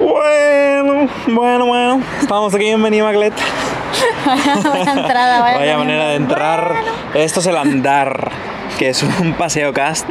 Bueno, 0.00 1.08
bueno, 1.26 1.66
bueno. 1.66 2.00
Estamos 2.22 2.54
aquí 2.54 2.68
en 2.68 2.82
Benimaclet. 2.82 3.34
Vaya 4.24 4.92
entrada, 4.96 5.40
vaya, 5.42 5.58
Vaya 5.58 5.76
manera 5.76 6.08
de 6.08 6.14
entrar. 6.16 6.74
Esto 7.12 7.40
es 7.40 7.46
el 7.46 7.56
andar, 7.58 8.30
que 8.78 8.88
es 8.88 9.02
un 9.02 9.34
paseo 9.34 9.74
cast 9.74 10.08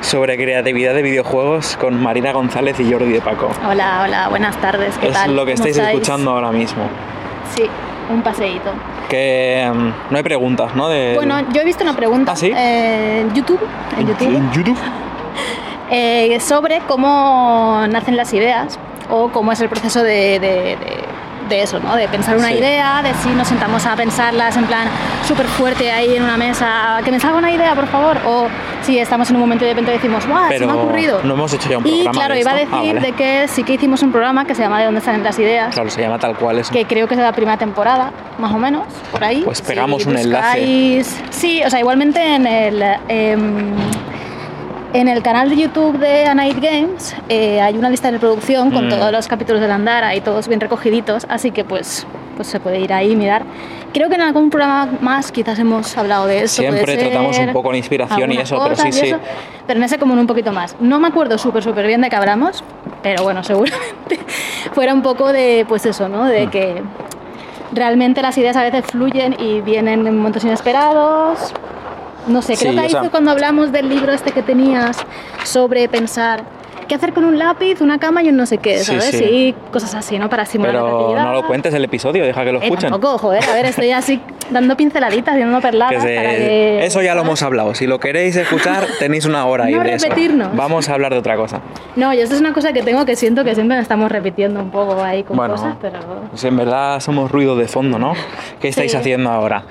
sobre 0.00 0.36
creatividad 0.36 0.92
de 0.92 1.02
videojuegos 1.02 1.76
con 1.76 2.02
Marina 2.02 2.32
González 2.32 2.80
y 2.80 2.90
Jordi 2.90 3.12
de 3.12 3.20
Paco. 3.20 3.48
Hola, 3.64 4.02
hola, 4.04 4.28
buenas 4.28 4.56
tardes. 4.56 4.98
¿Qué 4.98 5.06
Es 5.06 5.12
tal? 5.12 5.36
lo 5.36 5.46
que 5.46 5.54
¿Cómo 5.54 5.66
estáis 5.68 5.86
escuchando 5.86 6.32
ahora 6.32 6.50
mismo. 6.50 6.82
Sí, 7.54 7.62
un 8.10 8.22
paseíto. 8.22 8.72
Que 9.08 9.70
mm, 9.72 9.92
no 10.10 10.16
hay 10.16 10.22
preguntas, 10.24 10.74
¿no? 10.74 10.88
De, 10.88 11.14
Bueno, 11.14 11.48
yo 11.52 11.60
he 11.60 11.64
visto 11.64 11.84
una 11.84 11.94
pregunta 11.94 12.32
¿Ah, 12.32 12.36
sí? 12.36 12.52
eh, 12.56 13.20
en 13.20 13.32
YouTube, 13.34 13.60
en 13.96 14.08
YouTube 14.08 14.34
en 14.36 14.50
YouTube. 14.50 14.78
eh, 15.92 16.40
sobre 16.40 16.80
cómo 16.88 17.84
nacen 17.88 18.16
las 18.16 18.34
ideas 18.34 18.80
o 19.10 19.28
cómo 19.30 19.52
es 19.52 19.60
el 19.60 19.68
proceso 19.68 20.02
de, 20.02 20.38
de- 20.40 20.76
de- 20.76 21.08
de 21.48 21.62
eso, 21.62 21.80
¿no? 21.80 21.96
De 21.96 22.06
pensar 22.08 22.36
una 22.36 22.48
Sí. 22.48 22.58
idea, 22.58 23.00
de 23.02 23.14
si 23.22 23.30
nos 23.30 23.48
sentamos 23.48 23.86
a 23.86 23.96
pensarlas 23.96 24.54
en 24.58 24.66
plan 24.66 24.86
súper 25.26 25.46
fuerte 25.46 25.90
ahí 25.90 26.14
en 26.14 26.22
una 26.22 26.36
mesa, 26.36 27.00
que 27.02 27.10
me 27.10 27.18
salga 27.18 27.38
una 27.38 27.50
idea, 27.50 27.74
por 27.74 27.86
favor, 27.86 28.18
o 28.26 28.48
si 28.82 28.98
estamos 28.98 29.30
en 29.30 29.36
un 29.36 29.40
momento 29.40 29.64
y 29.64 29.68
de 29.68 29.72
repente 29.72 29.92
decimos, 29.92 30.26
¡guau! 30.26 30.46
Se 30.52 30.66
me 30.66 30.72
ha 30.72 30.74
ocurrido. 30.74 31.20
no 31.24 31.32
hemos 31.32 31.50
hecho 31.54 31.70
ya 31.70 31.78
un 31.78 31.86
y 31.86 31.90
programa 31.90 32.12
claro, 32.12 32.34
de 32.34 32.40
iba 32.40 32.50
a 32.50 32.54
decir 32.54 32.68
Ah, 32.70 32.82
vale. 32.84 33.00
de 33.00 33.12
que 33.12 33.48
sí 33.48 33.62
que 33.64 33.72
hicimos 33.72 34.02
un 34.02 34.12
programa 34.12 34.44
que 34.44 34.54
se 34.54 34.60
llama 34.60 34.78
De 34.78 34.84
dónde 34.84 35.00
salen 35.00 35.24
las 35.24 35.38
ideas. 35.38 35.72
Claro, 35.72 35.88
se 35.88 36.02
llama 36.02 36.18
tal 36.18 36.36
cual. 36.36 36.58
Es 36.58 36.68
que 36.68 36.84
creo 36.84 37.08
que 37.08 37.14
es 37.14 37.18
de 37.18 37.24
la 37.24 37.32
primera 37.32 37.56
temporada, 37.56 38.12
más 38.38 38.52
o 38.52 38.58
menos, 38.58 38.84
por 39.10 39.24
ahí. 39.24 39.40
Pues 39.42 39.62
pegamos 39.62 40.02
Si 40.02 40.08
un 40.10 40.18
enlace. 40.18 40.58
buscáis- 40.60 41.20
Sí, 41.30 41.62
o 41.64 41.70
sea, 41.70 41.80
igualmente 41.80 42.22
en 42.34 42.46
el, 42.46 42.82
em, 43.08 43.74
en 44.94 45.08
el 45.08 45.22
canal 45.22 45.50
de 45.50 45.56
YouTube 45.56 45.98
de 45.98 46.24
A 46.26 46.34
Night 46.34 46.58
Games 46.60 47.14
eh, 47.28 47.60
hay 47.60 47.76
una 47.76 47.90
lista 47.90 48.08
de 48.08 48.12
reproducción 48.12 48.70
con 48.70 48.86
Mm. 48.86 48.90
todos 48.90 49.12
los 49.12 49.28
capítulos 49.28 49.60
del 49.60 49.70
Andar, 49.70 50.02
ahí 50.04 50.20
todos 50.20 50.48
bien 50.48 50.60
recogiditos, 50.60 51.26
así 51.28 51.50
que 51.50 51.62
pues, 51.64 52.06
pues 52.36 52.48
se 52.48 52.58
puede 52.60 52.80
ir 52.80 52.92
ahí 52.92 53.12
y 53.12 53.16
mirar. 53.16 53.42
Creo 53.92 54.08
que 54.08 54.14
en 54.14 54.20
algún 54.22 54.50
programa 54.50 54.88
más 55.00 55.30
quizás 55.32 55.58
hemos 55.58 55.96
hablado 55.96 56.26
de 56.26 56.42
eso. 56.44 56.62
Siempre 56.62 56.96
tratamos 56.96 57.38
un 57.38 57.52
poco 57.52 57.70
la 57.72 57.78
inspiración 57.78 58.32
y 58.32 58.38
eso, 58.38 58.60
pero 58.62 58.76
sí, 58.76 58.88
y 58.88 58.92
sí. 58.92 59.06
eso, 59.08 59.18
pero 59.66 59.78
en 59.78 59.84
ese 59.84 59.98
como 59.98 60.14
un 60.14 60.26
poquito 60.26 60.52
más. 60.52 60.76
No 60.80 60.98
me 61.00 61.08
acuerdo 61.08 61.36
súper, 61.38 61.62
súper 61.62 61.86
bien 61.86 62.00
de 62.00 62.08
qué 62.10 62.16
hablamos, 62.16 62.62
pero 63.02 63.22
bueno, 63.24 63.42
seguramente 63.44 64.18
fuera 64.72 64.94
un 64.94 65.02
poco 65.02 65.32
de, 65.32 65.64
pues 65.68 65.84
eso, 65.86 66.08
¿no? 66.08 66.24
De 66.24 66.46
Mm. 66.46 66.50
que 66.50 66.82
realmente 67.72 68.22
las 68.22 68.36
ideas 68.38 68.56
a 68.56 68.62
veces 68.62 68.84
fluyen 68.86 69.36
y 69.38 69.60
vienen 69.60 70.06
en 70.06 70.16
momentos 70.16 70.44
inesperados. 70.44 71.52
No 72.28 72.42
sé, 72.42 72.54
creo 72.56 72.72
Sí, 72.72 72.76
que 72.76 72.80
ahí 72.82 72.86
o 72.86 72.90
sea- 72.90 73.00
fue 73.00 73.10
cuando 73.10 73.30
hablamos 73.30 73.72
del 73.72 73.88
libro 73.88 74.12
este 74.12 74.32
que 74.32 74.42
tenías 74.42 74.98
sobre 75.44 75.88
pensar 75.88 76.44
qué 76.86 76.94
hacer 76.94 77.12
con 77.12 77.24
un 77.24 77.38
lápiz, 77.38 77.82
una 77.82 77.98
cama 77.98 78.22
y 78.22 78.30
un 78.30 78.36
no 78.38 78.46
sé 78.46 78.56
qué, 78.58 78.78
Sí, 78.78 78.86
¿sabes? 78.86 79.04
sí. 79.10 79.24
Y 79.24 79.54
cosas 79.70 79.94
así, 79.94 80.18
¿no? 80.18 80.30
Para 80.30 80.44
estimular 80.44 80.74
la 80.74 80.80
Pero 80.80 80.96
creatividad. 80.96 81.24
no 81.26 81.32
lo 81.34 81.46
cuentes 81.46 81.74
el 81.74 81.84
episodio, 81.84 82.24
deja 82.24 82.44
que 82.44 82.52
lo 82.52 82.60
Eh, 82.62 82.64
escuchen. 82.64 82.88
tampoco, 82.90 83.18
joder, 83.18 83.44
a 83.44 83.52
ver, 83.52 83.66
estoy 83.66 83.90
así 83.90 84.22
dando 84.48 84.74
pinceladitas, 84.74 85.38
dando 85.38 85.60
perladas 85.60 85.96
Que 85.96 86.00
se- 86.00 86.16
para 86.16 86.30
que... 86.30 86.86
Eso 86.86 87.02
ya 87.02 87.14
lo 87.14 87.20
hemos 87.20 87.42
hablado. 87.42 87.74
Si 87.74 87.86
lo 87.86 88.00
queréis 88.00 88.36
escuchar, 88.36 88.86
tenéis 89.00 89.26
una 89.26 89.44
hora 89.44 89.64
ahí 89.66 89.74
No 89.74 89.82
de 89.82 89.94
eso. 89.96 90.04
repetirnos. 90.08 90.56
Vamos 90.56 90.88
a 90.88 90.94
hablar 90.94 91.12
de 91.12 91.18
otra 91.18 91.36
cosa. 91.36 91.60
No, 91.94 92.14
y 92.14 92.20
esto 92.20 92.34
es 92.34 92.40
una 92.40 92.54
cosa 92.54 92.72
que 92.72 92.82
tengo 92.82 93.04
que 93.04 93.16
siento 93.16 93.44
que 93.44 93.54
siempre 93.54 93.76
nos 93.76 93.82
estamos 93.82 94.10
repitiendo 94.10 94.58
un 94.60 94.70
poco 94.70 95.02
ahí 95.04 95.24
con 95.24 95.36
Bueno, 95.36 95.56
cosas, 95.56 95.74
pero... 95.82 95.98
pues 96.30 96.42
en 96.44 96.56
verdad 96.56 97.00
somos 97.00 97.30
ruido 97.30 97.54
de 97.56 97.68
fondo, 97.68 97.98
¿no? 97.98 98.14
¿Qué 98.62 98.68
estáis 98.68 98.92
Sí. 98.92 98.96
haciendo 98.96 99.28
ahora? 99.30 99.64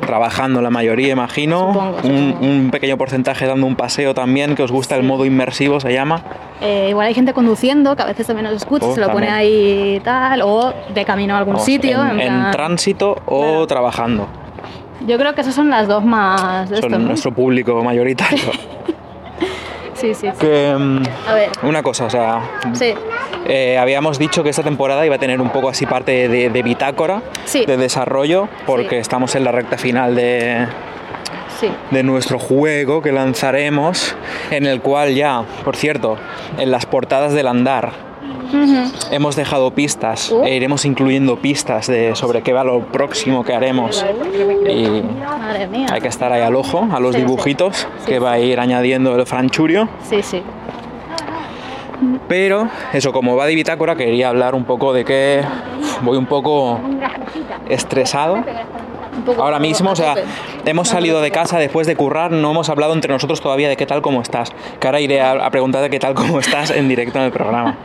Trabajando 0.00 0.60
la 0.62 0.70
mayoría, 0.70 1.12
imagino. 1.12 1.72
Supongo, 1.72 1.96
Un, 2.04 2.28
supongo. 2.32 2.46
un 2.46 2.70
pequeño 2.70 2.96
porcentaje 2.96 3.46
dando 3.46 3.66
un 3.66 3.76
paseo 3.76 4.14
también, 4.14 4.54
que 4.54 4.62
os 4.62 4.70
gusta 4.72 4.94
el 4.96 5.02
modo 5.02 5.24
inmersivo, 5.24 5.80
se 5.80 5.92
llama. 5.92 6.22
Eh, 6.60 6.88
igual 6.90 7.06
hay 7.08 7.14
gente 7.14 7.32
conduciendo, 7.32 7.96
que 7.96 8.02
a 8.02 8.06
veces 8.06 8.26
también 8.26 8.44
nos 8.44 8.54
escucha, 8.54 8.86
Oh, 8.86 8.94
se 8.94 9.00
lo 9.00 9.10
pone 9.10 9.28
ahí 9.28 10.00
tal, 10.04 10.42
o 10.42 10.72
de 10.94 11.04
camino 11.04 11.34
a 11.34 11.38
algún 11.38 11.54
Vamos, 11.54 11.64
sitio. 11.66 12.02
en, 12.04 12.20
en 12.20 12.50
tránsito 12.50 13.16
o 13.26 13.40
Claro. 13.42 13.66
trabajando. 13.66 14.26
Yo 15.06 15.18
creo 15.18 15.34
que 15.34 15.42
esas 15.42 15.54
son 15.54 15.68
las 15.70 15.86
dos 15.88 16.04
más 16.04 16.70
de 16.70 16.76
Son 16.76 16.84
esto, 16.86 16.98
¿no? 16.98 17.08
nuestro 17.08 17.32
público 17.32 17.82
mayoritario. 17.84 18.38
Sí, 19.94 20.12
sí, 20.12 20.26
sí. 20.30 20.38
que, 20.38 20.76
mm, 20.78 21.02
A 21.26 21.32
ver, 21.34 21.50
una 21.62 21.82
cosa, 21.82 22.04
o 22.04 22.10
sea, 22.10 22.42
sí. 22.74 22.92
Eh, 23.46 23.78
habíamos 23.78 24.18
dicho 24.18 24.42
que 24.42 24.50
esta 24.50 24.62
temporada 24.62 25.06
iba 25.06 25.14
a 25.14 25.18
tener 25.18 25.40
un 25.40 25.50
poco 25.50 25.68
así 25.68 25.86
parte 25.86 26.28
de, 26.28 26.50
de 26.50 26.62
bitácora, 26.62 27.22
Sí. 27.44 27.64
de 27.64 27.76
desarrollo, 27.76 28.48
porque 28.66 28.96
Sí. 28.96 29.00
estamos 29.02 29.34
en 29.36 29.44
la 29.44 29.52
recta 29.52 29.78
final 29.78 30.14
de, 30.16 30.66
Sí. 31.60 31.68
de 31.90 32.02
nuestro 32.02 32.38
juego 32.38 33.02
que 33.02 33.12
lanzaremos, 33.12 34.14
en 34.50 34.66
el 34.66 34.80
cual 34.80 35.14
ya, 35.14 35.42
por 35.64 35.76
cierto, 35.76 36.16
en 36.58 36.70
las 36.70 36.86
portadas 36.86 37.32
del 37.32 37.46
andar 37.46 37.92
hemos 39.10 39.34
dejado 39.36 39.70
pistas 39.72 40.30
Uh. 40.30 40.44
e 40.44 40.54
iremos 40.54 40.84
incluyendo 40.84 41.36
pistas 41.36 41.86
de 41.88 42.14
sobre 42.14 42.42
qué 42.42 42.52
va 42.52 42.62
lo 42.64 42.80
próximo 42.80 43.44
que 43.44 43.52
haremos. 43.54 44.04
Y 44.68 45.02
hay 45.92 46.00
que 46.00 46.08
estar 46.08 46.32
ahí 46.32 46.42
al 46.42 46.54
ojo, 46.56 46.86
a 46.92 47.00
los 47.00 47.14
sí. 47.14 47.20
dibujitos 47.22 47.86
Sí, 48.00 48.06
que 48.06 48.18
va 48.18 48.32
a 48.32 48.38
ir 48.38 48.60
añadiendo 48.60 49.14
el 49.16 49.26
franchurio. 49.26 49.88
Sí, 50.08 50.22
sí. 50.22 50.42
Pero 52.28 52.68
eso, 52.92 53.12
como 53.12 53.36
va 53.36 53.46
de 53.46 53.54
bitácora, 53.54 53.96
quería 53.96 54.28
hablar 54.28 54.54
un 54.54 54.64
poco 54.64 54.92
de 54.92 55.04
que 55.04 55.42
voy 56.02 56.16
un 56.16 56.26
poco 56.26 56.80
estresado. 57.68 58.44
Ahora 59.38 59.58
mismo, 59.58 59.90
o 59.90 59.96
sea, 59.96 60.14
hemos 60.66 60.88
salido 60.88 61.20
de 61.22 61.30
casa 61.30 61.58
después 61.58 61.86
de 61.86 61.96
currar, 61.96 62.32
no 62.32 62.50
hemos 62.50 62.68
hablado 62.68 62.92
entre 62.92 63.12
nosotros 63.12 63.40
todavía 63.40 63.68
de 63.68 63.76
qué 63.76 63.86
tal, 63.86 64.02
cómo 64.02 64.20
estás. 64.20 64.52
Que 64.78 64.88
ahora 64.88 65.00
iré 65.00 65.20
a, 65.20 65.32
a 65.32 65.50
preguntarte 65.50 65.88
qué 65.88 65.98
tal, 65.98 66.14
cómo 66.14 66.38
estás 66.38 66.70
en 66.70 66.88
directo 66.88 67.18
en 67.18 67.24
el 67.24 67.32
programa. 67.32 67.76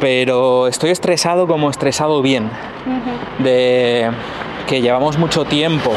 Pero 0.00 0.66
estoy 0.66 0.90
estresado 0.90 1.46
como 1.46 1.70
estresado 1.70 2.20
bien. 2.20 2.50
De 3.38 4.10
que 4.66 4.80
llevamos 4.80 5.18
mucho 5.18 5.44
tiempo 5.44 5.92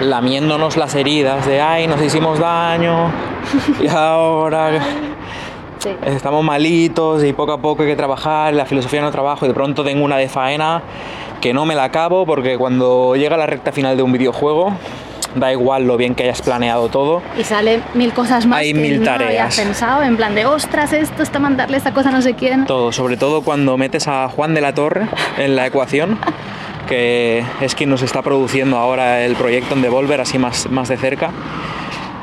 lamiéndonos 0.00 0.76
las 0.76 0.94
heridas 0.94 1.46
de 1.46 1.60
ay, 1.60 1.86
nos 1.86 2.00
hicimos 2.02 2.38
daño 2.38 3.10
y 3.80 3.88
ahora 3.88 4.80
Sí. 5.84 5.90
estamos 6.06 6.42
malitos 6.42 7.22
y 7.24 7.32
poco 7.32 7.52
a 7.52 7.58
poco 7.58 7.82
hay 7.82 7.90
que 7.90 7.96
trabajar, 7.96 8.54
la 8.54 8.64
filosofía 8.66 9.02
no 9.02 9.10
trabajo 9.10 9.44
y 9.44 9.48
de 9.48 9.54
pronto 9.54 9.84
tengo 9.84 10.04
una 10.04 10.16
de 10.16 10.28
faena 10.28 10.82
que 11.40 11.52
no 11.52 11.66
me 11.66 11.74
la 11.74 11.84
acabo 11.84 12.24
porque 12.26 12.56
cuando 12.56 13.14
llega 13.16 13.36
la 13.36 13.46
recta 13.46 13.70
final 13.70 13.96
de 13.96 14.02
un 14.02 14.12
videojuego 14.12 14.72
da 15.34 15.52
igual 15.52 15.86
lo 15.86 15.96
bien 15.96 16.14
que 16.14 16.22
hayas 16.22 16.40
planeado 16.42 16.88
todo. 16.88 17.20
Y 17.38 17.44
sale 17.44 17.80
mil 17.94 18.12
cosas 18.12 18.46
más 18.46 18.60
Hay 18.60 18.72
que 18.72 18.78
mil 18.78 19.00
no 19.00 19.04
tareas. 19.04 19.28
habías 19.30 19.60
pensado, 19.60 20.02
en 20.02 20.16
plan 20.16 20.34
de, 20.34 20.46
ostras, 20.46 20.92
esto 20.92 21.22
está 21.22 21.38
mandarle 21.38 21.76
esta 21.76 21.92
cosa 21.92 22.10
a 22.10 22.12
no 22.12 22.22
sé 22.22 22.34
quién. 22.34 22.66
Todo, 22.66 22.92
sobre 22.92 23.16
todo 23.16 23.42
cuando 23.42 23.76
metes 23.76 24.06
a 24.08 24.28
Juan 24.28 24.54
de 24.54 24.60
la 24.60 24.74
Torre 24.74 25.08
en 25.38 25.56
la 25.56 25.66
ecuación, 25.66 26.18
que 26.88 27.44
es 27.60 27.74
quien 27.74 27.90
nos 27.90 28.02
está 28.02 28.22
produciendo 28.22 28.76
ahora 28.78 29.24
el 29.24 29.34
proyecto 29.34 29.74
en 29.74 29.82
Devolver 29.82 30.20
así 30.20 30.38
más, 30.38 30.70
más 30.70 30.88
de 30.88 30.96
cerca. 30.96 31.30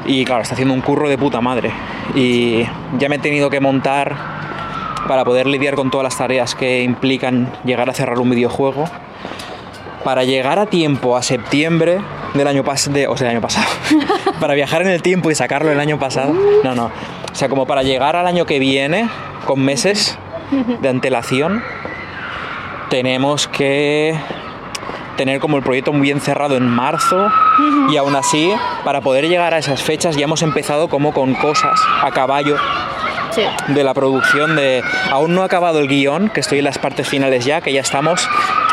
Y 0.05 0.25
claro, 0.25 0.41
está 0.41 0.55
haciendo 0.55 0.73
un 0.73 0.81
curro 0.81 1.09
de 1.09 1.17
puta 1.17 1.41
madre. 1.41 1.71
Y 2.15 2.63
ya 2.97 3.09
me 3.09 3.15
he 3.15 3.19
tenido 3.19 3.49
que 3.49 3.59
montar 3.59 4.15
para 5.07 5.23
poder 5.23 5.47
lidiar 5.47 5.75
con 5.75 5.91
todas 5.91 6.03
las 6.03 6.17
tareas 6.17 6.55
que 6.55 6.83
implican 6.83 7.51
llegar 7.63 7.89
a 7.89 7.93
cerrar 7.93 8.19
un 8.19 8.29
videojuego. 8.29 8.85
Para 10.03 10.23
llegar 10.23 10.57
a 10.57 10.65
tiempo 10.65 11.15
a 11.15 11.21
septiembre 11.21 11.99
del 12.33 12.47
año 12.47 12.63
pasado, 12.63 13.11
o 13.11 13.17
sea, 13.17 13.27
del 13.27 13.37
año 13.37 13.41
pasado, 13.41 13.67
para 14.39 14.55
viajar 14.55 14.81
en 14.81 14.87
el 14.87 15.01
tiempo 15.01 15.29
y 15.29 15.35
sacarlo 15.35 15.71
el 15.71 15.79
año 15.79 15.99
pasado, 15.99 16.33
no, 16.63 16.73
no, 16.73 16.85
o 16.85 17.35
sea, 17.35 17.49
como 17.49 17.65
para 17.65 17.83
llegar 17.83 18.15
al 18.15 18.27
año 18.27 18.45
que 18.45 18.59
viene 18.59 19.09
con 19.45 19.63
meses 19.63 20.17
de 20.81 20.89
antelación, 20.89 21.63
tenemos 22.89 23.47
que 23.47 24.15
tener 25.17 25.39
como 25.39 25.57
el 25.57 25.63
proyecto 25.63 25.91
muy 25.93 26.01
bien 26.01 26.19
cerrado 26.21 26.55
en 26.57 26.67
marzo 26.67 27.29
y 27.89 27.97
aún 27.97 28.15
así, 28.15 28.51
para 28.83 29.01
poder 29.01 29.27
llegar 29.27 29.53
a 29.53 29.57
esas 29.57 29.81
fechas 29.83 30.15
ya 30.15 30.23
hemos 30.25 30.41
empezado 30.41 30.87
como 30.89 31.13
con 31.13 31.33
cosas 31.35 31.79
a 32.01 32.11
caballo 32.11 32.57
Sí. 33.31 33.43
de 33.69 33.83
la 33.85 33.93
producción 33.93 34.57
de... 34.57 34.83
Aún 35.09 35.33
no 35.33 35.41
ha 35.43 35.45
acabado 35.45 35.79
el 35.79 35.87
guion, 35.87 36.27
que 36.27 36.41
estoy 36.41 36.57
en 36.59 36.65
las 36.65 36.77
partes 36.77 37.07
finales 37.07 37.45
ya, 37.45 37.61
que 37.61 37.71
ya 37.71 37.79
estamos 37.79 38.27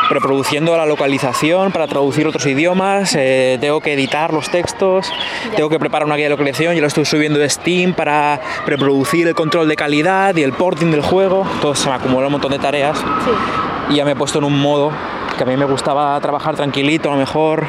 preproduciendo 0.09 0.75
la 0.75 0.85
localización 0.85 1.71
para 1.71 1.87
traducir 1.87 2.27
otros 2.27 2.45
idiomas, 2.45 3.15
eh, 3.17 3.57
tengo 3.61 3.79
que 3.79 3.93
editar 3.93 4.33
los 4.33 4.49
textos, 4.49 5.09
Ya. 5.51 5.55
tengo 5.55 5.69
que 5.69 5.79
preparar 5.79 6.05
una 6.05 6.15
guía 6.17 6.25
de 6.25 6.31
localización, 6.31 6.75
yo 6.75 6.81
lo 6.81 6.87
estoy 6.87 7.05
subiendo 7.05 7.39
de 7.39 7.49
Steam 7.49 7.93
para 7.93 8.41
preproducir 8.65 9.27
el 9.29 9.33
control 9.35 9.69
de 9.69 9.77
calidad 9.77 10.35
y 10.35 10.43
el 10.43 10.51
porting 10.51 10.91
del 10.91 11.03
juego, 11.03 11.47
todo 11.61 11.73
se 11.73 11.87
me 11.87 11.95
acumula 11.95 12.25
un 12.27 12.33
montón 12.33 12.51
de 12.51 12.59
tareas 12.59 12.97
Sí. 12.97 13.93
y 13.93 13.95
ya 13.95 14.03
me 14.03 14.11
he 14.11 14.15
puesto 14.17 14.39
en 14.39 14.43
un 14.45 14.59
modo 14.59 14.91
que 15.39 15.43
a 15.43 15.47
mí 15.47 15.55
me 15.55 15.63
gustaba 15.63 16.19
trabajar 16.19 16.57
tranquilito, 16.57 17.07
a 17.07 17.13
lo 17.13 17.17
mejor 17.17 17.65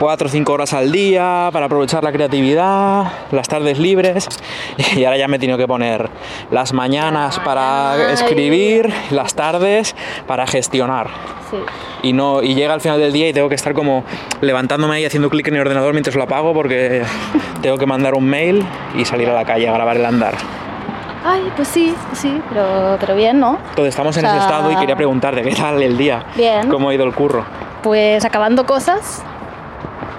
4 0.00 0.26
o 0.26 0.28
5 0.28 0.52
horas 0.52 0.72
al 0.72 0.90
día 0.90 1.48
para 1.52 1.66
aprovechar 1.66 2.02
la 2.02 2.10
creatividad, 2.10 3.12
las 3.30 3.46
tardes 3.46 3.78
libres 3.78 4.26
y 4.96 5.04
ahora 5.04 5.16
ya 5.16 5.28
me 5.28 5.36
he 5.36 5.38
tenido 5.38 5.56
que 5.56 5.68
poner 5.68 6.10
las 6.50 6.72
mañanas 6.72 7.38
para 7.38 8.12
escribir, 8.12 8.92
las 9.12 9.36
tardes 9.36 9.94
para 10.26 10.44
gestionar. 10.48 11.06
Sí. 11.52 11.56
Y, 12.02 12.14
no, 12.14 12.42
y 12.42 12.56
llega 12.56 12.74
al 12.74 12.80
final 12.80 12.98
del 12.98 13.12
día 13.12 13.28
y 13.28 13.32
tengo 13.32 13.48
que 13.48 13.54
estar 13.54 13.72
como 13.72 14.02
levantándome 14.40 14.96
ahí 14.96 15.04
haciendo 15.04 15.30
clic 15.30 15.46
en 15.46 15.54
el 15.54 15.60
ordenador 15.60 15.92
mientras 15.92 16.16
lo 16.16 16.24
apago 16.24 16.52
porque 16.52 17.04
tengo 17.62 17.78
que 17.78 17.86
mandar 17.86 18.14
un 18.14 18.24
mail 18.24 18.66
y 18.98 19.04
salir 19.04 19.28
a 19.28 19.34
la 19.34 19.44
calle 19.44 19.68
a 19.68 19.72
grabar 19.72 19.96
el 19.96 20.04
andar. 20.04 20.34
Ay, 21.24 21.52
pues 21.54 21.68
sí, 21.68 21.94
sí, 22.12 22.40
pero, 22.48 22.96
pero 22.98 23.14
bien, 23.14 23.38
¿no? 23.40 23.58
Entonces 23.70 23.88
estamos 23.92 24.16
en 24.16 24.24
O 24.24 24.28
sea, 24.28 24.36
ese 24.38 24.46
estado 24.46 24.72
y 24.72 24.76
quería 24.76 24.96
preguntarte 24.96 25.42
qué 25.42 25.54
tal 25.54 25.82
el 25.82 25.96
día, 25.98 26.24
Bien. 26.34 26.68
cómo 26.68 26.88
ha 26.88 26.94
ido 26.94 27.04
el 27.04 27.14
curro. 27.14 27.44
Pues 27.82 28.24
acabando 28.24 28.64
cosas, 28.64 29.22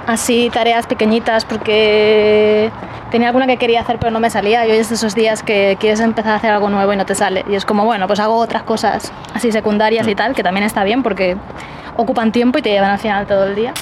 así 0.07 0.49
tareas 0.53 0.85
pequeñitas 0.87 1.45
porque 1.45 2.71
tenía 3.09 3.27
alguna 3.27 3.47
que 3.47 3.57
quería 3.57 3.81
hacer 3.81 3.97
pero 3.99 4.11
no 4.11 4.19
me 4.19 4.29
salía. 4.29 4.65
Y 4.67 4.71
hoy 4.71 4.77
es 4.77 4.89
de 4.89 4.95
esos 4.95 5.15
días 5.15 5.43
que 5.43 5.77
quieres 5.79 5.99
empezar 5.99 6.33
a 6.33 6.35
hacer 6.35 6.51
algo 6.51 6.69
nuevo 6.69 6.93
y 6.93 6.97
no 6.97 7.05
te 7.05 7.15
sale. 7.15 7.45
Y 7.49 7.55
es 7.55 7.65
como, 7.65 7.83
bueno, 7.85 8.07
pues 8.07 8.19
hago 8.19 8.35
otras 8.35 8.63
cosas 8.63 9.11
así 9.33 9.51
secundarias 9.51 10.07
y 10.07 10.15
tal, 10.15 10.35
que 10.35 10.43
también 10.43 10.63
está 10.65 10.83
bien 10.83 11.01
porque 11.03 11.35
ocupan 11.97 12.31
tiempo 12.31 12.59
y 12.59 12.61
te 12.61 12.69
llevan 12.69 12.91
al 12.91 12.99
final 12.99 13.25
todo 13.25 13.45
el 13.45 13.55
día. 13.55 13.73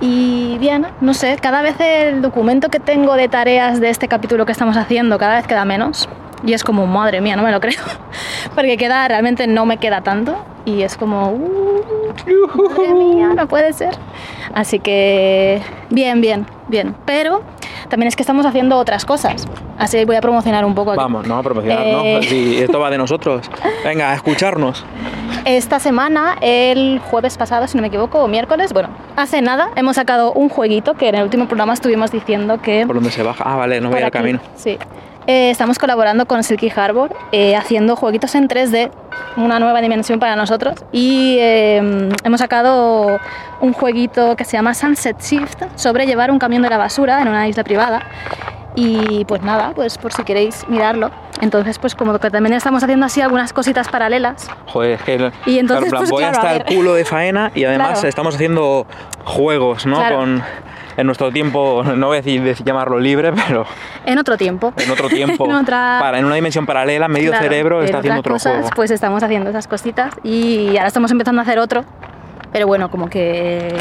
Y 0.00 0.58
bien, 0.58 0.86
no 1.00 1.14
sé, 1.14 1.38
cada 1.40 1.62
vez 1.62 1.80
el 1.80 2.20
documento 2.20 2.68
que 2.68 2.78
tengo 2.78 3.14
de 3.14 3.28
tareas 3.28 3.80
de 3.80 3.88
este 3.88 4.08
capítulo 4.08 4.44
que 4.44 4.52
estamos 4.52 4.76
haciendo 4.76 5.18
cada 5.18 5.36
vez 5.36 5.46
queda 5.46 5.64
menos. 5.64 6.06
Y 6.44 6.52
es 6.52 6.62
como, 6.64 6.86
madre 6.86 7.20
mía, 7.20 7.36
no 7.36 7.42
me 7.42 7.50
lo 7.52 7.60
creo. 7.60 7.80
Porque 8.54 8.76
queda, 8.76 9.06
realmente 9.08 9.46
no 9.46 9.66
me 9.66 9.78
queda 9.78 10.02
tanto. 10.02 10.36
Y 10.64 10.82
es 10.82 10.96
como, 10.96 11.30
uh, 11.30 11.82
madre 12.56 12.94
mía, 12.94 13.28
no 13.34 13.46
puede 13.48 13.72
ser. 13.72 13.94
Así 14.54 14.78
que, 14.78 15.62
bien, 15.90 16.20
bien, 16.20 16.46
bien. 16.68 16.94
Pero 17.04 17.42
también 17.88 18.08
es 18.08 18.16
que 18.16 18.22
estamos 18.22 18.44
haciendo 18.46 18.76
otras 18.78 19.04
cosas. 19.04 19.46
Así 19.78 20.04
voy 20.04 20.16
a 20.16 20.20
promocionar 20.20 20.64
un 20.64 20.74
poco 20.74 20.92
aquí. 20.92 20.98
Vamos, 20.98 21.26
no, 21.26 21.36
a 21.36 21.42
promocionar, 21.42 21.82
Eh. 21.86 22.14
¿no? 22.16 22.22
Si 22.22 22.58
esto 22.58 22.80
va 22.80 22.90
de 22.90 22.98
nosotros. 22.98 23.50
Venga, 23.84 24.10
a 24.10 24.14
escucharnos. 24.14 24.84
Esta 25.44 25.78
semana, 25.78 26.36
el 26.40 26.98
jueves 26.98 27.36
pasado, 27.38 27.68
si 27.68 27.76
no 27.76 27.82
me 27.82 27.88
equivoco, 27.88 28.18
o 28.18 28.26
miércoles, 28.26 28.72
bueno, 28.72 28.88
hace 29.14 29.42
nada, 29.42 29.70
hemos 29.76 29.94
sacado 29.96 30.32
un 30.32 30.48
jueguito 30.48 30.94
que 30.94 31.08
en 31.08 31.14
el 31.16 31.22
último 31.22 31.46
programa 31.46 31.72
estuvimos 31.72 32.10
diciendo 32.10 32.60
que... 32.60 32.84
¿Por 32.86 32.96
dónde 32.96 33.10
se 33.10 33.22
baja? 33.22 33.44
Ah, 33.46 33.54
vale, 33.56 33.80
no 33.80 33.90
voy 33.90 34.02
al 34.02 34.10
camino. 34.10 34.40
Sí. 34.56 34.76
Eh, 35.26 35.50
estamos 35.50 35.78
colaborando 35.80 36.26
con 36.26 36.44
Silky 36.44 36.70
Harbor, 36.74 37.12
eh, 37.32 37.56
haciendo 37.56 37.96
jueguitos 37.96 38.34
en 38.36 38.46
3D, 38.46 38.90
una 39.36 39.58
nueva 39.58 39.80
dimensión 39.80 40.20
para 40.20 40.36
nosotros. 40.36 40.84
Y 40.92 41.38
eh, 41.40 42.10
hemos 42.22 42.38
sacado 42.40 43.18
un 43.60 43.72
jueguito 43.72 44.36
que 44.36 44.44
se 44.44 44.52
llama 44.56 44.72
Sunset 44.74 45.20
Shift 45.20 45.62
sobre 45.74 46.06
llevar 46.06 46.30
un 46.30 46.38
camión 46.38 46.62
de 46.62 46.70
la 46.70 46.78
basura 46.78 47.20
en 47.22 47.28
una 47.28 47.48
isla 47.48 47.64
privada. 47.64 48.02
Y 48.76 49.24
pues 49.24 49.42
nada, 49.42 49.72
pues 49.74 49.98
por 49.98 50.12
si 50.12 50.22
queréis 50.22 50.64
mirarlo. 50.68 51.10
Entonces, 51.40 51.78
pues 51.80 51.94
como 51.96 52.16
que 52.20 52.30
también 52.30 52.52
estamos 52.54 52.84
haciendo 52.84 53.06
así 53.06 53.20
algunas 53.20 53.52
cositas 53.52 53.88
paralelas. 53.88 54.46
Joder, 54.66 54.92
es 54.92 55.02
que 55.02 55.14
el- 55.14 55.32
Y 55.46 55.58
entonces, 55.58 55.88
claro, 55.88 55.90
plan, 55.90 56.00
pues, 56.02 56.10
voy 56.10 56.22
claro, 56.22 56.36
hasta 56.38 56.50
a 56.50 56.56
el 56.56 56.64
culo 56.64 56.94
de 56.94 57.04
faena 57.04 57.50
y 57.54 57.64
además 57.64 57.92
Claro. 57.94 58.08
estamos 58.08 58.34
haciendo 58.36 58.86
juegos, 59.24 59.86
¿no? 59.86 59.96
Claro. 59.96 60.18
Con, 60.18 60.42
en 60.96 61.06
nuestro 61.06 61.30
tiempo, 61.32 61.82
no 61.96 62.06
voy 62.08 62.16
a 62.16 62.20
decir, 62.22 62.42
decir 62.42 62.64
llamarlo 62.66 62.98
libre, 62.98 63.32
pero 63.32 63.66
En 64.04 64.18
otro 64.18 64.36
tiempo. 64.36 64.72
en 64.76 64.90
otro 64.90 65.08
tiempo, 65.08 65.46
En 65.50 65.52
otra- 65.56 65.98
para, 66.00 66.18
en 66.18 66.24
una 66.24 66.34
dimensión 66.34 66.66
paralela, 66.66 67.08
medio 67.08 67.30
Claro, 67.30 67.44
cerebro 67.44 67.82
está 67.82 67.98
haciendo 67.98 68.20
otro 68.20 68.34
cosas, 68.34 68.52
juego. 68.54 68.70
Pues 68.74 68.90
estamos 68.90 69.22
haciendo 69.22 69.50
esas 69.50 69.66
cositas 69.68 70.14
y 70.22 70.76
ahora 70.76 70.86
estamos 70.88 71.10
empezando 71.10 71.40
a 71.40 71.42
hacer 71.44 71.58
otro. 71.58 71.84
Pero 72.52 72.66
bueno, 72.68 72.90
como 72.90 73.10
que. 73.10 73.74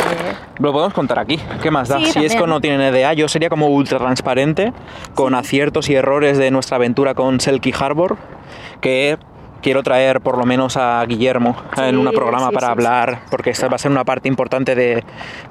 Lo 0.60 0.74
podemos 0.74 0.94
contar 0.94 1.18
aquí. 1.20 1.40
¿Qué 1.62 1.72
más 1.72 1.88
da? 1.88 1.98
Sí, 2.00 2.06
si 2.08 2.14
también. 2.14 2.32
es 2.34 2.42
que 2.42 2.48
no 2.48 2.60
tienen 2.60 2.94
idea, 2.94 3.14
yo 3.14 3.30
sería 3.30 3.48
como 3.48 3.68
ultra 3.68 4.00
transparente 4.00 4.74
con 5.14 5.34
aciertos 5.34 5.90
y 5.90 5.96
errores 5.96 6.38
de 6.38 6.52
nuestra 6.52 6.76
aventura 6.76 7.14
con 7.14 7.40
Selkie 7.40 7.74
Harbor, 7.80 8.18
que 8.82 9.18
quiero 9.66 9.82
traer 9.82 10.22
por 10.22 10.38
lo 10.38 10.46
menos 10.46 10.78
a 10.78 11.04
Guillermo 11.08 11.56
en 11.78 11.96
Sí, 11.96 11.96
un 11.96 12.12
programa 12.12 12.50
sí, 12.50 12.54
para 12.54 12.68
sí, 12.68 12.72
hablar, 12.72 13.22
porque 13.32 13.50
esta 13.50 13.68
va 13.68 13.78
a 13.78 13.80
ser 13.80 13.90
una 13.90 14.04
parte 14.04 14.28
importante 14.28 14.76
de, 14.76 15.04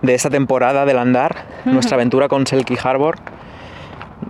de 0.02 0.14
esta 0.14 0.30
temporada 0.30 0.84
del 0.84 0.98
andar, 0.98 1.46
nuestra 1.64 1.96
aventura 1.96 2.28
con 2.28 2.46
Selkie 2.46 2.78
Harbor. 2.80 3.16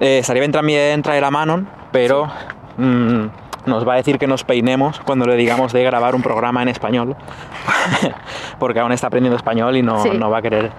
Eh, 0.00 0.20
estaría 0.20 0.40
bien 0.40 0.52
también 0.52 1.02
traer 1.02 1.22
a 1.22 1.30
Manon, 1.30 1.68
pero 1.92 2.30
mm, 2.78 3.26
nos 3.66 3.86
va 3.86 3.92
a 3.92 3.96
decir 3.96 4.18
que 4.18 4.26
nos 4.26 4.42
peinemos 4.42 5.00
cuando 5.00 5.26
le 5.26 5.36
digamos 5.36 5.74
de 5.74 5.84
grabar 5.84 6.14
un 6.14 6.22
programa 6.22 6.62
en 6.62 6.68
español, 6.68 7.14
porque 8.58 8.80
aún 8.80 8.92
está 8.92 9.08
aprendiendo 9.08 9.36
español 9.36 9.76
y 9.76 9.82
no, 9.82 10.02
no 10.02 10.30
va 10.30 10.38
a 10.38 10.42
querer 10.42 10.70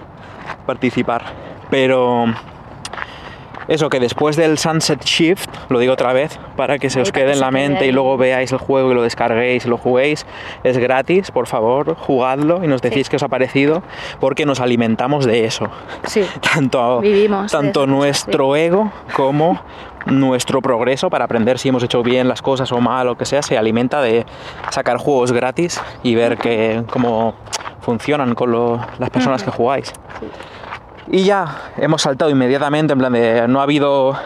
participar. 0.66 1.22
Pero 1.70 2.26
eso, 3.68 3.88
que 3.88 4.00
después 4.00 4.36
del 4.36 4.58
Sunset 4.58 5.02
Shift, 5.04 5.48
lo 5.68 5.78
digo 5.78 5.92
otra 5.92 6.12
vez, 6.12 6.38
para 6.56 6.78
que 6.78 6.90
se 6.90 7.00
os 7.00 7.12
quede 7.12 7.26
que 7.26 7.32
en 7.32 7.40
la 7.40 7.50
mente 7.50 7.86
y 7.86 7.92
luego 7.92 8.16
veáis 8.16 8.52
el 8.52 8.58
juego 8.58 8.92
y 8.92 8.94
lo 8.94 9.02
descarguéis 9.02 9.66
y 9.66 9.68
lo 9.68 9.76
juguéis, 9.78 10.26
es 10.64 10.78
gratis, 10.78 11.30
por 11.30 11.46
favor, 11.46 11.96
jugadlo 11.96 12.62
y 12.64 12.68
nos 12.68 12.82
decís 12.82 13.06
Sí. 13.06 13.10
qué 13.10 13.16
os 13.16 13.22
ha 13.22 13.28
parecido, 13.28 13.82
porque 14.20 14.46
nos 14.46 14.60
alimentamos 14.60 15.24
de 15.26 15.44
eso. 15.46 15.68
Sí. 16.04 16.24
Tanto, 16.54 17.00
Vivimos 17.00 17.50
tanto 17.52 17.86
nuestro 17.86 18.54
ego 18.56 18.90
como 19.14 19.60
nuestro 20.06 20.62
progreso 20.62 21.10
para 21.10 21.24
aprender 21.24 21.58
si 21.58 21.68
hemos 21.68 21.82
hecho 21.82 22.02
bien 22.02 22.28
las 22.28 22.40
cosas 22.42 22.70
o 22.70 22.80
mal 22.80 23.08
o 23.08 23.16
que 23.16 23.24
sea, 23.24 23.42
se 23.42 23.58
alimenta 23.58 24.00
de 24.00 24.24
sacar 24.70 24.98
juegos 24.98 25.32
gratis 25.32 25.80
y 26.04 26.14
ver 26.14 26.38
que, 26.38 26.84
cómo 26.90 27.34
funcionan 27.80 28.34
con 28.36 28.52
lo- 28.52 28.80
las 28.98 29.10
personas 29.10 29.42
que 29.42 29.50
jugáis. 29.50 29.92
Y 31.08 31.24
ya 31.24 31.72
hemos 31.76 32.02
saltado 32.02 32.30
inmediatamente, 32.30 32.92
en 32.92 32.98
plan 32.98 33.12
de 33.12 33.46
no 33.48 33.60
ha 33.60 33.62
habido 33.62 34.16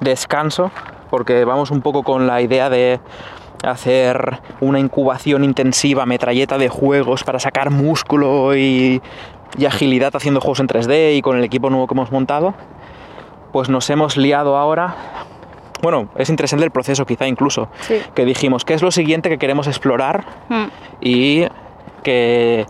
descanso, 0.00 0.70
porque 1.10 1.44
vamos 1.44 1.70
un 1.70 1.82
poco 1.82 2.02
con 2.02 2.26
la 2.26 2.40
idea 2.42 2.68
de 2.68 3.00
hacer 3.64 4.40
una 4.60 4.78
incubación 4.78 5.44
intensiva, 5.44 6.04
metralleta 6.04 6.58
de 6.58 6.68
juegos 6.68 7.24
para 7.24 7.38
sacar 7.38 7.70
músculo 7.70 8.56
y, 8.56 9.00
y 9.56 9.66
agilidad 9.66 10.14
haciendo 10.14 10.40
juegos 10.40 10.60
en 10.60 10.68
3D 10.68 11.16
y 11.16 11.22
con 11.22 11.38
el 11.38 11.44
equipo 11.44 11.70
nuevo 11.70 11.86
que 11.86 11.94
hemos 11.94 12.10
montado. 12.10 12.54
Pues 13.52 13.68
nos 13.68 13.88
hemos 13.88 14.16
liado 14.16 14.56
ahora. 14.56 14.96
Bueno, 15.80 16.08
es 16.16 16.28
interesante 16.28 16.64
el 16.64 16.70
proceso 16.70 17.06
quizá 17.06 17.26
incluso. 17.26 17.68
Sí. 17.80 18.00
Que 18.14 18.24
dijimos, 18.24 18.64
¿qué 18.64 18.74
es 18.74 18.82
lo 18.82 18.90
siguiente 18.90 19.28
que 19.28 19.38
queremos 19.38 19.66
explorar? 19.66 20.24
Mm. 20.48 20.64
y 21.00 21.46
que 22.02 22.66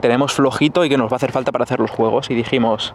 tenemos 0.00 0.32
flojito 0.32 0.84
y 0.84 0.88
que 0.88 0.96
nos 0.98 1.10
va 1.10 1.14
a 1.14 1.16
hacer 1.16 1.32
falta 1.32 1.52
para 1.52 1.64
hacer 1.64 1.80
los 1.80 1.90
juegos. 1.90 2.30
Y 2.30 2.34
dijimos, 2.34 2.94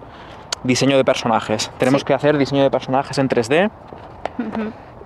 diseño 0.64 0.98
de 0.98 1.04
personajes. 1.06 1.72
Tenemos 1.78 2.02
Sí. 2.02 2.06
que 2.06 2.14
hacer 2.14 2.38
diseño 2.38 2.64
de 2.64 2.72
personajes 2.72 3.18
en 3.18 3.28
3D. 3.30 3.70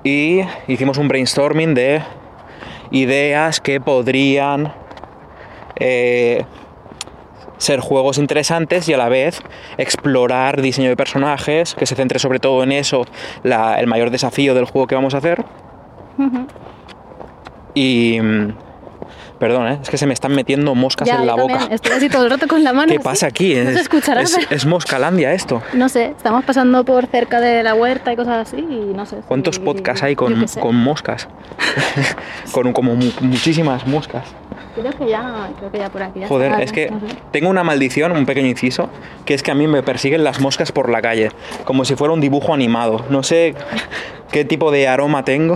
Y 0.04 0.42
hicimos 0.68 0.98
un 0.98 1.08
brainstorming 1.08 1.74
de 1.74 2.02
ideas 2.92 3.60
que 3.60 3.82
podrían 3.82 4.74
eh, 5.80 6.46
ser 7.58 7.80
juegos 7.82 8.18
interesantes 8.18 8.88
y 8.88 8.94
a 8.94 8.98
la 8.98 9.10
vez 9.10 9.42
explorar 9.78 10.62
diseño 10.62 10.90
de 10.90 10.96
personajes, 10.96 11.76
que 11.76 11.86
se 11.86 11.96
centre 11.96 12.20
sobre 12.20 12.40
todo 12.40 12.64
en 12.64 12.72
eso, 12.72 13.06
la- 13.44 13.80
el 13.80 13.88
mayor 13.88 14.10
desafío 14.12 14.54
del 14.56 14.66
juego 14.66 14.88
que 14.88 14.96
vamos 14.96 15.14
a 15.16 15.18
hacer. 15.18 15.44
Y... 17.74 18.20
Perdón, 19.40 19.68
¿eh? 19.68 19.80
es 19.84 19.90
que 19.90 19.98
se 19.98 20.08
me 20.08 20.14
están 20.14 20.34
metiendo 20.34 20.74
moscas 20.74 21.08
Ya, 21.08 21.18
en 21.18 21.28
la 21.28 21.36
boca. 21.36 21.68
Estoy 21.70 21.92
así 21.94 22.10
todo 22.10 22.24
el 22.26 22.32
rato 22.32 22.48
con 22.48 22.64
la 22.64 22.74
mano. 22.74 22.92
¿Qué 22.92 23.00
pasa 23.00 23.28
aquí? 23.28 23.54
No 23.54 23.70
Es, 23.70 23.88
se 24.32 24.56
es, 24.56 24.66
Moscalandia 24.66 25.32
esto. 25.34 25.62
No 25.74 25.90
sé, 25.90 26.06
estamos 26.18 26.44
pasando 26.44 26.84
por 26.84 27.06
cerca 27.06 27.40
de 27.40 27.62
la 27.62 27.76
huerta 27.76 28.12
y 28.12 28.16
cosas 28.16 28.48
así 28.48 28.58
y 28.58 28.94
no 28.96 29.06
sé. 29.06 29.18
si- 29.18 29.22
¿Cuántos 29.28 29.60
podcasts 29.60 30.02
hay 30.02 30.16
con, 30.16 30.34
moscas? 30.74 31.28
con 32.52 32.74
como 32.74 32.96
mu- 32.96 33.12
muchísimas 33.22 33.86
moscas. 33.86 34.24
Creo 34.76 34.92
que 34.92 35.08
ya, 35.10 35.50
creo 35.58 35.72
que 35.72 35.78
ya 35.80 35.90
por 35.90 36.04
aquí. 36.04 36.20
ya 36.22 36.28
Joder, 36.28 36.52
está, 36.52 36.64
es 36.64 36.72
que 36.72 36.90
no 36.92 37.00
sé. 37.00 37.16
tengo 37.32 37.50
una 37.50 37.64
maldición, 37.64 38.12
un 38.12 38.26
pequeño 38.26 38.48
inciso, 38.48 38.90
que 39.26 39.34
es 39.34 39.44
que 39.44 39.52
a 39.52 39.56
mí 39.56 39.68
me 39.68 39.84
persiguen 39.84 40.24
las 40.24 40.40
moscas 40.40 40.72
por 40.72 40.90
la 40.90 41.02
calle, 41.02 41.32
como 41.66 41.86
si 41.86 41.96
fuera 41.96 42.14
un 42.14 42.22
dibujo 42.22 42.54
animado. 42.54 43.06
No 43.10 43.24
sé 43.24 43.56
qué 44.32 44.46
tipo 44.46 44.72
de 44.72 44.88
aroma 44.88 45.24
tengo, 45.26 45.56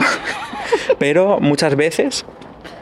pero 1.00 1.40
muchas 1.40 1.76
veces 1.76 2.26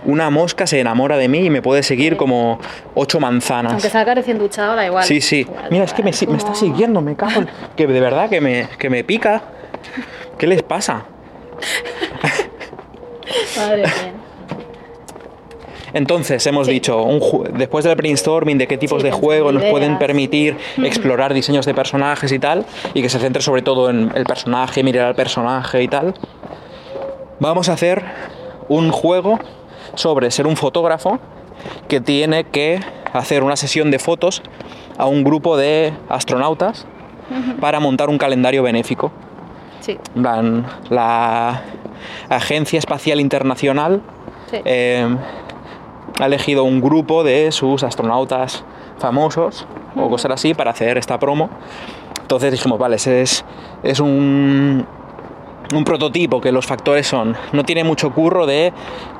una 0.06 0.30
mosca 0.30 0.66
se 0.68 0.80
enamora 0.80 1.18
de 1.18 1.28
mí 1.28 1.40
y 1.46 1.50
me 1.50 1.62
puede 1.62 1.84
seguir 1.84 2.18
como 2.18 2.60
ocho 2.96 3.20
manzanas. 3.20 3.74
Aunque 3.74 3.90
salga 3.90 4.16
recién 4.16 4.38
duchado, 4.40 4.76
da 4.76 4.86
igual. 4.86 5.04
Sí, 5.04 5.22
sí. 5.22 5.40
Igual, 5.42 5.68
Mira, 5.72 5.84
es 5.84 5.94
que 5.94 6.04
me, 6.04 6.10
está 6.12 6.56
siguiendo, 6.56 7.02
me 7.02 7.16
cago 7.16 7.42
en... 7.42 7.50
Que 7.76 7.88
de 7.88 8.00
verdad 8.00 8.30
que 8.30 8.42
me, 8.42 8.68
que 8.78 8.90
me 8.90 9.04
pica. 9.04 9.42
¿Qué 10.38 10.48
les 10.48 10.64
pasa? 10.64 11.06
Madre 13.58 13.78
mía. 13.84 14.14
Entonces, 15.94 16.46
hemos 16.46 16.68
Sí. 16.68 16.74
dicho, 16.74 17.02
un 17.02 17.20
después 17.58 17.84
del 17.84 17.96
brainstorming 17.96 18.58
de 18.58 18.68
qué 18.68 18.78
tipos 18.78 19.02
Sí, 19.02 19.08
de 19.08 19.12
juegos 19.12 19.54
nos 19.54 19.64
pueden 19.66 19.98
permitir 19.98 20.56
explorar 20.84 21.34
diseños 21.34 21.66
de 21.66 21.74
personajes 21.74 22.32
y 22.32 22.40
tal, 22.40 22.66
y 22.94 23.02
que 23.02 23.10
se 23.10 23.20
centre 23.20 23.42
sobre 23.42 23.64
todo 23.64 23.90
en 23.90 24.12
el 24.16 24.24
personaje, 24.26 24.84
mirar 24.84 25.08
al 25.08 25.16
personaje 25.16 25.82
y 25.82 25.88
tal, 25.88 26.14
vamos 27.40 27.70
a 27.70 27.74
hacer 27.74 28.04
un 28.68 28.92
juego 28.92 29.40
sobre 29.96 30.32
ser 30.32 30.48
un 30.48 30.56
fotógrafo 30.56 31.20
que 31.88 32.00
tiene 32.02 32.46
que 32.46 32.80
hacer 33.14 33.44
una 33.44 33.56
sesión 33.56 33.92
de 33.92 34.00
fotos 34.00 34.42
a 34.98 35.06
un 35.06 35.24
grupo 35.24 35.58
de 35.58 35.94
astronautas 36.10 36.86
para 37.60 37.80
montar 37.80 38.10
un 38.10 38.18
calendario 38.18 38.64
benéfico. 38.64 39.12
Sí, 39.82 39.98
la 40.90 41.62
Agencia 42.30 42.80
Espacial 42.80 43.20
Internacional 43.20 44.02
sí. 44.50 44.58
eh, 44.66 45.08
ha 46.20 46.26
elegido 46.26 46.64
un 46.64 46.82
grupo 46.82 47.24
de 47.24 47.52
sus 47.52 47.84
astronautas 47.84 48.64
famosos 48.98 49.66
o 49.96 50.10
cosas 50.10 50.32
así 50.32 50.54
para 50.54 50.72
hacer 50.72 50.98
esta 50.98 51.18
promo. 51.18 51.50
Entonces 52.22 52.52
dijimos, 52.52 52.78
vale, 52.78 52.98
ese 52.98 53.22
es, 53.22 53.46
es 53.84 54.00
un, 54.00 54.86
un 55.74 55.84
prototipo 55.84 56.42
que 56.42 56.52
los 56.52 56.66
factores 56.66 57.08
son, 57.08 57.36
no 57.52 57.64
tiene 57.64 57.84
mucho 57.84 58.12
curro 58.12 58.46
de 58.46 58.74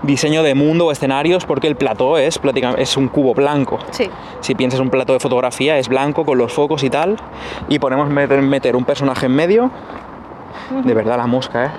diseño 0.04 0.44
de 0.44 0.56
mundo 0.56 0.88
o 0.88 0.92
escenarios 0.92 1.46
porque 1.46 1.68
el 1.68 1.76
plató 1.76 2.18
es, 2.18 2.40
es 2.78 2.98
un 2.98 3.08
cubo 3.08 3.34
blanco. 3.34 3.80
sí. 3.92 4.10
Si 4.42 4.56
piensas 4.56 4.80
un 4.80 4.90
plato 4.90 5.12
de 5.14 5.20
fotografía, 5.20 5.78
es 5.78 5.90
blanco 5.90 6.26
con 6.26 6.38
los 6.38 6.54
focos 6.54 6.84
y 6.84 6.90
tal. 6.90 7.18
Y 7.68 7.78
ponemos 7.78 8.10
meter, 8.10 8.42
meter 8.42 8.76
un 8.78 8.86
personaje 8.86 9.26
en 9.26 9.36
medio. 9.36 9.70
De 10.86 10.94
verdad, 10.94 11.18
la 11.18 11.28
mosca, 11.28 11.66
¿eh? 11.66 11.70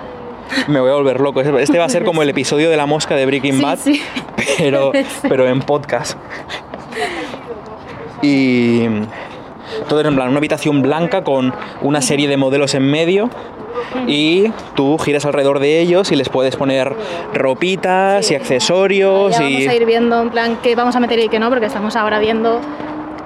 Me 0.67 0.79
voy 0.79 0.91
a 0.91 0.93
volver 0.93 1.19
loco. 1.19 1.41
Este 1.41 1.79
va 1.79 1.85
a 1.85 1.89
ser 1.89 2.03
como 2.03 2.21
el 2.21 2.29
episodio 2.29 2.69
de 2.69 2.77
la 2.77 2.85
mosca 2.85 3.15
de 3.15 3.25
Breaking 3.25 3.55
Sí, 3.55 3.61
Bad, 3.61 3.79
sí. 3.79 4.01
Pero, 4.57 4.91
pero 5.27 5.47
en 5.47 5.61
podcast. 5.61 6.17
Y 8.21 8.83
todo 9.87 10.01
en 10.01 10.15
plan, 10.15 10.29
una 10.29 10.37
habitación 10.37 10.81
blanca 10.81 11.23
con 11.23 11.53
una 11.81 12.01
serie 12.01 12.27
de 12.27 12.37
modelos 12.37 12.75
en 12.75 12.89
medio. 12.89 13.29
Y 14.07 14.51
tú 14.75 14.97
giras 14.97 15.25
alrededor 15.25 15.59
de 15.59 15.79
ellos 15.79 16.11
y 16.11 16.15
les 16.15 16.29
puedes 16.29 16.55
poner 16.55 16.95
ropitas 17.33 18.29
y 18.31 18.35
accesorios 18.35 19.37
Ya 19.37 19.49
y 19.49 19.53
vamos 19.53 19.67
a 19.67 19.75
ir 19.75 19.85
viendo 19.85 20.21
en 20.21 20.29
plan 20.29 20.57
qué 20.61 20.75
vamos 20.75 20.95
a 20.95 20.99
meter 20.99 21.19
y 21.19 21.29
qué 21.29 21.39
no, 21.39 21.49
porque 21.49 21.65
estamos 21.65 21.95
ahora 21.95 22.19
viendo 22.19 22.59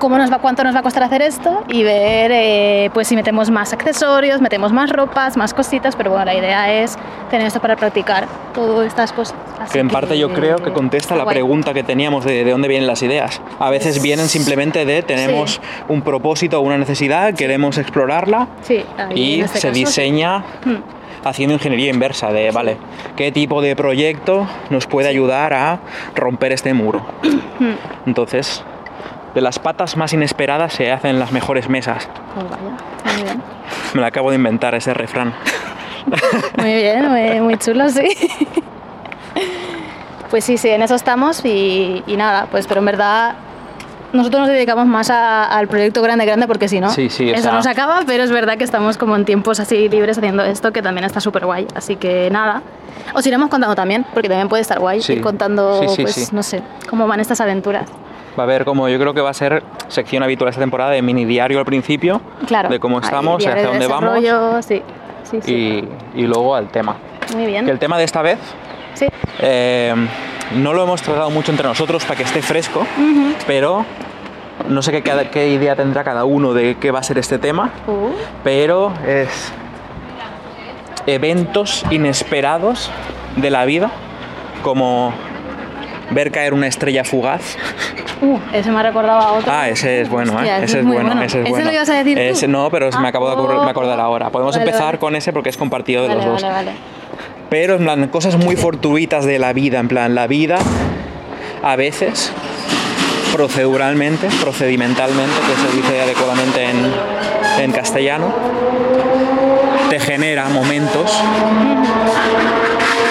cómo 0.05 0.19
nos 0.19 0.31
va, 0.31 0.37
cuánto 0.37 0.63
nos 0.63 0.75
va 0.75 0.81
a 0.81 0.83
costar 0.83 1.01
hacer 1.01 1.23
esto 1.23 1.63
y 1.67 1.81
ver 1.81 2.31
eh, 2.31 2.91
pues 2.93 3.07
si 3.07 3.15
metemos 3.15 3.49
más 3.49 3.73
accesorios, 3.73 4.39
metemos 4.39 4.71
más 4.71 4.91
ropas, 4.91 5.35
más 5.35 5.51
cositas, 5.55 5.95
pero 5.95 6.11
bueno, 6.11 6.25
la 6.25 6.35
idea 6.35 6.71
es 6.71 6.95
tener 7.31 7.47
esto 7.47 7.59
para 7.59 7.75
practicar 7.75 8.27
todas 8.53 8.85
estas 8.85 9.11
cosas. 9.11 9.35
Así 9.59 9.73
que 9.73 9.79
en 9.79 9.87
parte 9.89 10.15
yo 10.19 10.31
creo 10.31 10.57
que 10.57 10.71
contesta 10.71 11.15
la 11.15 11.23
guay. 11.23 11.33
pregunta 11.37 11.73
que 11.73 11.81
teníamos 11.81 12.23
de, 12.23 12.43
de 12.43 12.51
dónde 12.51 12.67
vienen 12.67 12.85
las 12.85 13.01
ideas. 13.01 13.41
A 13.57 13.71
veces 13.71 13.99
vienen 13.99 14.27
simplemente 14.29 14.85
de 14.85 15.01
tenemos 15.01 15.53
Sí. 15.53 15.59
un 15.89 16.03
propósito 16.03 16.59
o 16.59 16.61
una 16.61 16.77
necesidad, 16.77 17.33
queremos 17.33 17.79
explorarla 17.79 18.47
Sí, 18.61 18.83
y 19.15 19.41
este 19.41 19.57
se 19.59 19.67
caso, 19.69 19.73
sí. 19.73 19.79
diseña 19.85 20.43
Hmm. 20.65 20.83
haciendo 21.23 21.55
ingeniería 21.55 21.89
inversa 21.91 22.31
de, 22.31 22.51
vale, 22.51 22.77
¿qué 23.15 23.31
tipo 23.31 23.59
de 23.63 23.75
proyecto 23.75 24.47
nos 24.69 24.85
puede 24.85 25.07
ayudar 25.09 25.55
a 25.55 25.79
romper 26.13 26.51
este 26.51 26.75
muro? 26.75 27.01
Hmm. 27.59 27.73
Entonces, 28.05 28.63
de 29.35 29.41
las 29.41 29.59
patas 29.59 29.95
más 29.97 30.13
inesperadas 30.13 30.73
se 30.73 30.91
hacen 30.91 31.19
las 31.19 31.31
mejores 31.31 31.69
mesas. 31.69 32.07
Pues 32.33 32.45
vaya, 32.49 33.13
muy 33.13 33.23
bien. 33.23 33.43
Me 33.93 34.01
lo 34.01 34.07
acabo 34.07 34.29
de 34.31 34.37
inventar 34.37 34.73
ese 34.75 34.93
refrán. 34.93 35.33
Muy 36.57 36.73
bien, 36.75 37.09
muy, 37.11 37.39
muy 37.41 37.57
chulo, 37.57 37.89
sí. 37.89 38.07
Pues 40.29 40.43
sí, 40.43 40.57
sí, 40.57 40.69
en 40.69 40.81
eso 40.81 40.95
estamos 40.95 41.43
y, 41.45 42.03
y 42.07 42.15
nada, 42.17 42.47
pues 42.51 42.67
pero 42.67 42.79
en 42.79 42.85
verdad 42.85 43.33
nosotros 44.13 44.41
nos 44.41 44.49
dedicamos 44.49 44.85
más 44.85 45.09
a- 45.09 45.45
al 45.45 45.67
proyecto 45.67 46.01
grande, 46.01 46.25
grande, 46.25 46.47
porque 46.47 46.67
si 46.67 46.79
no, 46.79 46.89
Sí, 46.89 47.09
sí, 47.09 47.29
o 47.29 47.33
eso 47.33 47.43
sea- 47.43 47.51
nos 47.53 47.67
acaba, 47.67 48.01
pero 48.05 48.23
es 48.23 48.31
verdad 48.31 48.57
que 48.57 48.63
estamos 48.63 48.97
como 48.97 49.15
en 49.15 49.25
tiempos 49.25 49.59
así 49.59 49.89
libres 49.89 50.17
haciendo 50.17 50.43
esto, 50.43 50.71
que 50.71 50.81
también 50.81 51.05
está 51.05 51.19
súper 51.21 51.45
guay. 51.45 51.67
Así 51.75 51.95
que 51.95 52.29
nada, 52.31 52.61
os 53.13 53.25
iremos 53.25 53.49
contando 53.49 53.75
también, 53.75 54.05
porque 54.13 54.29
también 54.29 54.47
puede 54.47 54.61
estar 54.61 54.79
guay 54.79 55.01
Sí. 55.01 55.13
ir 55.13 55.21
contando, 55.21 55.81
pues 55.99 56.31
no 56.33 56.43
sé, 56.43 56.61
cómo 56.89 57.07
van 57.07 57.19
estas 57.19 57.41
aventuras. 57.41 57.89
Va 58.37 58.43
a 58.43 58.45
haber 58.45 58.65
como, 58.65 58.89
yo 58.89 58.99
creo 58.99 59.13
que 59.13 59.21
va 59.21 59.29
a 59.29 59.33
ser 59.33 59.63
sección 59.87 60.21
habitual 60.23 60.49
esta 60.49 60.61
temporada 60.61 60.91
de 60.91 61.01
mini 61.01 61.23
diario 61.25 61.59
al 61.59 61.65
principio, 61.65 62.21
Claro. 62.47 62.69
de 62.69 62.79
cómo 62.79 62.99
estamos, 62.99 63.37
hacia 63.37 63.55
de 63.55 63.63
dónde 63.63 63.87
vamos 63.87 64.21
desarrollo, 64.21 64.61
Sí, 64.61 64.81
sí, 65.23 65.39
sí. 65.41 65.87
y, 66.15 66.21
y 66.21 66.27
luego 66.27 66.53
al 66.55 66.67
tema. 66.69 66.97
Muy 67.33 67.45
bien. 67.45 67.65
Que 67.65 67.71
el 67.71 67.79
tema 67.79 67.97
de 67.97 68.03
esta 68.03 68.21
vez 68.21 68.37
Sí. 68.93 69.07
eh, 69.39 69.93
no 70.55 70.73
lo 70.73 70.83
hemos 70.83 71.01
tratado 71.01 71.29
mucho 71.29 71.51
entre 71.51 71.67
nosotros 71.67 72.03
para 72.03 72.17
que 72.17 72.23
esté 72.23 72.41
fresco, 72.41 72.85
pero 73.47 73.85
no 74.69 74.81
sé 74.81 75.01
qué 75.01 75.47
idea 75.49 75.75
tendrá 75.75 76.03
cada 76.03 76.25
uno 76.25 76.53
de 76.53 76.75
qué 76.79 76.91
va 76.91 76.99
a 76.99 77.03
ser 77.03 77.17
este 77.17 77.39
tema, 77.39 77.71
Uh, 77.87 78.09
pero 78.43 78.93
es 79.07 79.51
eventos 81.07 81.83
inesperados 81.91 82.89
de 83.35 83.49
la 83.49 83.65
vida, 83.65 83.91
como 84.63 85.13
ver 86.11 86.31
caer 86.31 86.53
una 86.53 86.67
estrella 86.67 87.03
fugaz. 87.03 87.57
Uh, 88.21 88.39
ese 88.53 88.71
me 88.71 88.79
ha 88.79 88.83
recordado 88.83 89.19
a 89.19 89.31
otro. 89.33 89.51
Ah, 89.51 89.69
ese 89.69 90.01
es 90.01 90.09
bueno, 90.09 90.39
¿eh? 90.41 90.45
Ese 90.57 90.65
ese 90.65 90.79
es 90.79 90.85
bueno, 90.85 91.05
bueno. 91.09 91.21
ese 91.23 91.39
es 91.39 91.43
¿Ese 91.43 91.49
bueno. 91.51 91.65
lo 91.65 91.71
ibas 91.73 91.89
a 91.89 91.93
decir 91.95 92.15
tú? 92.17 92.21
Ese- 92.23 92.47
no, 92.47 92.69
pero 92.69 92.89
me 92.99 93.05
Ah, 93.05 93.09
acabo 93.09 93.29
de 93.29 93.35
acor- 93.35 93.63
de 93.63 93.69
acordar 93.69 93.99
ahora. 93.99 94.29
Podemos 94.29 94.55
Vale, 94.55 94.65
empezar 94.65 94.85
vale. 94.87 94.99
con 94.99 95.15
ese 95.15 95.33
porque 95.33 95.49
es 95.49 95.57
compartido 95.57 96.03
de 96.03 96.09
Vale, 96.09 96.19
los 96.21 96.25
dos. 96.33 96.41
vale, 96.43 96.53
vale. 96.53 96.71
Pero 97.49 97.75
en 97.75 97.83
plan, 97.83 98.07
cosas 98.07 98.37
muy 98.37 98.55
fortuitas 98.55 99.25
de 99.25 99.37
la 99.39 99.53
vida, 99.53 99.79
en 99.79 99.87
plan, 99.87 100.15
la 100.15 100.27
vida 100.27 100.57
a 101.63 101.75
veces 101.75 102.31
proceduralmente, 103.33 104.27
procedimentalmente, 104.41 105.33
que 105.41 105.69
se 105.69 105.75
dice 105.77 106.01
adecuadamente 106.01 106.63
en, 106.69 106.91
en 107.63 107.71
castellano, 107.71 108.33
te 109.89 109.99
genera 109.99 110.47
momentos 110.49 111.11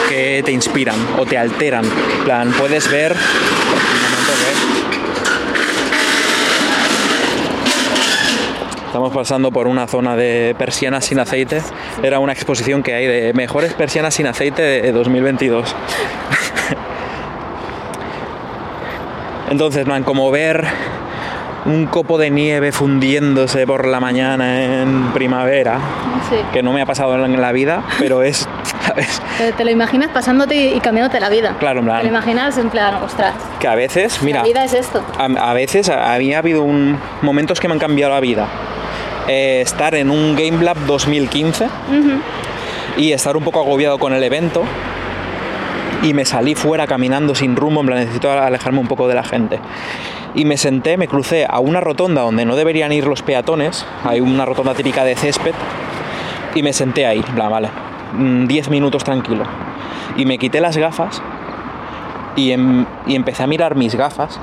que 0.09 0.43
te 0.45 0.53
inspiran 0.53 0.97
o 1.19 1.25
te 1.27 1.37
alteran. 1.39 1.85
En 1.85 2.25
plan, 2.25 2.53
puedes 2.59 2.91
ver 2.91 3.13
un 3.13 3.19
momento 3.19 4.84
Estamos 8.95 9.13
pasando 9.13 9.51
por 9.51 9.67
una 9.67 9.89
zona 9.89 10.15
de 10.15 10.55
persianas 10.57 11.05
sin 11.07 11.19
aceite. 11.19 11.61
Era 12.05 12.21
una 12.21 12.33
exposición 12.33 12.85
que 12.85 12.95
hay 12.95 13.09
de 13.09 13.33
mejores 13.35 13.75
persianas 13.75 14.15
sin 14.15 14.29
aceite 14.29 14.63
de 14.63 14.93
2022. 14.93 15.75
Entonces, 19.51 19.81
en 19.81 19.87
plan, 19.87 20.05
como 20.05 20.31
ver 20.31 20.65
un 21.65 21.87
copo 21.87 22.19
de 22.19 22.31
nieve 22.31 22.71
fundiéndose 22.71 23.67
por 23.67 23.85
la 23.89 23.99
mañana 23.99 24.63
en 24.63 25.11
primavera, 25.13 25.81
Sí. 26.31 26.37
que 26.53 26.63
no 26.63 26.73
me 26.73 26.81
ha 26.81 26.87
pasado 26.87 27.17
en 27.25 27.41
la 27.41 27.51
vida, 27.51 27.83
pero 27.99 28.23
es, 28.23 28.49
¿sabes? 28.87 29.21
Te, 29.39 29.51
te 29.55 29.65
lo 29.65 29.73
imaginas 29.73 30.11
pasándote 30.11 30.55
y, 30.55 30.75
y 30.75 30.79
cambiándote 30.81 31.19
la 31.19 31.31
vida. 31.31 31.57
Claro, 31.59 31.81
en 31.81 31.87
plan- 31.87 31.97
Te 31.99 32.05
lo 32.05 32.11
imaginas 32.11 32.57
en 32.59 32.71
plan, 32.71 32.95
ostras, 33.03 33.35
Que 33.59 33.67
a 33.67 33.75
veces, 33.75 34.23
mira, 34.23 34.39
la 34.39 34.45
vida 34.45 34.63
es 34.65 34.73
esto. 34.73 35.03
a, 35.19 35.25
a 35.25 35.53
veces 35.53 35.89
a, 35.89 36.15
a 36.15 36.19
mí 36.19 36.33
ha 36.33 36.39
habido 36.39 36.63
un- 36.63 36.97
momentos 37.23 37.59
que 37.59 37.67
me 37.67 37.75
han 37.75 37.81
cambiado 37.81 38.13
la 38.15 38.21
vida. 38.21 38.47
Eh, 39.29 39.63
estar 39.63 39.95
en 39.95 40.11
un 40.11 40.37
Game 40.37 40.63
Lab 40.63 40.77
2015 40.87 41.69
y 42.99 43.13
estar 43.13 43.37
un 43.37 43.45
poco 43.45 43.61
agobiado 43.61 43.99
con 43.99 44.13
el 44.13 44.23
evento 44.23 44.65
y 46.03 46.13
me 46.13 46.27
salí 46.27 46.55
fuera 46.55 46.87
caminando 46.87 47.35
sin 47.35 47.57
rumbo, 47.57 47.81
en 47.81 47.87
plan 47.87 47.99
necesito 48.01 48.31
alejarme 48.31 48.79
un 48.79 48.87
poco 48.87 49.09
de 49.09 49.15
la 49.15 49.25
gente. 49.25 49.59
Y 50.35 50.45
me 50.45 50.57
senté, 50.59 50.97
me 50.97 51.09
crucé 51.09 51.47
a 51.49 51.61
una 51.61 51.81
rotonda 51.81 52.21
donde 52.23 52.45
no 52.45 52.57
deberían 52.57 52.93
ir 52.93 53.07
los 53.07 53.23
peatones, 53.23 53.87
hay 54.05 54.21
una 54.21 54.45
rotonda 54.45 54.75
típica 54.75 55.05
de 55.05 55.17
césped, 55.17 55.55
y 56.55 56.63
me 56.63 56.73
senté 56.73 57.07
ahí, 57.07 57.25
en 57.27 57.35
plan, 57.35 57.51
vale, 57.51 57.71
mm, 58.13 58.47
10 58.47 58.69
minutos 58.69 59.05
tranquilo. 59.05 59.45
Y 60.17 60.27
me 60.27 60.39
quité 60.39 60.61
las 60.61 60.77
gafas 60.77 61.23
y, 62.37 62.53
em- 62.53 62.87
y 63.07 63.15
empecé 63.15 63.43
a 63.43 63.47
mirar 63.47 63.75
mis 63.77 63.95
gafas 63.95 64.39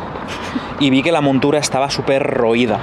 y 0.80 0.90
vi 0.90 1.04
que 1.04 1.12
la 1.12 1.22
montura 1.22 1.60
estaba 1.60 1.90
súper 1.92 2.24
roída, 2.24 2.80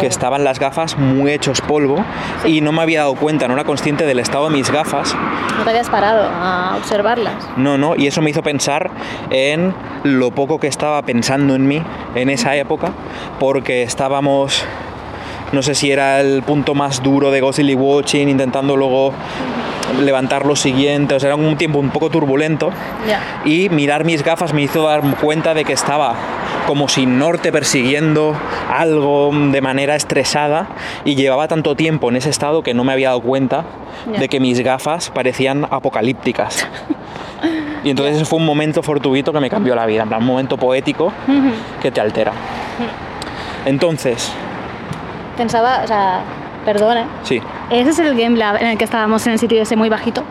que 0.00 0.06
Oh. 0.06 0.08
estaban 0.08 0.42
las 0.44 0.58
gafas 0.58 0.96
muy 0.96 1.32
hechos 1.32 1.60
polvo 1.60 2.02
y 2.46 2.60
no 2.62 2.72
me 2.72 2.80
había 2.82 3.00
dado 3.00 3.14
cuenta, 3.16 3.46
no 3.48 3.54
era 3.54 3.64
consciente 3.64 4.06
del 4.06 4.20
estado 4.20 4.48
de 4.48 4.56
mis 4.56 4.70
gafas 4.70 5.14
No 5.58 5.64
te 5.64 5.70
habías 5.70 5.90
parado 5.90 6.22
a 6.32 6.76
observarlas. 6.78 7.34
no, 7.56 7.76
no, 7.76 7.94
y 7.96 8.06
eso 8.06 8.22
me 8.22 8.30
hizo 8.30 8.42
pensar 8.42 8.90
en 9.30 9.74
lo 10.04 10.30
poco 10.30 10.58
que 10.60 10.66
estaba 10.68 11.02
pensando 11.02 11.54
en 11.54 11.66
mí 11.68 11.82
en 12.14 12.30
esa 12.30 12.56
época, 12.56 12.92
porque 13.38 13.82
estábamos, 13.82 14.64
no 15.52 15.62
sé 15.62 15.74
si 15.74 15.90
era 15.90 16.20
el 16.20 16.42
punto 16.42 16.74
más 16.74 17.02
duro 17.02 17.30
de 17.30 17.40
Ghostly 17.40 17.74
Watching, 17.74 18.28
intentando 18.30 18.76
luego 18.76 19.12
levantar 20.00 20.46
lo 20.46 20.56
siguiente, 20.56 21.14
o 21.14 21.20
sea, 21.20 21.28
era 21.28 21.36
un 21.36 21.56
tiempo 21.56 21.78
un 21.78 21.90
poco 21.90 22.10
turbulento, 22.10 22.70
y 23.44 23.68
mirar 23.68 24.04
mis 24.04 24.22
gafas 24.22 24.52
me 24.52 24.62
hizo 24.62 24.82
dar 24.84 25.02
cuenta 25.16 25.54
de 25.54 25.64
que 25.64 25.72
estaba 25.72 26.14
como 26.66 26.88
sin 26.88 27.18
norte 27.18 27.50
persiguiendo 27.50 28.36
algo 28.72 29.30
de 29.32 29.60
manera 29.60 29.96
estresada 29.96 30.68
y 31.04 31.16
llevaba 31.16 31.48
tanto 31.48 31.74
tiempo 31.74 32.08
en 32.08 32.16
ese 32.16 32.30
estado 32.30 32.62
que 32.62 32.72
no 32.72 32.84
me 32.84 32.92
había 32.92 33.08
dado 33.08 33.20
cuenta 33.20 33.64
de 34.18 34.28
que 34.28 34.40
mis 34.40 34.60
gafas 34.60 35.10
parecían 35.10 35.66
apocalípticas. 35.70 36.66
Y 37.84 37.90
entonces 37.90 38.14
ese 38.14 38.24
fue 38.24 38.38
un 38.38 38.46
momento 38.46 38.80
fortuito 38.80 39.32
que 39.32 39.40
me 39.40 39.50
cambió 39.50 39.74
la 39.74 39.86
vida, 39.86 40.04
en 40.04 40.08
plan, 40.08 40.20
un 40.20 40.28
momento 40.28 40.56
poético 40.56 41.12
que 41.80 41.90
te 41.90 42.00
altera. 42.00 42.30
Entonces, 43.64 44.32
Pensaba, 45.36 45.80
o 45.82 45.86
sea, 45.88 46.20
perdone. 46.64 47.04
sí, 47.24 47.40
Ese 47.72 47.88
es 47.88 47.98
el 48.00 48.14
Game 48.14 48.36
Lab 48.36 48.56
en 48.56 48.66
el 48.66 48.76
que 48.76 48.84
estábamos 48.84 49.26
en 49.26 49.32
el 49.32 49.38
sitio 49.38 49.62
ese 49.62 49.76
muy 49.76 49.88
bajito. 49.88 50.24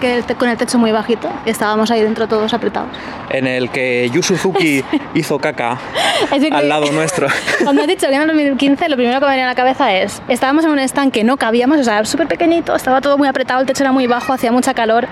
Que 0.00 0.16
el 0.18 0.24
con 0.36 0.48
el 0.48 0.56
techo 0.56 0.78
muy 0.78 0.92
bajito. 0.92 1.28
Y 1.44 1.50
estábamos 1.50 1.90
ahí 1.90 2.02
dentro 2.02 2.28
todos 2.28 2.52
apretados. 2.54 2.88
en 3.30 3.46
el 3.46 3.68
que 3.70 4.08
Yu 4.12 4.22
Suzuki 4.22 4.84
hizo 5.14 5.38
caca 5.38 5.78
que- 6.30 6.48
al 6.52 6.68
lado 6.68 6.90
nuestro. 6.92 7.26
Cuando 7.64 7.82
has 7.82 7.88
dicho 7.88 8.06
que 8.08 8.14
en 8.14 8.22
el 8.22 8.28
2015, 8.28 8.88
lo 8.88 8.96
primero 8.96 9.18
que 9.20 9.24
me 9.26 9.30
venía 9.32 9.44
a 9.46 9.48
la 9.48 9.54
cabeza 9.54 9.92
es, 9.94 10.22
estábamos 10.28 10.64
en 10.64 10.70
un 10.70 10.78
stand 10.78 11.12
que 11.12 11.24
no 11.24 11.36
cabíamos, 11.36 11.78
o 11.80 11.84
sea, 11.84 11.96
era 11.96 12.04
súper 12.04 12.26
pequeñito, 12.28 12.74
estaba 12.76 13.00
todo 13.00 13.18
muy 13.18 13.28
apretado, 13.28 13.60
el 13.60 13.66
techo 13.66 13.82
era 13.82 13.92
muy 13.92 14.06
bajo, 14.06 14.32
hacía 14.32 14.52
mucha 14.52 14.72
calor 14.74 15.06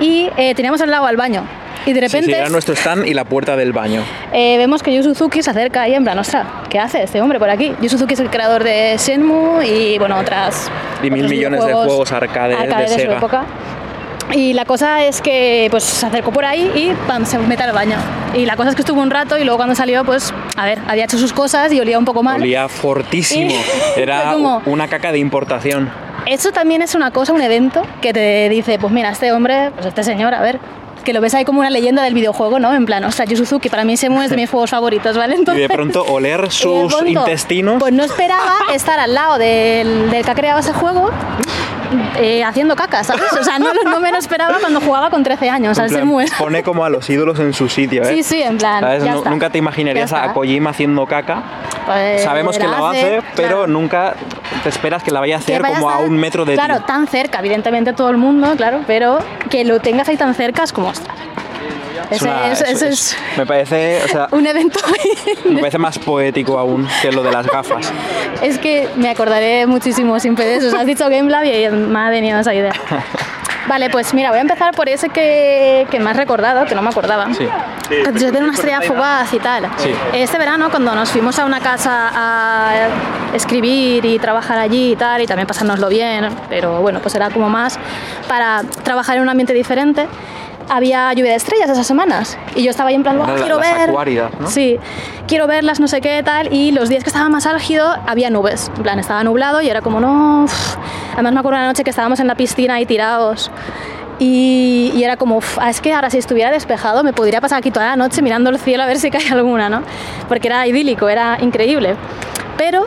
y 0.00 0.30
eh, 0.36 0.54
teníamos 0.54 0.80
al 0.80 0.90
lado 0.90 1.06
al 1.06 1.16
baño. 1.16 1.42
Y 1.86 1.92
de 1.94 2.00
Sí, 2.02 2.06
sí, 2.08 2.12
repente 2.16 2.36
era 2.38 2.48
nuestro 2.50 2.74
stand 2.74 3.06
y 3.06 3.14
la 3.14 3.24
puerta 3.24 3.56
del 3.56 3.72
baño. 3.72 4.02
eh, 4.34 4.58
vemos 4.58 4.82
que 4.82 4.94
Yu 4.94 5.02
Suzuki 5.02 5.42
se 5.42 5.50
acerca 5.50 5.82
ahí 5.82 5.94
en 5.94 6.04
plan, 6.04 6.18
ostras, 6.18 6.46
¿qué 6.68 6.78
hace 6.78 7.02
este 7.02 7.20
hombre 7.22 7.38
por 7.38 7.48
aquí? 7.48 7.74
Yu 7.80 7.88
Suzuki 7.88 8.14
es 8.14 8.20
el 8.20 8.28
creador 8.30 8.62
de 8.64 8.96
Shenmue 8.98 9.66
y, 9.66 9.98
bueno, 9.98 10.18
otras... 10.18 10.70
Y 11.02 11.10
mil 11.10 11.26
millones 11.28 11.64
de 11.64 11.72
juegos 11.72 12.12
arcade 12.12 12.54
de 12.56 12.88
su 12.88 12.94
Sega. 12.94 13.16
época. 13.16 13.44
Y 14.32 14.52
la 14.52 14.64
cosa 14.64 15.04
es 15.04 15.20
que 15.20 15.66
pues 15.70 15.82
se 15.84 16.06
acercó 16.06 16.30
por 16.32 16.44
ahí 16.44 16.70
y 16.74 16.92
pam, 17.08 17.26
se 17.26 17.38
mete 17.38 17.62
al 17.64 17.72
baño. 17.72 17.96
Y 18.34 18.46
la 18.46 18.56
cosa 18.56 18.70
es 18.70 18.76
que 18.76 18.82
estuvo 18.82 19.00
un 19.00 19.10
rato 19.10 19.36
y 19.38 19.42
luego 19.44 19.56
cuando 19.56 19.74
salió, 19.74 20.04
pues, 20.04 20.32
a 20.56 20.64
ver, 20.64 20.78
había 20.86 21.04
hecho 21.04 21.18
sus 21.18 21.32
cosas 21.32 21.72
y 21.72 21.80
olía 21.80 21.98
un 21.98 22.04
poco 22.04 22.22
mal. 22.22 22.40
Olía 22.40 22.68
fortísimo. 22.68 23.50
Y 23.96 24.00
Era 24.00 24.32
como- 24.32 24.62
una 24.66 24.86
caca 24.88 25.10
de 25.12 25.18
importación. 25.18 25.90
Eso 26.26 26.52
también 26.52 26.80
es 26.82 26.94
una 26.94 27.10
cosa, 27.10 27.32
un 27.32 27.40
evento 27.42 27.82
que 28.00 28.12
te 28.12 28.48
dice, 28.48 28.78
pues 28.78 28.92
mira, 28.92 29.10
este 29.10 29.32
hombre, 29.32 29.70
pues 29.74 29.86
este 29.86 30.04
señor, 30.04 30.32
a 30.34 30.40
ver, 30.42 30.60
que 31.04 31.12
lo 31.14 31.20
ves 31.22 31.34
ahí 31.34 31.44
como 31.46 31.60
una 31.60 31.70
leyenda 31.70 32.02
del 32.02 32.12
videojuego, 32.14 32.58
¿no? 32.60 32.72
En 32.74 32.84
plan, 32.86 33.02
ostras, 33.04 33.28
Yu 33.28 33.36
Suzuki, 33.36 33.68
para 33.70 33.84
mí 33.84 33.96
Shenmue 33.96 34.24
es 34.26 34.30
de 34.30 34.36
mis 34.36 34.48
juegos 34.50 34.70
favoritos, 34.70 35.16
¿vale? 35.16 35.34
Y 35.34 35.38
Entonces, 35.38 35.66
de 35.68 35.74
pronto 35.74 36.04
oler 36.04 36.44
y 36.46 36.50
sus 36.50 36.92
pronto, 36.94 37.08
intestinos. 37.08 37.78
Pues 37.80 37.92
no 37.94 38.04
esperaba 38.04 38.52
estar 38.74 39.00
al 39.00 39.12
lado 39.14 39.38
del, 39.38 40.10
del 40.10 40.24
que 40.24 40.30
ha 40.30 40.34
creado 40.34 40.60
ese 40.60 40.72
juego 40.74 41.10
eh, 42.18 42.44
haciendo 42.44 42.76
caca, 42.76 43.02
¿sabes? 43.04 43.32
O 43.38 43.42
sea, 43.44 43.58
no, 43.58 43.72
no 43.72 44.00
me 44.00 44.12
lo 44.12 44.18
esperaba 44.18 44.58
cuando 44.60 44.80
jugaba 44.80 45.10
con 45.10 45.22
13 45.22 45.50
años 45.50 45.78
en 45.78 45.84
al 45.84 45.88
plan, 45.90 46.00
Shenmue. 46.02 46.26
pone 46.38 46.62
como 46.62 46.84
a 46.84 46.90
los 46.90 47.08
ídolos 47.10 47.38
en 47.40 47.52
su 47.52 47.68
sitio, 47.68 48.02
¿eh? 48.02 48.06
Sí, 48.06 48.22
sí, 48.22 48.42
en 48.42 48.58
plan. 48.58 48.84
Nunca 49.28 49.50
te 49.50 49.58
imaginarías 49.58 50.12
a. 50.12 50.32
Kojima 50.32 50.70
haciendo 50.70 51.06
caca. 51.06 51.42
Pues, 51.86 52.22
Sabemos 52.22 52.56
que 52.56 52.64
lo 52.66 52.86
hace, 52.86 53.22
pero 53.34 53.48
claro. 53.48 53.66
nunca 53.66 54.14
te 54.62 54.68
esperas 54.68 55.02
que 55.02 55.10
la 55.10 55.20
vaya 55.20 55.36
a 55.36 55.38
hacer 55.38 55.60
vaya 55.62 55.76
como 55.76 55.88
a 55.90 55.94
estar, 55.94 56.08
un 56.08 56.16
metro 56.18 56.44
de 56.44 56.54
Claro, 56.54 56.78
ti. 56.78 56.84
tan 56.86 57.06
cerca, 57.06 57.38
evidentemente 57.40 57.92
todo 57.92 58.10
el 58.10 58.16
mundo, 58.16 58.52
claro, 58.56 58.80
pero 58.86 59.18
que 59.48 59.64
lo 59.64 59.80
tengas 59.80 60.08
ahí 60.08 60.16
tan 60.16 60.34
cerca 60.34 60.62
es 60.62 60.72
como, 60.72 60.88
ostras. 60.88 61.16
Es 62.10 62.22
una- 62.22 62.50
es- 62.52 62.60
ese 62.60 62.88
es- 62.88 63.12
es 63.12 63.16
me 63.36 63.46
parece, 63.46 64.00
o 64.04 64.08
sea, 64.08 64.28
un 64.32 64.46
evento. 64.46 64.78
me 65.44 65.60
parece 65.60 65.78
más 65.78 65.98
poético 65.98 66.58
aún 66.58 66.86
que 67.02 67.12
lo 67.12 67.22
de 67.22 67.30
las 67.32 67.46
gafas. 67.46 67.92
es 68.42 68.58
que 68.58 68.88
me 68.96 69.08
acordaré 69.10 69.66
muchísimo 69.66 70.18
siempre 70.20 70.44
de 70.44 70.56
eso. 70.56 70.68
O 70.68 70.70
sea, 70.70 70.80
has 70.80 70.86
dicho 70.86 71.04
Game 71.08 71.30
Lab 71.30 71.44
y 71.44 71.68
me 71.70 71.98
ha 71.98 72.10
venido 72.10 72.38
esa 72.40 72.54
idea. 72.54 72.72
Vale, 73.68 73.88
pues 73.90 74.12
mira, 74.14 74.30
voy 74.30 74.38
a 74.38 74.40
empezar 74.42 74.74
por 74.74 74.88
ese 74.88 75.10
que, 75.10 75.86
que 75.90 76.00
me 76.00 76.10
has 76.10 76.16
recordado, 76.16 76.64
que 76.66 76.74
no 76.74 76.82
me 76.82 76.88
acordaba. 76.88 77.32
Sí. 77.34 77.46
Yo 78.18 78.32
tengo 78.32 78.44
una 78.46 78.54
estrella 78.54 78.80
fugaz 78.80 79.32
y 79.32 79.38
tal. 79.38 79.68
Sí. 79.76 79.92
Este 80.12 80.38
verano, 80.38 80.70
cuando 80.70 80.92
nos 80.94 81.10
fuimos 81.10 81.38
a 81.38 81.44
una 81.44 81.60
casa 81.60 82.10
a 82.12 82.88
escribir 83.34 84.04
y 84.04 84.18
trabajar 84.18 84.58
allí 84.58 84.92
y 84.92 84.96
tal, 84.96 85.20
y 85.22 85.26
también 85.26 85.46
pasárnoslo 85.46 85.88
bien, 85.88 86.30
pero 86.48 86.80
bueno, 86.80 86.98
pues 87.00 87.14
era 87.14 87.30
como 87.30 87.48
más 87.48 87.78
para 88.26 88.62
trabajar 88.82 89.16
en 89.18 89.22
un 89.22 89.28
ambiente 89.28 89.52
diferente. 89.52 90.08
Había 90.70 91.12
lluvia 91.12 91.32
de 91.32 91.36
estrellas 91.36 91.68
esas 91.68 91.86
semanas 91.86 92.38
y 92.54 92.62
yo 92.62 92.70
estaba 92.70 92.90
ahí 92.90 92.94
en 92.94 93.02
plan, 93.02 93.16
"Buah, 93.18 93.26
Era 93.26 93.36
la- 93.36 93.42
quiero 93.42 93.58
las 93.60 93.76
ver. 93.76 93.90
¿no? 94.38 94.46
Sí, 94.48 94.78
quiero 95.26 95.46
verlas, 95.48 95.80
no 95.80 95.88
sé 95.88 96.00
qué 96.00 96.22
tal. 96.22 96.52
Y 96.52 96.70
los 96.72 96.88
días 96.88 97.02
que 97.02 97.10
estaba 97.10 97.28
más 97.28 97.44
álgido 97.46 97.92
había 98.06 98.30
nubes. 98.30 98.70
En 98.76 98.82
plan, 98.84 98.98
estaba 99.00 99.22
nublado 99.24 99.60
y 99.62 99.68
era 99.68 99.80
como, 99.82 100.00
no. 100.00 100.44
uf". 100.44 100.76
Además, 101.14 101.32
me 101.32 101.40
acuerdo 101.40 101.58
una 101.58 101.66
noche 101.66 101.82
que 101.84 101.90
estábamos 101.90 102.20
en 102.20 102.26
la 102.28 102.36
piscina 102.36 102.74
ahí 102.74 102.86
tirados. 102.86 103.50
Y, 104.18 104.92
y 104.94 105.02
era 105.02 105.16
como, 105.16 105.38
"Uf, 105.38 105.58
es 105.66 105.80
que 105.80 105.92
ahora 105.94 106.10
si 106.10 106.18
estuviera 106.18 106.50
despejado 106.50 107.02
me 107.02 107.12
podría 107.14 107.40
pasar 107.40 107.58
aquí 107.58 107.70
toda 107.70 107.86
la 107.86 107.96
noche 107.96 108.20
mirando 108.22 108.50
el 108.50 108.58
cielo 108.58 108.82
a 108.82 108.86
ver 108.86 108.98
si 108.98 109.10
cae 109.10 109.28
alguna, 109.32 109.68
¿no? 109.70 109.82
Porque 110.28 110.48
era 110.48 110.66
idílico, 110.66 111.08
era 111.08 111.38
increíble. 111.40 111.96
Pero, 112.58 112.84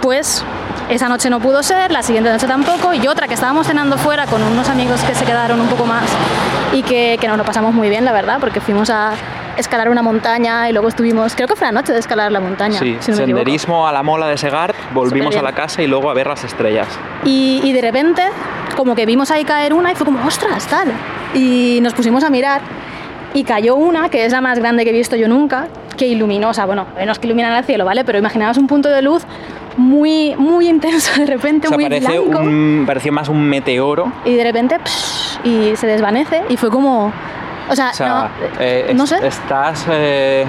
pues, 0.00 0.44
esa 0.88 1.08
noche 1.08 1.30
no 1.30 1.40
pudo 1.40 1.62
ser, 1.62 1.90
la 1.90 2.02
siguiente 2.02 2.30
noche 2.30 2.46
tampoco, 2.46 2.94
y 2.94 3.06
otra 3.08 3.26
que 3.26 3.34
estábamos 3.34 3.66
cenando 3.66 3.98
fuera 3.98 4.26
con 4.26 4.42
unos 4.42 4.68
amigos 4.68 5.00
que 5.02 5.14
se 5.14 5.24
quedaron 5.24 5.60
un 5.60 5.68
poco 5.68 5.86
más 5.86 6.04
y 6.72 6.82
que, 6.82 7.18
que 7.20 7.28
nos 7.28 7.38
lo 7.38 7.44
pasamos 7.44 7.74
muy 7.74 7.88
bien, 7.88 8.04
la 8.04 8.12
verdad, 8.12 8.38
porque 8.40 8.60
fuimos 8.60 8.90
a 8.90 9.12
escalar 9.56 9.88
una 9.88 10.02
montaña 10.02 10.68
y 10.68 10.72
luego 10.72 10.88
estuvimos, 10.88 11.34
creo 11.34 11.48
que 11.48 11.56
fue 11.56 11.66
la 11.66 11.72
noche 11.72 11.92
de 11.92 11.98
escalar 11.98 12.30
la 12.30 12.40
montaña. 12.40 12.78
Sí, 12.78 12.96
si 13.00 13.10
no 13.10 13.16
senderismo 13.16 13.88
a 13.88 13.92
la 13.92 14.02
mola 14.02 14.26
de 14.28 14.36
Segart, 14.36 14.76
volvimos 14.92 15.34
a 15.36 15.42
la 15.42 15.52
casa 15.52 15.82
y 15.82 15.86
luego 15.86 16.10
a 16.10 16.14
ver 16.14 16.26
las 16.26 16.44
estrellas. 16.44 16.88
Y, 17.24 17.60
y 17.64 17.72
de 17.72 17.80
repente, 17.80 18.22
como 18.76 18.94
que 18.94 19.06
vimos 19.06 19.30
ahí 19.30 19.44
caer 19.44 19.72
una 19.72 19.92
y 19.92 19.94
fue 19.94 20.04
como, 20.04 20.24
ostras, 20.26 20.66
tal. 20.66 20.92
Y 21.34 21.78
nos 21.82 21.94
pusimos 21.94 22.22
a 22.22 22.30
mirar 22.30 22.60
y 23.34 23.44
cayó 23.44 23.76
una, 23.76 24.08
que 24.08 24.24
es 24.24 24.32
la 24.32 24.40
más 24.40 24.58
grande 24.58 24.84
que 24.84 24.90
he 24.90 24.92
visto 24.92 25.16
yo 25.16 25.26
nunca, 25.26 25.68
que 25.96 26.06
iluminó, 26.06 26.50
o 26.50 26.54
sea, 26.54 26.66
bueno, 26.66 26.86
no 27.04 27.12
es 27.12 27.18
que 27.18 27.26
iluminara 27.26 27.58
el 27.58 27.64
cielo, 27.64 27.84
¿vale? 27.84 28.04
Pero 28.04 28.18
imaginaos 28.18 28.58
un 28.58 28.66
punto 28.66 28.90
de 28.90 29.02
luz 29.02 29.24
muy, 29.76 30.34
muy 30.36 30.68
intenso 30.68 31.18
de 31.20 31.26
repente, 31.26 31.66
O 31.66 31.70
sea, 31.70 31.76
muy 31.78 31.84
parece 31.84 32.18
blanco. 32.18 32.40
un, 32.40 32.84
pareció 32.86 33.12
más 33.12 33.28
un 33.28 33.48
meteoro. 33.48 34.12
Y 34.24 34.34
de 34.34 34.44
repente, 34.44 34.76
psh, 34.84 35.38
y 35.44 35.76
se 35.76 35.86
desvanece 35.86 36.42
y 36.48 36.56
fue 36.56 36.70
como... 36.70 37.12
O 37.68 37.74
sea, 37.74 37.90
O 37.90 37.94
sea, 37.94 38.08
no, 38.08 38.28
eh, 38.60 38.92
no 38.94 39.06
sé. 39.06 39.26
estás 39.26 39.86
eh, 39.90 40.46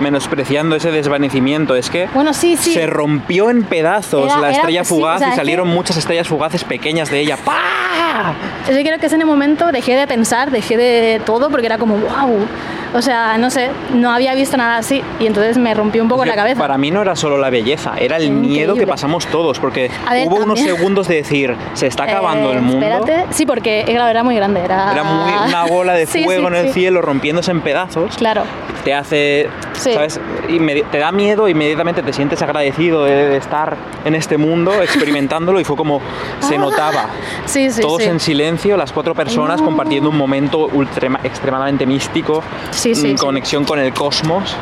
menospreciando 0.00 0.76
ese 0.76 0.90
desvanecimiento. 0.90 1.74
Es 1.76 1.90
que 1.90 2.08
Bueno, 2.14 2.32
sí, 2.34 2.56
sí. 2.56 2.72
se 2.72 2.86
rompió 2.86 3.50
en 3.50 3.64
pedazos 3.64 4.26
Era- 4.26 4.40
la 4.40 4.48
era- 4.48 4.56
estrella 4.58 4.84
sí, 4.84 4.88
fugaz 4.94 5.16
o 5.16 5.18
sea, 5.20 5.28
y 5.28 5.30
es 5.30 5.36
salieron 5.36 5.68
que- 5.68 5.74
muchas 5.74 5.96
estrellas 5.96 6.28
fugaces 6.28 6.64
pequeñas 6.64 7.10
de 7.10 7.20
ella. 7.20 7.36
¡Pah! 7.36 8.34
Yo 8.68 8.74
creo 8.82 8.98
que 8.98 9.06
en 9.06 9.20
el 9.20 9.26
momento 9.26 9.70
dejé 9.72 9.94
de 9.94 10.06
pensar, 10.06 10.50
dejé 10.50 10.76
de 10.76 11.20
todo, 11.24 11.50
porque 11.50 11.66
era 11.66 11.78
como, 11.78 11.96
wow. 11.96 12.46
O 12.94 13.02
sea, 13.02 13.36
no 13.36 13.50
sé, 13.50 13.70
no 13.92 14.10
había 14.10 14.34
visto 14.34 14.56
nada 14.56 14.78
así. 14.78 15.02
Y 15.20 15.26
entonces 15.26 15.58
me 15.58 15.74
rompió 15.74 16.02
un 16.02 16.08
poco 16.08 16.24
la 16.24 16.34
cabeza. 16.34 16.58
Para 16.58 16.78
mí 16.78 16.90
no 16.90 17.02
era 17.02 17.14
solo 17.14 17.36
la 17.36 17.50
belleza, 17.50 17.92
era 17.98 18.16
el 18.16 18.24
Increíble. 18.24 18.48
miedo 18.48 18.74
que 18.74 18.86
pasamos 18.86 19.26
todos, 19.26 19.58
porque 19.58 19.90
ver, 20.10 20.26
hubo 20.28 20.36
unos 20.36 20.60
segundos 20.60 21.06
de 21.08 21.16
decir, 21.16 21.54
se 21.74 21.88
está 21.88 22.04
acabando 22.04 22.50
Eh, 22.52 22.56
el 22.56 22.62
mundo. 22.62 22.86
Espérate. 22.86 23.26
Sí, 23.30 23.44
porque 23.44 23.82
claro, 23.86 24.08
era 24.08 24.22
muy 24.24 24.34
grande. 24.36 24.60
Era, 24.64 24.92
Era 24.92 25.02
muy, 25.04 25.32
una 25.48 25.64
bola 25.66 25.92
de 25.92 26.06
Sí, 26.06 26.24
fuego 26.24 26.42
sí, 26.48 26.54
en 26.54 26.54
el 26.54 26.66
sí. 26.68 26.72
cielo 26.80 27.02
rompiéndose 27.02 27.50
en 27.50 27.60
pedazos. 27.60 28.16
Claro. 28.16 28.44
Te 28.84 28.94
hace, 28.94 29.48
Sí. 29.86 29.94
¿sabes? 29.94 30.20
Inmedi- 30.48 30.84
te 30.90 30.98
da 30.98 31.12
miedo, 31.12 31.48
inmediatamente 31.48 32.02
te 32.02 32.12
sientes 32.12 32.40
agradecido 32.42 33.04
de, 33.04 33.28
de 33.30 33.36
estar 33.36 33.76
en 34.04 34.14
este 34.14 34.36
mundo 34.36 34.72
experimentándolo 34.82 35.60
y 35.60 35.64
fue 35.64 35.76
como 35.76 36.00
se 36.40 36.56
Ah. 36.56 36.58
notaba. 36.58 37.06
Sí, 37.46 37.70
sí, 37.70 37.80
Todos 37.80 38.02
en 38.02 38.20
silencio, 38.20 38.76
las 38.76 38.92
cuatro 38.92 39.14
personas 39.14 39.60
No. 39.60 39.66
compartiendo 39.66 40.10
un 40.10 40.16
momento 40.18 40.68
ultrema- 40.68 41.20
extremadamente 41.24 41.86
místico, 41.86 42.42
en 42.84 42.94
sí. 42.96 43.14
conexión 43.18 43.64
con 43.64 43.78
el 43.78 43.92
cosmos. 43.92 44.54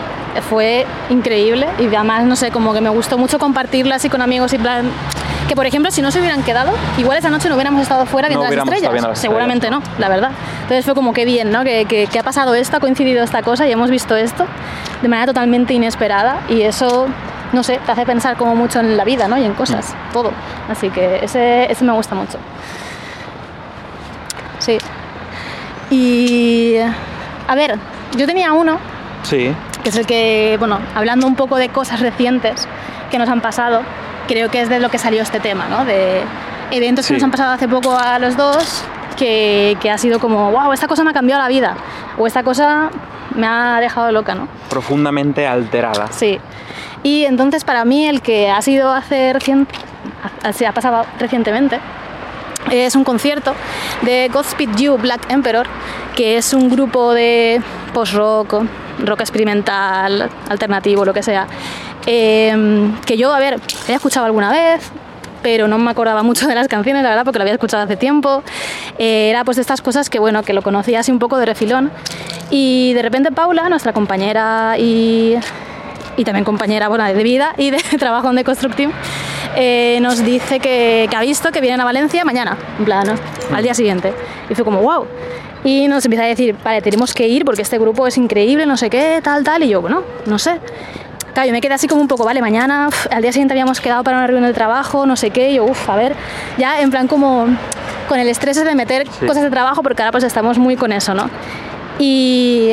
Fue 0.50 0.84
increíble 1.10 1.68
y 1.78 1.86
además, 1.94 2.24
no 2.24 2.34
sé, 2.36 2.50
como 2.50 2.72
que 2.74 2.80
me 2.80 2.90
gustó 2.90 3.16
mucho 3.18 3.38
compartirlo 3.38 3.94
así 3.94 4.08
con 4.08 4.20
amigos 4.22 4.52
y 4.52 4.58
plan... 4.58 4.90
Que 5.48 5.54
por 5.54 5.66
ejemplo, 5.66 5.90
si 5.90 6.00
no 6.00 6.10
se 6.10 6.20
hubieran 6.20 6.42
quedado, 6.42 6.72
igual 6.96 7.18
esa 7.18 7.28
noche 7.30 7.48
no 7.48 7.54
hubiéramos 7.56 7.82
estado 7.82 8.06
fuera 8.06 8.28
viendo 8.28 8.44
No 8.46 8.50
las 8.50 8.58
estrellas. 8.58 8.76
estado 8.78 8.92
viendo 8.94 9.08
las 9.10 9.18
Seguramente 9.18 9.66
estrellas, 9.66 9.88
no, 9.90 10.00
la 10.00 10.08
verdad. 10.08 10.30
Entonces 10.62 10.84
fue 10.86 10.94
como 10.94 11.12
que 11.12 11.24
bien, 11.26 11.50
¿no? 11.52 11.64
Que, 11.64 11.84
que- 11.84 12.06
que 12.06 12.18
ha 12.18 12.22
pasado 12.22 12.54
esto, 12.54 12.78
ha 12.78 12.80
coincidido 12.80 13.22
esta 13.22 13.42
cosa 13.42 13.66
y 13.66 13.72
hemos 13.72 13.90
visto 13.90 14.16
esto 14.16 14.46
de 15.02 15.08
manera 15.08 15.26
totalmente 15.26 15.74
inesperada 15.74 16.40
y 16.48 16.62
eso, 16.62 17.06
no 17.52 17.62
sé, 17.62 17.78
te 17.84 17.92
hace 17.92 18.06
pensar 18.06 18.36
como 18.36 18.56
mucho 18.56 18.80
en 18.80 18.96
la 18.96 19.04
vida, 19.04 19.28
¿no? 19.28 19.36
Y 19.36 19.44
en 19.44 19.52
cosas, 19.52 19.90
Mm. 20.08 20.12
todo. 20.14 20.32
Así 20.70 20.88
que 20.88 21.20
ese, 21.22 21.70
ese 21.70 21.84
me 21.84 21.92
gusta 21.92 22.14
mucho. 22.14 22.38
Sí. 24.60 24.78
Y... 25.90 26.76
A 27.46 27.54
ver, 27.54 27.76
yo 28.16 28.26
tenía 28.26 28.52
uno 28.54 28.78
Sí. 29.24 29.54
que 29.82 29.90
es 29.90 29.96
el 29.96 30.06
que, 30.06 30.56
bueno, 30.58 30.78
hablando 30.94 31.26
un 31.26 31.36
poco 31.36 31.56
de 31.56 31.68
cosas 31.68 32.00
recientes 32.00 32.66
que 33.10 33.18
nos 33.18 33.28
han 33.28 33.42
pasado, 33.42 33.82
creo 34.26 34.50
que 34.50 34.60
es 34.62 34.68
de 34.68 34.80
lo 34.80 34.88
que 34.90 34.98
salió 34.98 35.22
este 35.22 35.40
tema, 35.40 35.66
¿no? 35.68 35.84
De 35.84 36.22
eventos 36.70 37.04
Sí. 37.06 37.10
que 37.10 37.14
nos 37.18 37.24
han 37.24 37.30
pasado 37.30 37.52
hace 37.52 37.68
poco 37.68 37.96
a 37.96 38.18
los 38.18 38.36
dos, 38.36 38.82
que, 39.16 39.76
que 39.80 39.90
ha 39.90 39.98
sido 39.98 40.18
como, 40.18 40.50
wow, 40.50 40.72
esta 40.72 40.88
cosa 40.88 41.04
me 41.04 41.10
ha 41.10 41.12
cambiado 41.12 41.42
la 41.42 41.48
vida, 41.48 41.74
o 42.18 42.26
esta 42.26 42.42
cosa 42.42 42.90
me 43.34 43.46
ha 43.46 43.78
dejado 43.80 44.10
loca, 44.12 44.34
¿no? 44.34 44.48
Profundamente 44.70 45.46
alterada. 45.46 46.08
Sí. 46.10 46.38
Y 47.02 47.24
entonces 47.24 47.64
para 47.64 47.84
mí 47.84 48.06
el 48.06 48.22
que 48.22 48.50
ha 48.50 48.60
sido 48.62 48.92
hace 48.92 49.32
recién, 49.32 49.66
ha, 50.42 50.52
se 50.52 50.66
ha 50.66 50.72
pasado 50.72 51.04
recientemente, 51.18 51.78
es 52.70 52.96
un 52.96 53.04
concierto 53.04 53.54
de 54.02 54.30
Godspeed 54.32 54.76
You 54.76 54.96
Black 54.96 55.30
Emperor, 55.30 55.66
que 56.16 56.38
es 56.38 56.54
un 56.54 56.70
grupo 56.70 57.12
de 57.12 57.60
post-rock, 57.92 58.64
rock 59.04 59.20
experimental, 59.20 60.30
alternativo, 60.48 61.04
lo 61.04 61.12
que 61.12 61.22
sea. 61.22 61.46
Eh, 62.06 62.90
que 63.06 63.16
yo, 63.16 63.32
a 63.32 63.38
ver, 63.38 63.60
he 63.88 63.94
escuchado 63.94 64.26
alguna 64.26 64.50
vez, 64.50 64.90
pero 65.44 65.68
no 65.68 65.76
me 65.76 65.90
acordaba 65.90 66.22
mucho 66.22 66.48
de 66.48 66.54
las 66.54 66.68
canciones, 66.68 67.02
la 67.02 67.10
verdad, 67.10 67.24
porque 67.24 67.38
lo 67.38 67.42
había 67.42 67.52
escuchado 67.52 67.82
hace 67.82 67.96
tiempo. 67.96 68.42
Eh, 68.98 69.28
era 69.28 69.44
pues 69.44 69.56
de 69.56 69.60
estas 69.60 69.82
cosas 69.82 70.08
que, 70.08 70.18
bueno, 70.18 70.42
que 70.42 70.54
lo 70.54 70.62
conocía 70.62 71.00
así 71.00 71.12
un 71.12 71.18
poco 71.18 71.36
de 71.36 71.44
refilón. 71.44 71.90
Y 72.50 72.94
de 72.94 73.02
repente 73.02 73.30
Paula, 73.30 73.68
nuestra 73.68 73.92
compañera 73.92 74.76
y, 74.78 75.36
y 76.16 76.24
también 76.24 76.44
compañera 76.44 76.88
bueno, 76.88 77.04
de 77.04 77.22
vida 77.22 77.54
y 77.58 77.70
de 77.70 77.78
trabajo 77.98 78.30
en 78.30 78.36
The 78.36 78.44
Construct 78.44 78.76
Team, 78.76 78.92
eh, 79.56 79.98
nos 80.00 80.24
dice 80.24 80.60
que, 80.60 81.08
que, 81.10 81.16
ha 81.16 81.20
visto 81.20 81.52
que 81.52 81.60
vienen 81.60 81.80
a 81.82 81.84
Valencia 81.84 82.24
mañana, 82.24 82.56
en 82.78 82.84
plan, 82.86 83.06
¿no? 83.06 83.14
al 83.54 83.62
día 83.62 83.74
siguiente. 83.74 84.14
Y 84.48 84.54
fue 84.54 84.64
como, 84.64 84.80
wow. 84.80 85.06
Y 85.62 85.88
nos 85.88 86.04
empieza 86.04 86.24
a 86.24 86.28
decir, 86.28 86.56
vale, 86.64 86.80
tenemos 86.80 87.12
que 87.12 87.28
ir 87.28 87.44
porque 87.44 87.62
este 87.62 87.78
grupo 87.78 88.06
es 88.06 88.16
increíble, 88.16 88.64
no 88.66 88.76
sé 88.76 88.88
qué, 88.88 89.20
tal, 89.22 89.44
tal. 89.44 89.62
Y 89.62 89.68
yo, 89.68 89.80
bueno, 89.80 90.02
no 90.26 90.38
sé. 90.38 90.58
Claro, 91.32 91.48
yo 91.48 91.52
me 91.52 91.60
quedé 91.60 91.74
así 91.74 91.88
como 91.88 92.00
un 92.00 92.08
poco, 92.08 92.24
vale, 92.24 92.40
mañana, 92.40 92.88
uf, 92.88 93.06
al 93.10 93.22
día 93.22 93.32
siguiente 93.32 93.52
habíamos 93.54 93.80
quedado 93.80 94.04
para 94.04 94.18
una 94.18 94.26
reunión 94.26 94.46
de 94.46 94.54
trabajo, 94.54 95.04
no 95.04 95.16
sé 95.16 95.30
qué, 95.30 95.50
y 95.50 95.54
yo, 95.56 95.64
uff, 95.64 95.90
a 95.90 95.96
ver, 95.96 96.14
ya 96.58 96.80
en 96.80 96.90
plan 96.90 97.08
como 97.08 97.46
con 98.08 98.20
el 98.20 98.28
estrés 98.28 98.62
de 98.62 98.74
meter 98.74 99.06
sí. 99.08 99.26
cosas 99.26 99.42
de 99.42 99.50
trabajo, 99.50 99.82
porque 99.82 100.02
ahora 100.02 100.12
pues 100.12 100.24
estamos 100.24 100.58
muy 100.58 100.76
con 100.76 100.92
eso, 100.92 101.14
¿no? 101.14 101.28
Y, 101.98 102.72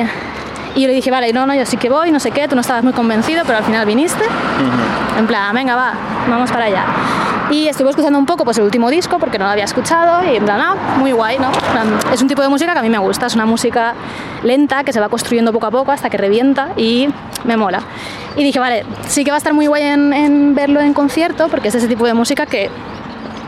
y 0.75 0.81
yo 0.81 0.87
le 0.87 0.93
dije, 0.93 1.11
vale, 1.11 1.33
no, 1.33 1.45
no, 1.45 1.53
yo 1.53 1.65
sí 1.65 1.77
que 1.77 1.89
voy, 1.89 2.11
no 2.11 2.19
sé 2.19 2.31
qué, 2.31 2.47
tú 2.47 2.55
no 2.55 2.61
estabas 2.61 2.83
muy 2.83 2.93
convencido, 2.93 3.43
pero 3.45 3.57
al 3.57 3.63
final 3.63 3.85
viniste. 3.85 4.23
Uh 4.23 4.27
-huh. 4.27 5.19
En 5.19 5.27
plan, 5.27 5.53
venga, 5.53 5.75
va, 5.75 5.93
vamos 6.29 6.51
para 6.51 6.65
allá. 6.65 6.85
Y 7.49 7.67
estuve 7.67 7.89
escuchando 7.89 8.17
un 8.17 8.25
poco 8.25 8.45
pues 8.45 8.57
el 8.57 8.63
último 8.63 8.89
disco 8.89 9.19
porque 9.19 9.37
no 9.37 9.43
lo 9.43 9.51
había 9.51 9.65
escuchado 9.65 10.23
y 10.23 10.37
en 10.37 10.45
plan, 10.45 10.61
ah, 10.61 10.75
muy 10.97 11.11
guay, 11.11 11.37
¿no? 11.37 11.51
Es 12.13 12.21
un 12.21 12.29
tipo 12.29 12.41
de 12.41 12.47
música 12.47 12.71
que 12.71 12.79
a 12.79 12.81
mí 12.81 12.89
me 12.89 12.97
gusta, 12.97 13.25
es 13.25 13.35
una 13.35 13.45
música 13.45 13.93
lenta 14.41 14.85
que 14.85 14.93
se 14.93 15.01
va 15.01 15.09
construyendo 15.09 15.51
poco 15.51 15.67
a 15.67 15.71
poco 15.71 15.91
hasta 15.91 16.09
que 16.09 16.17
revienta 16.17 16.69
y 16.77 17.09
me 17.43 17.57
mola. 17.57 17.81
Y 18.37 18.43
dije, 18.45 18.59
vale, 18.59 18.85
sí 19.05 19.25
que 19.25 19.31
va 19.31 19.35
a 19.35 19.39
estar 19.39 19.53
muy 19.53 19.67
guay 19.67 19.83
en, 19.83 20.13
en 20.13 20.55
verlo 20.55 20.79
en 20.79 20.93
concierto 20.93 21.49
porque 21.49 21.67
es 21.67 21.75
ese 21.75 21.89
tipo 21.89 22.05
de 22.05 22.13
música 22.13 22.45
que 22.45 22.69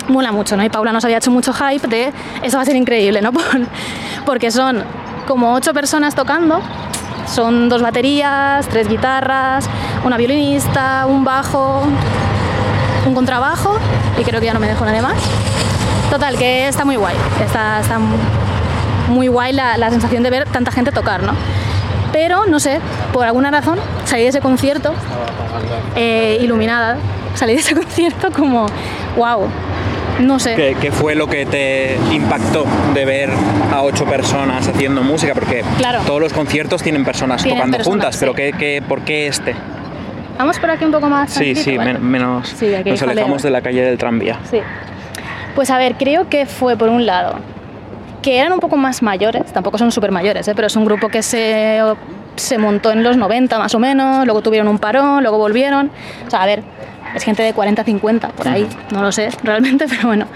mola 0.09 0.33
mucho, 0.33 0.57
¿no? 0.57 0.63
Y 0.65 0.69
Paula 0.69 0.91
nos 0.91 1.05
había 1.05 1.17
hecho 1.17 1.31
mucho 1.31 1.53
hype 1.53 1.87
de 1.87 2.11
eso 2.41 2.57
va 2.57 2.63
a 2.63 2.65
ser 2.65 2.75
increíble, 2.75 3.21
¿no? 3.21 3.31
porque 4.25 4.51
son 4.51 4.83
como 5.25 5.53
ocho 5.53 5.73
personas 5.73 6.13
tocando 6.13 6.59
son 7.27 7.69
dos 7.69 7.81
baterías, 7.81 8.67
tres 8.67 8.87
guitarras, 8.87 9.69
una 10.03 10.17
violinista, 10.17 11.05
un 11.07 11.23
bajo, 11.23 11.83
un 13.05 13.13
contrabajo 13.13 13.77
y 14.19 14.23
creo 14.23 14.39
que 14.39 14.47
ya 14.47 14.53
no 14.53 14.59
me 14.59 14.67
dejo 14.67 14.85
nada 14.85 15.01
más. 15.01 15.15
Total, 16.09 16.37
que 16.37 16.67
está 16.67 16.85
muy 16.85 16.95
guay, 16.95 17.15
está, 17.43 17.79
está 17.79 17.99
muy 19.09 19.27
guay 19.27 19.53
la, 19.53 19.77
la, 19.77 19.89
sensación 19.89 20.23
de 20.23 20.29
ver 20.29 20.45
tanta 20.45 20.71
gente 20.71 20.91
tocar, 20.91 21.23
¿no? 21.23 21.33
Pero, 22.11 22.45
no 22.45 22.59
sé, 22.59 22.79
por 23.11 23.25
alguna 23.25 23.49
razón 23.49 23.79
salí 24.05 24.23
de 24.23 24.29
ese 24.29 24.39
concierto 24.39 24.93
eh, 25.95 26.37
iluminada, 26.41 26.97
salí 27.33 27.53
de 27.53 27.59
ese 27.59 27.75
concierto 27.81 28.31
como, 28.31 28.67
wow, 29.15 29.47
no 30.19 30.39
sé. 30.39 30.55
¿Qué, 30.55 30.75
¿Qué, 30.79 30.91
fue 30.91 31.15
lo 31.15 31.27
que 31.27 31.45
te 31.45 31.97
impactó 32.11 32.65
de 32.93 33.05
ver 33.05 33.29
a 33.71 33.81
ocho 33.81 34.05
personas 34.05 34.67
haciendo 34.67 35.03
música? 35.03 35.33
Porque 35.33 35.63
claro. 35.77 36.01
todos 36.05 36.21
los 36.21 36.33
conciertos 36.33 36.81
tienen 36.81 37.03
personas 37.03 37.41
tienen 37.41 37.59
tocando 37.59 37.77
personas, 37.77 37.93
juntas, 37.93 38.15
sí. 38.15 38.19
pero 38.19 38.33
¿qué, 38.33 38.53
qué, 38.57 38.83
por 38.87 39.01
qué 39.01 39.27
este? 39.27 39.55
Vamos 40.37 40.59
por 40.59 40.71
aquí 40.71 40.85
un 40.85 40.91
poco 40.91 41.09
más. 41.09 41.31
Sí, 41.31 41.55
sí, 41.55 41.77
¿vale? 41.77 41.93
men 41.93 42.03
menos. 42.03 42.49
Sí, 42.49 42.67
nos 42.85 43.01
alejamos 43.01 43.41
jaleo. 43.41 43.43
de 43.43 43.49
la 43.51 43.61
calle 43.61 43.81
del 43.81 43.97
tranvía. 43.97 44.39
Sí. 44.49 44.59
Pues 45.55 45.69
a 45.69 45.77
ver, 45.77 45.95
creo 45.95 46.27
que 46.29 46.45
fue 46.45 46.75
por 46.75 46.89
un 46.89 47.05
lado 47.05 47.39
que 48.23 48.39
eran 48.39 48.53
un 48.53 48.59
poco 48.59 48.77
más 48.77 49.03
mayores, 49.03 49.51
tampoco 49.51 49.77
son 49.77 49.91
súper 49.91 50.11
mayores, 50.11 50.47
¿eh? 50.47 50.53
pero 50.55 50.65
es 50.65 50.75
un 50.75 50.85
grupo 50.85 51.09
que 51.09 51.21
se, 51.21 51.79
se 52.37 52.57
montó 52.57 52.89
en 52.91 53.03
los 53.03 53.17
90 53.17 53.59
más 53.59 53.75
o 53.75 53.79
menos, 53.79 54.25
luego 54.25 54.41
tuvieron 54.41 54.69
un 54.69 54.79
parón, 54.79 55.21
luego 55.21 55.37
volvieron. 55.37 55.91
O 56.25 56.29
sea, 56.29 56.41
a 56.41 56.45
ver, 56.47 56.63
es 57.15 57.23
gente 57.23 57.43
de 57.43 57.53
40, 57.53 57.83
50, 57.83 58.29
por 58.29 58.47
ahí, 58.47 58.67
no 58.91 59.01
lo 59.01 59.11
sé 59.11 59.29
realmente, 59.43 59.85
pero 59.89 60.07
bueno. 60.07 60.27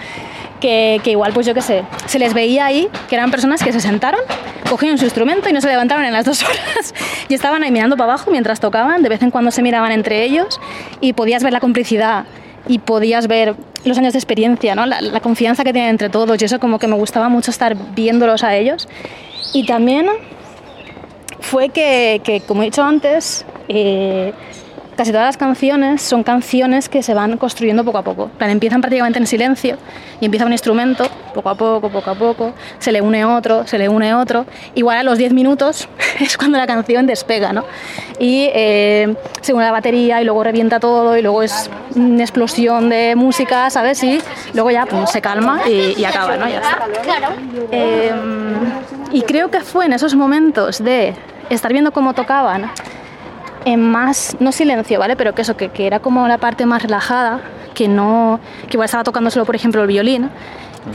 Que, 0.59 0.99
que, 1.03 1.11
igual, 1.11 1.33
pues 1.33 1.45
yo 1.45 1.53
qué 1.53 1.61
sé, 1.61 1.83
se 2.07 2.17
les 2.17 2.33
veía 2.33 2.65
ahí 2.65 2.89
que 3.07 3.13
eran 3.13 3.29
personas 3.29 3.61
que 3.61 3.71
se 3.71 3.79
sentaron, 3.79 4.19
cogieron 4.67 4.97
su 4.97 5.03
instrumento 5.03 5.47
y 5.47 5.53
no 5.53 5.61
se 5.61 5.67
levantaron 5.67 6.03
en 6.03 6.11
las 6.11 6.25
dos 6.25 6.43
horas 6.49 6.95
y 7.29 7.35
estaban 7.35 7.61
ahí 7.61 7.69
mirando 7.69 7.95
para 7.95 8.13
abajo 8.13 8.31
mientras 8.31 8.59
tocaban, 8.59 9.03
de 9.03 9.09
vez 9.09 9.21
en 9.21 9.29
cuando 9.29 9.51
se 9.51 9.61
miraban 9.61 9.91
entre 9.91 10.23
ellos 10.23 10.59
y 10.99 11.13
podías 11.13 11.43
ver 11.43 11.53
la 11.53 11.59
complicidad 11.59 12.25
y 12.67 12.79
podías 12.79 13.27
ver 13.27 13.55
los 13.85 13.99
años 13.99 14.13
de 14.13 14.19
experiencia, 14.19 14.73
¿no? 14.73 14.87
la, 14.87 14.99
la 14.99 15.19
confianza 15.19 15.63
que 15.63 15.73
tienen 15.73 15.91
entre 15.91 16.09
todos 16.09 16.41
y 16.41 16.45
eso 16.45 16.59
como 16.59 16.79
que 16.79 16.87
me 16.87 16.95
gustaba 16.95 17.29
mucho 17.29 17.51
estar 17.51 17.75
viéndolos 17.93 18.43
a 18.43 18.55
ellos. 18.55 18.87
Y 19.53 19.65
también 19.67 20.07
fue 21.39 21.69
que, 21.69 22.21
que 22.23 22.41
como 22.41 22.61
he 22.61 22.65
dicho 22.65 22.83
antes, 22.83 23.45
eh, 23.69 24.33
casi 24.97 25.11
todas 25.11 25.27
las 25.27 25.37
canciones 25.37 26.01
son 26.01 26.23
canciones 26.23 26.89
que 26.89 27.03
se 27.03 27.13
van 27.13 27.37
construyendo 27.37 27.85
poco 27.85 27.99
a 27.99 28.03
poco. 28.03 28.29
Plan, 28.37 28.49
empiezan 28.49 28.81
prácticamente 28.81 29.19
en 29.19 29.27
silencio 29.27 29.77
y 30.19 30.25
empieza 30.25 30.45
un 30.45 30.51
instrumento, 30.51 31.07
poco 31.35 31.49
a 31.49 31.55
poco, 31.55 31.89
poco 31.89 32.09
a 32.09 32.15
poco, 32.15 32.53
se 32.79 32.91
le 32.91 32.99
une 32.99 33.23
otro, 33.23 33.67
se 33.67 33.77
le 33.77 33.87
une 33.87 34.15
otro. 34.15 34.47
Igual 34.73 34.97
a 34.97 35.03
los 35.03 35.19
10 35.19 35.33
minutos 35.33 35.87
es 36.19 36.35
cuando 36.35 36.57
la 36.57 36.65
canción 36.65 37.05
despega, 37.05 37.53
¿no? 37.53 37.63
Y 38.19 38.49
eh, 38.53 39.15
se 39.41 39.53
une 39.53 39.63
la 39.63 39.71
batería 39.71 40.19
y 40.19 40.25
luego 40.25 40.43
revienta 40.43 40.79
todo 40.79 41.15
y 41.15 41.21
luego 41.21 41.43
es 41.43 41.69
una 41.95 42.23
explosión 42.23 42.89
de 42.89 43.15
música, 43.15 43.69
¿sabes? 43.69 44.03
Y 44.03 44.19
luego 44.55 44.71
ya 44.71 44.87
pum, 44.87 45.05
se 45.05 45.21
calma 45.21 45.61
y, 45.69 45.93
y, 45.95 46.05
acaba, 46.05 46.37
¿no? 46.37 46.49
Ya 46.49 46.57
está. 46.57 46.79
Eh, 47.71 48.11
y 49.11 49.21
creo 49.21 49.51
que 49.51 49.61
fue 49.61 49.85
en 49.85 49.93
esos 49.93 50.15
momentos 50.15 50.83
de 50.83 51.13
estar 51.49 51.71
viendo 51.71 51.91
cómo 51.91 52.13
tocaban 52.13 52.71
en 53.67 53.81
más, 53.81 54.37
no 54.39 54.53
silencio, 54.53 54.97
¿vale? 54.97 55.17
Pero 55.17 55.35
que 55.35 55.41
eso, 55.41 55.57
que, 55.57 55.67
que, 55.69 55.85
era 55.85 55.99
como 55.99 56.25
la 56.29 56.37
parte 56.37 56.65
más 56.65 56.81
relajada, 56.81 57.41
que 57.73 57.89
no, 57.89 58.39
que 58.67 58.77
igual 58.77 58.85
estaba 58.85 59.03
tocando 59.03 59.29
solo, 59.29 59.45
por 59.45 59.55
ejemplo, 59.55 59.81
el 59.81 59.87
violín, 59.87 60.29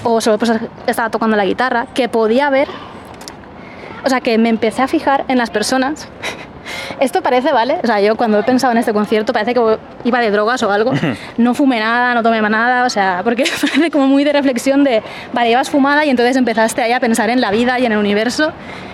o 0.05 0.23
solo 0.23 0.39
pues, 0.39 0.51
estaba 0.87 1.11
tocando 1.11 1.37
la 1.37 1.45
guitarra, 1.45 1.87
que 1.95 2.09
podía 2.09 2.49
ver, 2.49 2.69
o 4.05 4.09
sea, 4.09 4.23
que 4.23 4.39
me 4.39 4.49
empecé 4.49 4.81
a 4.81 4.89
fijar 4.89 5.27
en 5.29 5.37
las 5.37 5.51
personas. 5.51 6.09
Esto 7.01 7.23
parece, 7.23 7.53
¿vale? 7.53 7.79
O 7.83 7.87
sea, 7.87 8.01
yo 8.01 8.17
cuando 8.17 8.39
he 8.39 8.43
pensado 8.43 8.73
en 8.73 8.79
este 8.79 8.93
concierto 8.93 9.33
parece 9.33 9.55
que 9.55 9.79
iba 10.05 10.21
de 10.21 10.31
drogas 10.31 10.63
o 10.63 10.71
algo. 10.71 10.93
No 11.37 11.55
fumé 11.55 11.81
nada, 11.81 12.15
no 12.15 12.23
tomé 12.23 12.41
nada, 12.43 12.85
o 12.85 12.91
sea, 12.91 13.21
porque 13.25 13.45
parece 13.61 13.91
como 13.91 14.07
muy 14.07 14.25
de 14.25 14.33
reflexión 14.33 14.85
de, 14.85 15.03
vale, 15.33 15.51
ibas 15.51 15.71
fumada 15.71 16.05
y 16.05 16.11
entonces 16.11 16.37
empezaste 16.37 16.83
ahí 16.83 16.93
a 16.93 17.01
pensar 17.01 17.31
en 17.31 17.41
la 17.41 17.51
vida 17.51 17.79
y 17.79 17.87
en 17.87 17.93
el 17.93 17.99
universo 17.99 18.53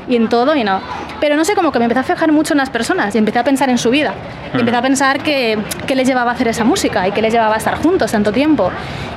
y 0.08 0.16
en 0.16 0.28
todo 0.28 0.54
y 0.54 0.64
no. 0.64 0.80
Pero 1.20 1.36
no 1.36 1.44
sé, 1.44 1.54
como 1.54 1.72
que 1.72 1.78
me 1.78 1.86
empecé 1.86 2.00
a 2.00 2.04
fijar 2.04 2.32
mucho 2.32 2.54
en 2.54 2.58
las 2.58 2.70
personas 2.70 3.14
y 3.14 3.18
empecé 3.18 3.38
a 3.38 3.44
pensar 3.44 3.68
en 3.68 3.78
su 3.78 3.90
vida. 3.90 4.14
Y 4.54 4.60
empecé 4.60 4.76
a 4.76 4.82
pensar 4.82 5.20
que, 5.20 5.58
que 5.86 5.94
les 5.94 6.06
llevaba 6.06 6.30
a 6.30 6.34
hacer 6.34 6.48
esa 6.48 6.64
música 6.64 7.06
y 7.08 7.12
que 7.12 7.20
les 7.20 7.32
llevaba 7.32 7.54
a 7.54 7.58
estar 7.58 7.76
juntos 7.76 8.12
tanto 8.12 8.32
tiempo 8.32 8.70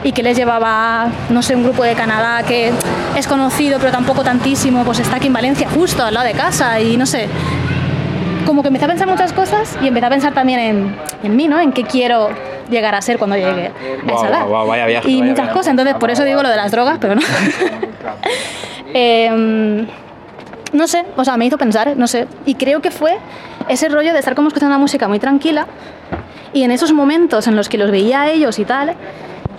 y 0.03 0.11
que 0.11 0.23
les 0.23 0.35
llevaba, 0.35 1.09
no 1.29 1.41
sé, 1.41 1.55
un 1.55 1.63
grupo 1.63 1.83
de 1.83 1.93
Canadá 1.93 2.43
que 2.43 2.71
es 3.15 3.27
conocido 3.27 3.79
pero 3.79 3.91
tampoco 3.91 4.23
tantísimo, 4.23 4.83
pues 4.83 4.99
está 4.99 5.17
aquí 5.17 5.27
en 5.27 5.33
Valencia 5.33 5.69
justo 5.69 6.03
al 6.03 6.13
lado 6.13 6.25
de 6.25 6.33
casa 6.33 6.79
y 6.79 6.97
no 6.97 7.05
sé. 7.05 7.27
Como 8.45 8.61
que 8.61 8.69
empecé 8.69 8.85
a 8.85 8.87
pensar 8.87 9.07
muchas 9.07 9.33
cosas 9.33 9.77
y 9.81 9.87
empecé 9.87 10.05
a 10.05 10.09
pensar 10.09 10.33
también 10.33 10.59
en, 10.59 10.95
en 11.23 11.35
mí, 11.35 11.47
¿no? 11.47 11.59
En 11.59 11.71
qué 11.71 11.83
quiero 11.83 12.29
llegar 12.69 12.95
a 12.95 13.01
ser 13.01 13.17
cuando 13.17 13.35
llegue 13.35 13.71
a 14.07 14.13
esa 14.13 14.27
edad. 14.27 14.45
Wow, 14.45 14.59
wow, 14.59 14.67
vaya 14.67 14.85
viaje, 14.85 15.09
y 15.09 15.19
vaya 15.19 15.31
muchas 15.31 15.45
viaje. 15.45 15.57
cosas, 15.57 15.71
entonces 15.71 15.95
por 15.95 16.09
eso 16.09 16.23
digo 16.23 16.41
lo 16.41 16.49
de 16.49 16.55
las 16.55 16.71
drogas, 16.71 16.97
pero 16.99 17.15
no. 17.15 17.21
eh, 18.93 19.85
no 20.73 20.87
sé, 20.87 21.05
o 21.15 21.25
sea, 21.25 21.37
me 21.37 21.45
hizo 21.45 21.57
pensar, 21.57 21.95
no 21.97 22.07
sé. 22.07 22.27
Y 22.45 22.55
creo 22.55 22.81
que 22.81 22.91
fue 22.91 23.17
ese 23.67 23.89
rollo 23.89 24.13
de 24.13 24.19
estar 24.19 24.35
como 24.35 24.47
escuchando 24.47 24.73
la 24.73 24.79
música 24.79 25.07
muy 25.07 25.19
tranquila 25.19 25.67
y 26.53 26.63
en 26.63 26.71
esos 26.71 26.93
momentos 26.93 27.47
en 27.47 27.55
los 27.55 27.69
que 27.69 27.77
los 27.77 27.91
veía 27.91 28.21
a 28.21 28.31
ellos 28.31 28.59
y 28.59 28.65
tal, 28.65 28.95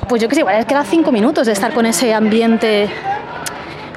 pues 0.09 0.21
yo 0.21 0.29
que 0.29 0.35
sé, 0.35 0.41
igual 0.41 0.57
es 0.57 0.67
que 0.67 0.75
era 0.75 0.85
cinco 0.85 1.13
minutos 1.13 1.47
de 1.47 1.53
estar 1.53 1.73
con 1.73 1.87
ese 1.87 2.13
ambiente 2.15 2.89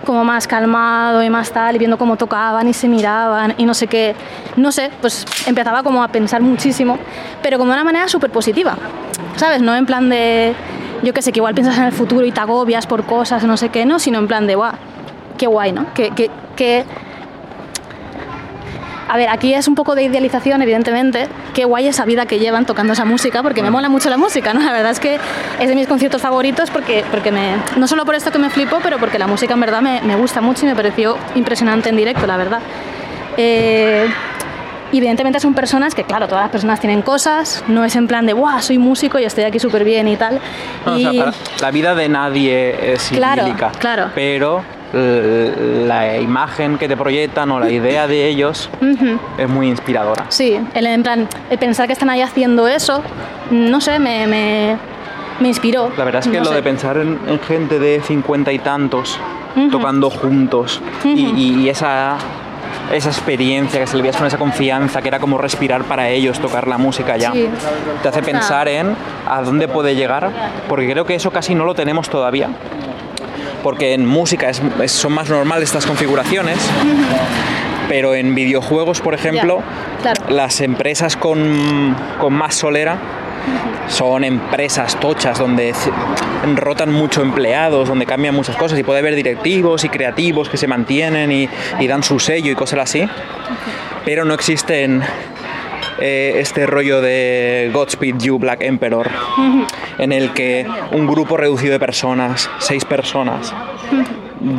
como 0.06 0.24
más 0.24 0.48
calmado 0.48 1.24
y 1.24 1.30
más 1.30 1.52
tal, 1.52 1.76
y 1.76 1.80
viendo 1.80 1.98
cómo 1.98 2.16
tocaban 2.16 2.68
y 2.68 2.74
se 2.74 2.88
miraban 2.88 3.54
y 3.58 3.66
no 3.66 3.74
sé 3.74 3.88
qué, 3.88 4.16
no 4.56 4.72
sé, 4.72 4.92
pues 5.02 5.26
empezaba 5.48 5.84
como 5.84 6.04
a 6.04 6.08
pensar 6.08 6.42
muchísimo, 6.42 6.98
pero 7.42 7.58
como 7.58 7.72
de 7.72 7.78
una 7.78 7.84
manera 7.84 8.08
súper 8.08 8.32
positiva, 8.32 8.78
¿sabes? 9.36 9.62
No 9.62 9.76
en 9.76 9.86
plan 9.86 10.10
de, 10.10 10.54
yo 11.04 11.14
que 11.14 11.22
sé, 11.22 11.32
que 11.32 11.40
igual 11.40 11.54
piensas 11.54 11.78
en 11.78 11.84
el 11.84 11.92
futuro 11.92 12.26
y 12.26 12.32
te 12.32 12.40
agobias 12.40 12.88
por 12.88 13.04
cosas, 13.06 13.44
no 13.44 13.58
sé 13.58 13.70
qué, 13.70 13.86
no, 13.86 14.00
sino 14.00 14.20
en 14.20 14.28
plan 14.28 14.48
de, 14.48 14.56
guau, 14.56 14.74
qué 15.38 15.48
guay, 15.48 15.72
¿no? 15.72 15.94
Que, 15.94 16.12
que, 16.12 16.30
que 16.56 16.86
a 19.08 19.18
ver, 19.18 19.30
aquí 19.30 19.54
es 19.54 19.68
un 19.68 19.76
poco 19.76 19.96
de 19.96 20.04
idealización, 20.04 20.62
evidentemente. 20.62 21.28
Qué 21.54 21.66
guay 21.66 21.88
esa 21.88 22.06
vida 22.06 22.26
que 22.26 22.40
llevan 22.40 22.66
tocando 22.66 22.94
esa 22.94 23.06
música, 23.06 23.44
porque 23.44 23.62
me 23.62 23.70
mola 23.70 23.90
mucho 23.90 24.10
la 24.10 24.18
música, 24.18 24.54
¿no? 24.54 24.62
La 24.62 24.72
verdad 24.72 24.92
es 24.92 25.00
que 25.00 25.20
es 25.60 25.70
de 25.70 25.76
mis 25.76 25.88
conciertos 25.88 26.22
favoritos 26.22 26.72
porque, 26.72 27.04
porque 27.12 27.32
me, 27.32 27.56
no 27.78 27.88
solo 27.88 28.06
por 28.06 28.16
esto 28.16 28.32
que 28.32 28.40
me 28.40 28.50
flipo, 28.50 28.80
pero 28.82 28.98
porque 28.98 29.20
la 29.20 29.28
música 29.28 29.54
en 29.54 29.60
verdad 29.60 29.82
me, 29.82 30.02
me 30.02 30.16
gusta 30.16 30.42
mucho 30.42 30.66
y 30.66 30.70
me 30.70 30.76
pareció 30.76 31.18
impresionante 31.36 31.90
en 31.90 31.98
directo, 31.98 32.26
la 32.26 32.38
verdad. 32.38 32.60
Eh, 33.38 34.08
evidentemente 34.92 35.40
son 35.40 35.54
personas 35.54 35.94
que, 35.94 36.04
claro, 36.04 36.28
todas 36.28 36.44
las 36.44 36.52
personas 36.52 36.80
tienen 36.80 37.02
cosas, 37.02 37.64
no 37.68 37.84
es 37.84 37.96
en 37.96 38.08
plan 38.08 38.26
de, 38.26 38.34
guau, 38.34 38.62
soy 38.62 38.78
músico 38.78 39.20
y 39.20 39.24
estoy 39.24 39.44
aquí 39.44 39.60
súper 39.60 39.84
bien 39.84 40.08
y 40.08 40.16
tal. 40.16 40.40
No, 40.86 40.98
y... 40.98 41.06
O 41.06 41.12
sea, 41.12 41.34
la 41.62 41.72
vida 41.72 41.96
de 41.96 42.10
nadie 42.10 42.94
es 42.94 43.10
claro, 43.10 43.44
idílica, 43.44 43.72
claro. 43.80 44.10
pero 44.16 44.64
la 44.96 46.18
imagen 46.18 46.78
que 46.78 46.88
te 46.88 46.96
proyectan 46.98 47.52
o 47.52 47.60
la 47.60 47.70
idea 47.70 48.08
de 48.08 48.28
ellos 48.28 48.70
es 49.38 49.50
muy 49.50 49.68
inspiradora. 49.68 50.26
Sí, 50.30 50.58
el, 50.74 50.86
en 50.88 51.04
plan, 51.04 51.28
el 51.50 51.58
pensar 51.58 51.88
que 51.88 51.94
están 51.94 52.10
ahí 52.10 52.22
haciendo 52.22 52.68
eso, 52.68 53.02
no 53.52 53.82
sé, 53.82 54.00
me, 54.00 54.26
me, 54.28 54.78
me 55.40 55.48
inspiró. 55.48 55.92
La 55.98 56.04
verdad 56.06 56.22
es 56.22 56.28
que 56.28 56.38
No 56.38 56.44
lo 56.46 56.50
sé. 56.52 56.56
de 56.56 56.64
pensar 56.64 56.98
en, 56.98 57.20
en 57.28 57.40
gente 57.40 57.80
de 57.80 58.02
cincuenta 58.02 58.52
y 58.52 58.60
tantos 58.60 59.20
tocando 59.72 60.10
juntos 60.10 60.82
y- 61.06 61.10
y, 61.12 61.60
y 61.62 61.70
esa, 61.70 62.18
esa 62.92 63.10
experiencia 63.10 63.80
que 63.80 63.88
se 63.88 63.96
le 63.96 64.02
veías 64.04 64.18
con 64.18 64.28
esa 64.28 64.38
confianza, 64.38 65.02
que 65.02 65.08
era 65.08 65.20
como 65.20 65.38
respirar 65.38 65.84
para 65.86 66.10
ellos, 66.10 66.40
tocar 66.40 66.68
la 66.68 66.78
música 66.78 67.16
ya, 67.16 67.32
Sí. 67.32 67.48
te 68.02 68.08
hace 68.10 68.22
pensar 68.22 68.68
en 68.68 68.96
a 69.30 69.42
dónde 69.44 69.68
puede 69.70 69.96
llegar, 69.96 70.30
porque 70.68 70.92
creo 70.92 71.06
que 71.06 71.16
eso 71.16 71.32
casi 71.32 71.56
no 71.56 71.64
lo 71.64 71.74
tenemos 71.74 72.10
todavía. 72.10 72.50
Porque 73.66 73.96
en 73.96 74.06
música 74.06 74.48
es- 74.52 74.62
es- 74.84 74.92
son 74.92 75.14
más 75.14 75.28
normales 75.28 75.70
estas 75.70 75.88
configuraciones, 75.88 76.56
pero 77.90 78.14
en 78.14 78.36
videojuegos, 78.36 79.02
por 79.02 79.16
ejemplo, 79.16 79.64
claro. 80.04 80.22
las 80.30 80.62
empresas 80.62 81.18
con, 81.18 81.96
con 82.20 82.32
más 82.32 82.54
solera 82.54 82.96
son 83.88 84.24
empresas 84.24 85.00
tochas 85.00 85.40
donde 85.40 85.74
rotan 86.56 86.92
mucho 86.92 87.24
empleados, 87.24 87.88
donde 87.90 88.06
cambian 88.06 88.36
muchas 88.36 88.56
cosas 88.56 88.78
y 88.78 88.84
puede 88.84 89.00
haber 89.00 89.16
directivos 89.16 89.84
y 89.84 89.90
creativos 89.90 90.48
que 90.48 90.58
se 90.58 90.68
mantienen 90.68 91.32
y, 91.32 91.50
y 91.80 91.88
dan 91.88 92.04
su 92.04 92.20
sello 92.20 92.52
y 92.52 92.56
cosas 92.56 92.80
así, 92.82 93.10
pero 94.06 94.26
no 94.26 94.36
existen 94.36 95.02
eh, 96.00 96.34
este 96.38 96.66
rollo 96.66 97.02
de 97.02 97.70
Godspeed 97.74 98.18
You 98.20 98.38
Black 98.40 98.62
Emperor 98.62 99.10
en 99.98 100.12
el 100.12 100.32
que 100.34 100.68
un 100.92 101.08
grupo 101.08 101.38
reducido 101.38 101.74
de 101.74 101.80
personas, 101.80 102.50
seis 102.60 102.84
personas, 102.86 103.54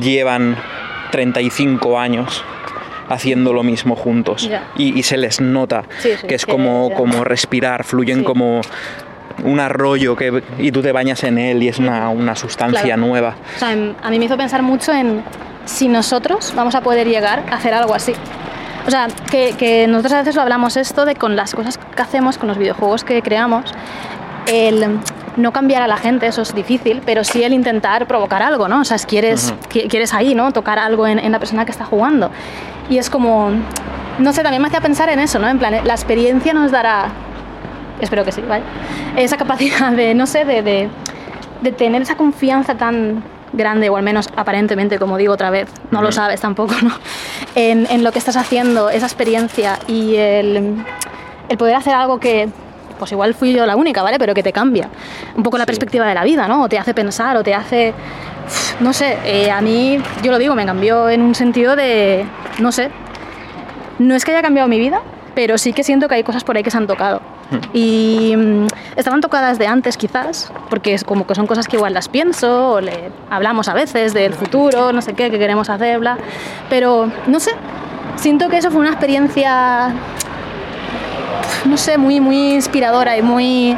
llevan 0.00 0.56
35 1.12 1.98
años 1.98 2.42
haciendo 3.08 3.52
lo 3.52 3.62
mismo 3.62 3.94
juntos 3.94 4.50
y, 4.76 4.98
y 4.98 5.02
se 5.04 5.16
les 5.16 5.40
nota 5.40 5.84
Sí, 6.00 6.10
sí, 6.20 6.26
que 6.26 6.34
es 6.34 6.44
como, 6.44 6.90
como 6.92 7.22
respirar, 7.22 7.84
fluyen 7.84 8.20
Sí. 8.20 8.24
como 8.24 8.60
un 9.44 9.60
arroyo 9.60 10.16
que, 10.16 10.42
y 10.58 10.72
tú 10.72 10.82
te 10.82 10.90
bañas 10.92 11.22
en 11.22 11.38
él 11.38 11.62
y 11.62 11.68
es 11.68 11.78
una, 11.78 12.08
una 12.08 12.34
sustancia 12.34 12.82
Claro. 12.82 13.02
nueva. 13.02 13.36
O 13.56 13.58
sea, 13.58 13.72
en- 13.72 13.94
a 14.02 14.10
mí 14.10 14.18
me 14.18 14.24
hizo 14.24 14.36
pensar 14.36 14.62
mucho 14.62 14.92
en 14.92 15.22
si 15.66 15.88
nosotros 15.88 16.52
vamos 16.56 16.74
a 16.74 16.80
poder 16.80 17.06
llegar 17.06 17.44
a 17.50 17.56
hacer 17.56 17.74
algo 17.74 17.94
así. 17.94 18.14
O 18.86 18.90
sea, 18.90 19.08
que, 19.30 19.54
que 19.58 19.86
nosotros 19.88 20.12
a 20.12 20.18
veces 20.18 20.36
lo 20.36 20.42
hablamos 20.42 20.76
esto 20.76 21.04
de 21.04 21.16
con 21.16 21.34
las 21.34 21.54
cosas 21.54 21.76
que 21.78 22.02
hacemos, 22.02 22.38
con 22.38 22.48
los 22.48 22.56
videojuegos 22.56 23.02
que 23.04 23.20
creamos, 23.22 23.72
el 24.46 25.00
no 25.36 25.52
cambiar 25.52 25.82
a 25.82 25.88
la 25.88 25.96
gente, 25.96 26.26
eso 26.28 26.42
es 26.42 26.54
difícil, 26.54 27.02
pero 27.04 27.24
sí 27.24 27.42
el 27.42 27.52
intentar 27.52 28.06
provocar 28.06 28.42
algo, 28.42 28.68
¿no? 28.68 28.80
O 28.80 28.84
sea, 28.84 28.94
es 28.94 29.04
quieres, 29.04 29.52
qui- 29.70 29.88
quieres 29.88 30.14
ahí, 30.14 30.34
¿no? 30.34 30.52
Tocar 30.52 30.78
algo 30.78 31.06
en, 31.06 31.18
en 31.18 31.32
la 31.32 31.38
persona 31.40 31.64
que 31.64 31.72
está 31.72 31.84
jugando. 31.84 32.30
Y 32.88 32.98
es 32.98 33.10
como, 33.10 33.50
no 34.18 34.32
sé, 34.32 34.42
también 34.42 34.62
me 34.62 34.68
hacía 34.68 34.80
pensar 34.80 35.08
en 35.10 35.18
eso, 35.18 35.40
¿no? 35.40 35.48
En 35.48 35.58
plan, 35.58 35.74
la 35.84 35.92
experiencia 35.94 36.54
nos 36.54 36.70
dará, 36.70 37.08
espero 38.00 38.24
que 38.24 38.30
sí, 38.30 38.40
¿vale? 38.48 38.62
Esa 39.16 39.36
capacidad 39.36 39.90
de, 39.92 40.14
no 40.14 40.26
sé, 40.26 40.44
de, 40.44 40.62
de, 40.62 40.88
de 41.60 41.72
tener 41.72 42.02
esa 42.02 42.14
confianza 42.14 42.76
tan 42.76 43.22
grande, 43.56 43.88
o 43.88 43.96
al 43.96 44.02
menos 44.02 44.28
aparentemente, 44.36 44.98
como 44.98 45.16
digo 45.16 45.32
otra 45.32 45.50
vez, 45.50 45.68
no 45.90 46.02
lo 46.02 46.12
sabes 46.12 46.40
tampoco, 46.40 46.74
¿no? 46.82 46.92
En, 47.54 47.86
en 47.90 48.04
lo 48.04 48.12
que 48.12 48.18
estás 48.18 48.36
haciendo, 48.36 48.90
esa 48.90 49.06
experiencia 49.06 49.78
y 49.88 50.14
el, 50.16 50.84
el 51.48 51.56
poder 51.56 51.74
hacer 51.74 51.94
algo 51.94 52.20
que, 52.20 52.50
pues 52.98 53.12
igual 53.12 53.34
fui 53.34 53.54
yo 53.54 53.64
la 53.64 53.76
única, 53.76 54.02
¿vale? 54.02 54.18
Pero 54.18 54.34
que 54.34 54.42
te 54.42 54.52
cambia 54.52 54.88
un 55.34 55.42
poco 55.42 55.58
la 55.58 55.66
perspectiva 55.66 56.06
de 56.06 56.14
la 56.14 56.24
vida, 56.24 56.46
¿no? 56.48 56.64
O 56.64 56.68
te 56.68 56.78
hace 56.78 56.94
pensar, 56.94 57.36
o 57.36 57.42
te 57.42 57.54
hace, 57.54 57.94
no 58.80 58.92
sé, 58.92 59.18
eh, 59.24 59.50
a 59.50 59.60
mí, 59.60 59.98
yo 60.22 60.30
lo 60.30 60.38
digo, 60.38 60.54
me 60.54 60.66
cambió 60.66 61.08
en 61.08 61.22
un 61.22 61.34
sentido 61.34 61.76
de, 61.76 62.26
no 62.58 62.72
sé, 62.72 62.90
no 63.98 64.14
es 64.14 64.24
que 64.24 64.32
haya 64.32 64.42
cambiado 64.42 64.68
mi 64.68 64.78
vida, 64.78 65.00
pero 65.34 65.58
sí 65.58 65.72
que 65.72 65.82
siento 65.82 66.08
que 66.08 66.16
hay 66.16 66.22
cosas 66.22 66.44
por 66.44 66.56
ahí 66.56 66.62
que 66.62 66.70
se 66.70 66.76
han 66.76 66.86
tocado. 66.86 67.20
Y 67.72 68.34
mm, 68.36 68.66
estaban 68.96 69.20
tocadas 69.20 69.58
de 69.58 69.66
antes 69.66 69.96
quizás, 69.96 70.52
porque 70.68 70.94
es 70.94 71.04
como 71.04 71.26
que 71.26 71.34
son 71.34 71.46
cosas 71.46 71.68
que 71.68 71.76
igual 71.76 71.94
las 71.94 72.08
pienso, 72.08 72.72
o 72.72 72.80
le 72.80 73.10
hablamos 73.30 73.68
a 73.68 73.74
veces 73.74 74.12
del 74.14 74.34
futuro, 74.34 74.92
no 74.92 75.00
sé 75.02 75.14
qué, 75.14 75.30
que 75.30 75.38
queremos 75.38 75.70
hacer, 75.70 75.98
bla. 76.00 76.18
Pero 76.68 77.10
no 77.26 77.38
sé, 77.40 77.52
siento 78.16 78.48
que 78.48 78.58
eso 78.58 78.70
fue 78.70 78.80
una 78.80 78.90
experiencia, 78.90 79.92
no 81.64 81.76
sé, 81.76 81.98
muy, 81.98 82.20
muy 82.20 82.54
inspiradora 82.54 83.16
y 83.16 83.22
muy, 83.22 83.76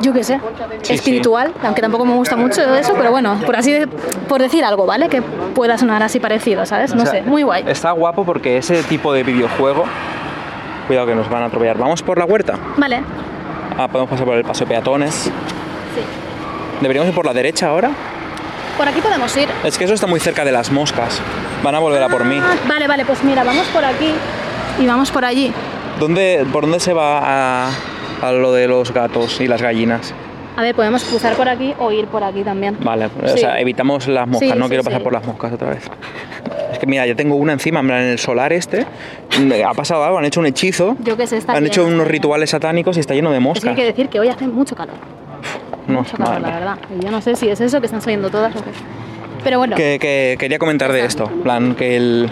yo 0.00 0.12
qué 0.12 0.24
sé, 0.24 0.40
Sí, 0.82 0.94
espiritual, 0.94 1.52
aunque 1.62 1.82
tampoco 1.82 2.04
me 2.04 2.14
gusta 2.14 2.36
mucho 2.36 2.62
eso, 2.74 2.94
pero 2.96 3.10
bueno, 3.10 3.38
por 3.44 3.56
así, 3.56 3.72
de- 3.72 3.86
por 3.86 4.40
decir 4.40 4.64
algo, 4.64 4.86
¿vale? 4.86 5.08
Que 5.08 5.20
pueda 5.22 5.76
sonar 5.76 6.02
así 6.02 6.20
parecido, 6.20 6.64
¿sabes? 6.66 6.94
No 6.94 7.02
O 7.02 7.06
sea, 7.06 7.20
sé, 7.20 7.22
muy 7.22 7.42
guay. 7.42 7.64
Está 7.66 7.90
guapo 7.92 8.24
porque 8.24 8.56
ese 8.58 8.82
tipo 8.84 9.12
de 9.12 9.22
videojuego. 9.24 9.84
Cuidado 10.90 11.06
que 11.06 11.14
nos 11.14 11.30
van 11.30 11.44
a 11.44 11.46
atropellar. 11.46 11.78
Vamos 11.78 12.02
por 12.02 12.18
la 12.18 12.24
huerta. 12.24 12.58
Vale, 12.76 13.00
Ah, 13.78 13.86
podemos 13.86 14.10
pasar 14.10 14.26
por 14.26 14.36
el 14.36 14.42
paso 14.42 14.64
de 14.64 14.70
peatones. 14.70 15.14
sí. 15.14 15.30
Deberíamos 16.80 17.08
ir 17.10 17.14
por 17.14 17.24
la 17.26 17.32
derecha 17.32 17.68
ahora. 17.68 17.90
Por 18.76 18.88
aquí 18.88 19.00
podemos 19.00 19.36
ir. 19.36 19.48
Es 19.62 19.78
que 19.78 19.84
eso 19.84 19.94
está 19.94 20.08
muy 20.08 20.18
cerca 20.18 20.44
de 20.44 20.50
las 20.50 20.72
moscas. 20.72 21.20
Van 21.62 21.76
a 21.76 21.78
volver 21.78 22.02
a 22.02 22.08
por 22.08 22.24
mí. 22.24 22.36
Ah, 22.40 22.56
Vale, 22.66 22.88
vale, 22.88 23.04
pues 23.04 23.22
mira, 23.22 23.44
vamos 23.44 23.68
por 23.68 23.84
aquí 23.84 24.12
y 24.80 24.86
vamos 24.86 25.12
por 25.12 25.24
allí. 25.24 25.52
¿Dónde, 26.00 26.44
¿Por 26.52 26.62
dónde 26.64 26.80
se 26.80 26.92
va 26.92 27.20
a, 27.68 27.70
a 28.22 28.32
lo 28.32 28.52
de 28.52 28.66
los 28.66 28.92
gatos 28.92 29.40
y 29.40 29.46
las 29.46 29.62
gallinas? 29.62 30.12
A 30.60 30.62
ver, 30.62 30.74
podemos 30.74 31.02
cruzar 31.04 31.36
por 31.36 31.48
aquí 31.48 31.72
o 31.78 31.90
ir 31.90 32.04
por 32.08 32.22
aquí 32.22 32.42
también. 32.42 32.76
Vale, 32.82 33.06
o 33.06 33.28
Sí. 33.28 33.38
sea, 33.38 33.58
evitamos 33.58 34.06
las 34.08 34.28
moscas, 34.28 34.50
Sí, 34.50 34.58
no 34.58 34.66
sí, 34.66 34.68
quiero 34.68 34.84
pasar 34.84 35.02
por 35.02 35.10
las 35.14 35.24
moscas 35.26 35.54
otra 35.54 35.70
vez. 35.70 35.84
Es 36.70 36.78
que 36.78 36.86
mira, 36.86 37.06
yo 37.06 37.16
tengo 37.16 37.36
una 37.36 37.54
encima, 37.54 37.80
en 37.80 37.90
el 37.90 38.18
solar 38.18 38.52
este, 38.52 38.84
ha 39.66 39.72
pasado 39.72 40.04
algo, 40.04 40.18
han 40.18 40.26
hecho 40.26 40.38
un 40.40 40.44
hechizo, 40.44 40.98
Yo 41.00 41.16
qué 41.16 41.26
sé, 41.26 41.38
está 41.38 41.54
han 41.54 41.64
hecho 41.66 41.86
unos 41.86 42.06
rituales 42.06 42.50
satánicos 42.50 42.98
y 42.98 43.00
está 43.00 43.14
lleno 43.14 43.30
de 43.30 43.36
que 43.38 43.40
moscas. 43.40 43.70
hay 43.70 43.74
que 43.74 43.84
decir 43.84 44.10
que 44.10 44.20
hoy 44.20 44.28
hace 44.28 44.46
mucho 44.48 44.76
calor. 44.76 44.96
No, 45.86 46.00
mucho 46.00 46.18
calor, 46.18 46.42
la 46.42 46.50
verdad. 46.50 46.78
Y 46.94 47.02
yo 47.06 47.10
no 47.10 47.22
sé 47.22 47.36
si 47.36 47.48
es 47.48 47.58
eso 47.62 47.80
que 47.80 47.86
están 47.86 48.02
saliendo 48.02 48.28
todas 48.28 48.54
o 48.54 48.62
qué. 48.62 48.70
Pero 49.42 49.56
bueno, 49.56 49.76
que, 49.76 49.96
que 49.98 50.36
quería 50.38 50.58
comentar 50.58 50.92
de 50.92 51.06
esto, 51.06 51.24
plan, 51.42 51.74
que, 51.74 51.96
el, 51.96 52.28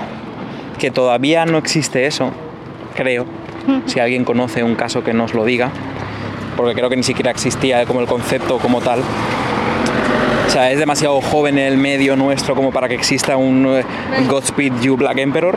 que 0.78 0.90
todavía 0.90 1.46
no 1.46 1.56
existe 1.56 2.04
eso, 2.04 2.30
creo. 2.94 3.24
Si 3.86 4.00
alguien 4.00 4.24
conoce 4.24 4.62
un 4.64 4.74
caso 4.74 5.02
que 5.02 5.14
nos 5.14 5.32
lo 5.32 5.46
diga, 5.46 5.70
porque 6.58 6.74
creo 6.74 6.90
que 6.90 6.96
ni 6.96 7.02
siquiera 7.02 7.30
existía 7.30 7.86
como 7.86 8.00
el 8.00 8.06
concepto 8.06 8.58
como 8.58 8.82
tal. 8.82 9.00
O 10.46 10.50
sea, 10.50 10.70
es 10.70 10.78
demasiado 10.78 11.20
joven 11.20 11.58
el 11.58 11.76
medio 11.76 12.16
nuestro 12.16 12.54
como 12.54 12.70
para 12.72 12.88
que 12.88 12.94
exista 12.94 13.36
un 13.36 13.66
eh, 13.66 13.84
Godspeed 14.28 14.80
You 14.80 14.96
Black 14.96 15.18
Emperor, 15.18 15.56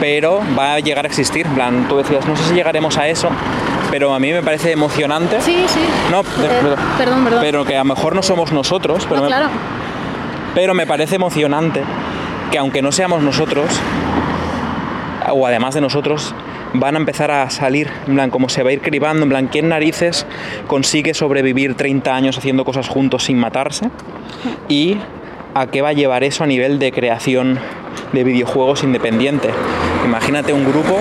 pero 0.00 0.40
va 0.58 0.74
a 0.74 0.80
llegar 0.80 1.04
a 1.04 1.08
existir. 1.08 1.46
En 1.46 1.54
plan, 1.54 1.86
tú 1.88 1.98
decías, 1.98 2.26
no 2.26 2.36
sé 2.36 2.44
si 2.44 2.54
llegaremos 2.54 2.96
a 2.96 3.08
eso, 3.08 3.28
pero 3.90 4.14
a 4.14 4.20
mí 4.20 4.32
me 4.32 4.42
parece 4.42 4.70
emocionante. 4.72 5.40
Sí, 5.40 5.64
sí. 5.68 5.80
No, 6.12 6.20
Eh, 6.20 6.24
perdón, 6.96 7.24
perdón. 7.24 7.40
Pero 7.42 7.64
que 7.64 7.74
a 7.76 7.80
lo 7.80 7.84
mejor 7.86 8.14
no 8.14 8.22
somos 8.22 8.52
nosotros, 8.52 9.04
pero 9.08 9.16
No, 9.16 9.22
me- 9.22 9.28
claro. 9.28 9.48
pero 10.54 10.74
me 10.74 10.86
parece 10.86 11.16
emocionante 11.16 11.82
que 12.52 12.58
aunque 12.58 12.80
no 12.82 12.92
seamos 12.92 13.20
nosotros, 13.22 13.66
o 15.32 15.46
además 15.46 15.74
de 15.74 15.80
nosotros, 15.80 16.34
van 16.74 16.96
a 16.96 16.98
empezar 16.98 17.30
a 17.30 17.48
salir, 17.50 17.90
en 18.06 18.14
plan, 18.14 18.30
como 18.30 18.48
se 18.48 18.62
va 18.62 18.70
a 18.70 18.72
ir 18.72 18.80
cribando, 18.80 19.22
en 19.22 19.28
plan, 19.28 19.46
¿quién 19.48 19.68
narices 19.68 20.26
consigue 20.66 21.14
sobrevivir 21.14 21.74
30 21.74 22.14
años 22.14 22.38
haciendo 22.38 22.64
cosas 22.64 22.88
juntos 22.88 23.24
sin 23.24 23.38
matarse? 23.38 23.90
Y 24.68 24.98
a 25.54 25.66
qué 25.66 25.82
va 25.82 25.90
a 25.90 25.92
llevar 25.92 26.24
eso 26.24 26.44
a 26.44 26.46
nivel 26.46 26.78
de 26.78 26.92
creación 26.92 27.58
de 28.12 28.24
videojuegos 28.24 28.84
independiente. 28.84 29.50
Imagínate 30.04 30.52
un 30.52 30.64
grupo 30.64 30.98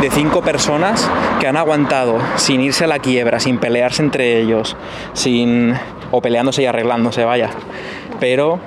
de 0.00 0.10
cinco 0.10 0.42
personas 0.42 1.08
que 1.40 1.46
han 1.46 1.56
aguantado 1.56 2.18
sin 2.36 2.60
irse 2.60 2.84
a 2.84 2.86
la 2.86 2.98
quiebra, 2.98 3.40
sin 3.40 3.58
pelearse 3.58 4.02
entre 4.02 4.40
ellos, 4.40 4.76
sin 5.12 5.74
o 6.10 6.20
peleándose 6.20 6.62
y 6.62 6.66
arreglándose, 6.66 7.24
vaya. 7.24 7.50
Pero 8.20 8.60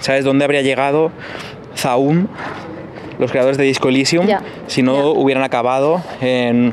¿sabes 0.00 0.24
dónde 0.24 0.44
habría 0.44 0.62
llegado 0.62 1.10
Zaum, 1.76 2.26
los 3.20 3.30
creadores 3.30 3.56
de 3.58 3.64
Disco 3.64 3.88
Elysium, 3.88 4.26
si 4.66 4.82
no 4.82 5.10
hubieran 5.10 5.44
acabado 5.44 6.02
en, 6.20 6.72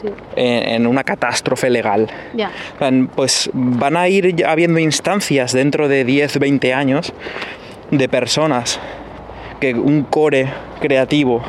Sí. 0.00 0.08
en- 0.36 0.68
en 0.68 0.86
una 0.86 1.02
catástrofe 1.04 1.68
legal? 1.70 2.08
Pues 3.14 3.50
van 3.52 3.96
a 3.96 4.08
ir 4.08 4.44
habiendo 4.46 4.78
instancias 4.78 5.52
dentro 5.52 5.88
de 5.88 6.04
10, 6.04 6.38
20 6.38 6.72
años 6.72 7.12
de 7.90 8.08
personas 8.08 8.78
que 9.60 9.74
un 9.74 10.04
core 10.04 10.48
creativo 10.80 11.42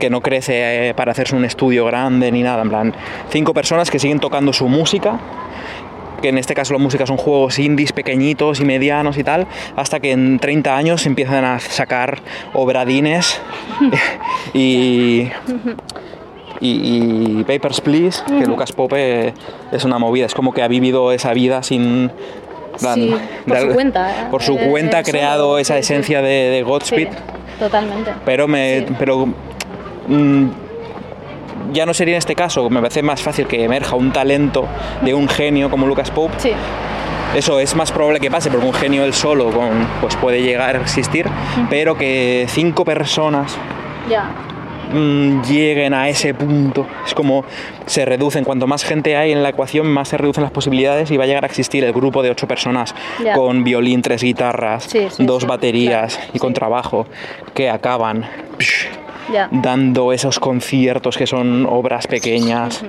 que 0.00 0.10
no 0.10 0.20
crece 0.20 0.88
eh, 0.90 0.94
para 0.94 1.12
hacerse 1.12 1.34
un 1.34 1.44
estudio 1.44 1.84
grande 1.84 2.30
ni 2.32 2.42
nada, 2.42 2.62
en 2.62 2.68
plan, 2.68 2.94
cinco 3.30 3.52
personas 3.54 3.90
que 3.90 3.98
siguen 3.98 4.20
tocando 4.20 4.52
su 4.52 4.68
música, 4.68 5.18
que 6.22 6.28
en 6.28 6.38
este 6.38 6.54
caso 6.54 6.72
la 6.72 6.78
música 6.78 7.06
son 7.06 7.16
juegos 7.16 7.58
indies 7.58 7.92
pequeñitos 7.92 8.60
y 8.60 8.64
medianos 8.64 9.16
y 9.18 9.24
tal, 9.24 9.46
hasta 9.76 10.00
que 10.00 10.12
en 10.12 10.38
30 10.38 10.76
años 10.76 11.06
empiezan 11.06 11.44
a 11.44 11.58
sacar 11.60 12.18
obradines 12.54 13.40
y, 14.54 15.28
y, 16.60 17.38
y 17.40 17.44
Papers, 17.46 17.80
Please, 17.80 18.22
que 18.26 18.46
Lucas 18.46 18.72
Pope 18.72 19.32
es 19.70 19.84
una 19.84 19.98
movida, 19.98 20.26
es 20.26 20.34
como 20.34 20.52
que 20.52 20.62
ha 20.62 20.68
vivido 20.68 21.12
esa 21.12 21.32
vida 21.32 21.62
sin, 21.62 22.10
Sí, 22.76 23.14
por 23.46 23.56
de 23.56 23.60
su 23.62 23.66
al- 23.68 23.74
cuenta, 23.74 24.28
Por 24.30 24.42
su 24.42 24.54
eh, 24.56 24.68
cuenta 24.70 24.98
ha 24.98 25.02
creado 25.02 25.58
esa 25.58 25.74
sí, 25.74 25.80
esencia 25.80 26.22
de, 26.22 26.28
de 26.28 26.58
Sí, 26.58 26.62
Godspeed. 26.62 27.08
totalmente. 27.58 28.12
Pero 28.24 28.46
me. 28.46 28.86
Pero. 28.98 29.26
mm, 30.06 30.46
ya 31.72 31.86
no 31.86 31.94
sería 31.94 32.14
en 32.14 32.18
este 32.18 32.34
caso, 32.34 32.68
me 32.70 32.80
parece 32.80 33.02
más 33.02 33.22
fácil 33.22 33.46
que 33.46 33.64
emerja 33.64 33.96
un 33.96 34.12
talento 34.12 34.66
de 35.02 35.14
un 35.14 35.28
genio 35.28 35.70
como 35.70 35.86
Lucas 35.86 36.10
Pope. 36.10 36.34
Sí, 36.38 36.52
Eso 37.34 37.60
es 37.60 37.74
más 37.74 37.92
probable 37.92 38.20
que 38.20 38.30
pase 38.30 38.50
porque 38.50 38.66
un 38.66 38.72
genio 38.74 39.04
él 39.04 39.12
solo 39.12 39.50
con, 39.50 39.86
pues 40.00 40.16
puede 40.16 40.42
llegar 40.42 40.76
a 40.76 40.80
existir, 40.80 41.26
pero 41.68 41.96
que 41.96 42.46
cinco 42.48 42.84
personas 42.84 43.56
mm, 44.92 45.42
lleguen 45.42 45.92
a 45.92 46.08
ese 46.08 46.32
punto. 46.32 46.86
Es 47.06 47.12
como 47.14 47.44
se 47.86 48.04
reducen, 48.06 48.44
cuanto 48.44 48.66
más 48.66 48.82
gente 48.84 49.16
hay 49.16 49.32
en 49.32 49.42
la 49.42 49.50
ecuación, 49.50 49.86
más 49.88 50.08
se 50.08 50.16
reducen 50.16 50.42
las 50.42 50.52
posibilidades 50.52 51.10
y 51.10 51.18
va 51.18 51.24
a 51.24 51.26
llegar 51.26 51.44
a 51.44 51.46
existir 51.48 51.84
el 51.84 51.92
grupo 51.92 52.22
de 52.22 52.30
ocho 52.30 52.48
personas 52.48 52.94
con 53.34 53.62
violín, 53.64 54.00
tres 54.00 54.22
guitarras, 54.22 54.84
Sí, 54.84 55.06
sí, 55.10 55.24
dos 55.24 55.46
baterías 55.46 56.16
claro, 56.16 56.30
y 56.32 56.38
con 56.38 56.54
trabajo 56.54 57.06
que 57.54 57.68
acaban 57.68 58.24
psh, 58.58 58.86
Ya. 59.32 59.48
dando 59.50 60.12
esos 60.12 60.38
conciertos 60.38 61.16
que 61.18 61.26
son 61.26 61.66
obras 61.66 62.06
pequeñas. 62.06 62.82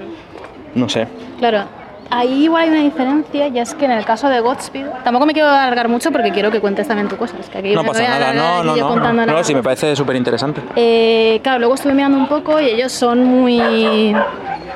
No 0.75 0.87
sé. 0.87 1.07
Claro, 1.39 1.63
ahí 2.09 2.43
igual 2.45 2.63
hay 2.63 2.69
una 2.69 2.81
diferencia 2.81 3.47
y 3.47 3.59
es 3.59 3.73
que 3.73 3.85
en 3.85 3.91
el 3.91 4.05
caso 4.05 4.29
de 4.29 4.39
Godspeed, 4.39 4.85
tampoco 5.03 5.25
me 5.25 5.33
quiero 5.33 5.49
alargar 5.49 5.89
mucho 5.89 6.11
porque 6.11 6.31
quiero 6.31 6.51
que 6.51 6.59
cuentes 6.59 6.87
también 6.87 7.07
tu 7.07 7.17
cosas. 7.17 7.49
Que 7.49 7.57
aquí 7.57 7.73
No 7.73 7.83
pasa 7.83 8.03
nada, 8.03 8.33
no, 8.33 8.63
no, 8.63 8.75
no. 8.75 8.95
No, 8.95 9.13
nada. 9.13 9.43
sí, 9.43 9.53
me 9.53 9.63
parece 9.63 9.95
súper 9.95 10.15
interesante. 10.15 10.61
Eh, 10.75 11.39
claro, 11.43 11.59
luego 11.59 11.75
estuve 11.75 11.93
mirando 11.93 12.17
un 12.17 12.27
poco 12.27 12.59
y 12.59 12.65
ellos 12.65 12.91
son 12.91 13.23
muy 13.23 13.61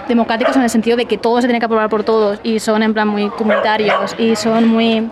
democráticos 0.07 0.55
en 0.57 0.63
el 0.63 0.69
sentido 0.69 0.97
de 0.97 1.05
que 1.05 1.17
todo 1.17 1.39
se 1.39 1.47
tiene 1.47 1.59
que 1.59 1.65
aprobar 1.65 1.89
por 1.89 2.03
todos 2.03 2.39
y 2.43 2.59
son 2.59 2.83
en 2.83 2.93
plan 2.93 3.07
muy 3.07 3.29
comunitarios 3.29 4.15
y 4.17 4.35
son 4.35 4.67
muy 4.67 5.09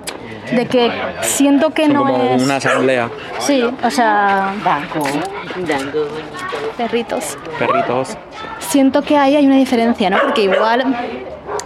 de 0.52 0.66
que 0.66 0.92
siento 1.22 1.70
que 1.72 1.86
Son 1.86 1.94
no 1.94 2.06
como 2.06 2.24
es 2.36 2.42
una 2.42 2.56
asamblea, 2.58 3.10
sí 3.40 3.64
o 3.64 3.92
sea 3.92 4.54
perritos. 6.78 7.38
Perritos. 7.60 8.18
siento 8.60 9.02
que 9.02 9.18
ahí 9.18 9.36
hay 9.36 9.46
una 9.46 9.58
diferencia 9.58 10.10
no 10.10 10.18
porque 10.22 10.44
igual 10.44 10.86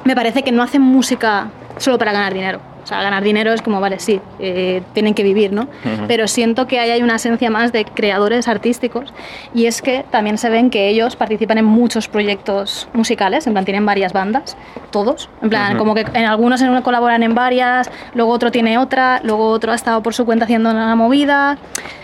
me 0.04 0.16
parece 0.16 0.44
que 0.44 0.52
no 0.52 0.64
hacen 0.64 0.82
música 0.82 1.48
solo 1.78 1.98
para 1.98 2.12
ganar 2.12 2.34
dinero 2.34 2.75
o 2.86 2.88
sea, 2.88 3.02
ganar 3.02 3.24
dinero 3.24 3.52
es 3.52 3.62
como, 3.62 3.82
vale, 3.82 4.00
sí, 4.00 4.22
eh, 4.40 4.82
tienen 4.94 5.14
que 5.16 5.24
vivir, 5.24 5.52
¿no? 5.52 5.68
Pero 6.08 6.28
siento 6.28 6.68
que 6.68 6.80
ahí 6.80 6.92
hay 6.92 7.02
una 7.02 7.16
esencia 7.16 7.50
más 7.50 7.72
de 7.72 7.84
creadores 7.84 8.48
artísticos 8.48 9.12
y 9.56 9.66
es 9.66 9.82
que 9.82 10.06
también 10.12 10.38
se 10.38 10.50
ven 10.52 10.70
que 10.70 10.88
ellos 10.88 11.16
participan 11.16 11.58
en 11.58 11.66
muchos 11.66 12.08
proyectos 12.08 12.88
musicales, 12.94 13.48
en 13.48 13.54
plan 13.54 13.66
tienen 13.66 13.86
varias 13.88 14.14
bandas, 14.14 14.56
todos, 14.92 15.30
en 15.42 15.50
plan 15.50 15.70
Ujú. 15.72 15.80
como 15.80 15.96
que 15.96 16.06
en 16.14 16.26
algunos 16.26 16.62
en 16.62 16.70
uno 16.70 16.84
colaboran 16.84 17.24
en 17.24 17.34
varias, 17.34 17.90
luego 18.14 18.32
otro 18.32 18.52
tiene 18.52 18.78
otra, 18.78 19.20
luego 19.24 19.50
otro 19.50 19.72
ha 19.72 19.76
estado 19.76 20.04
por 20.04 20.14
su 20.14 20.24
cuenta 20.26 20.46
haciendo 20.46 20.70
una 20.70 20.96
movida. 20.96 21.58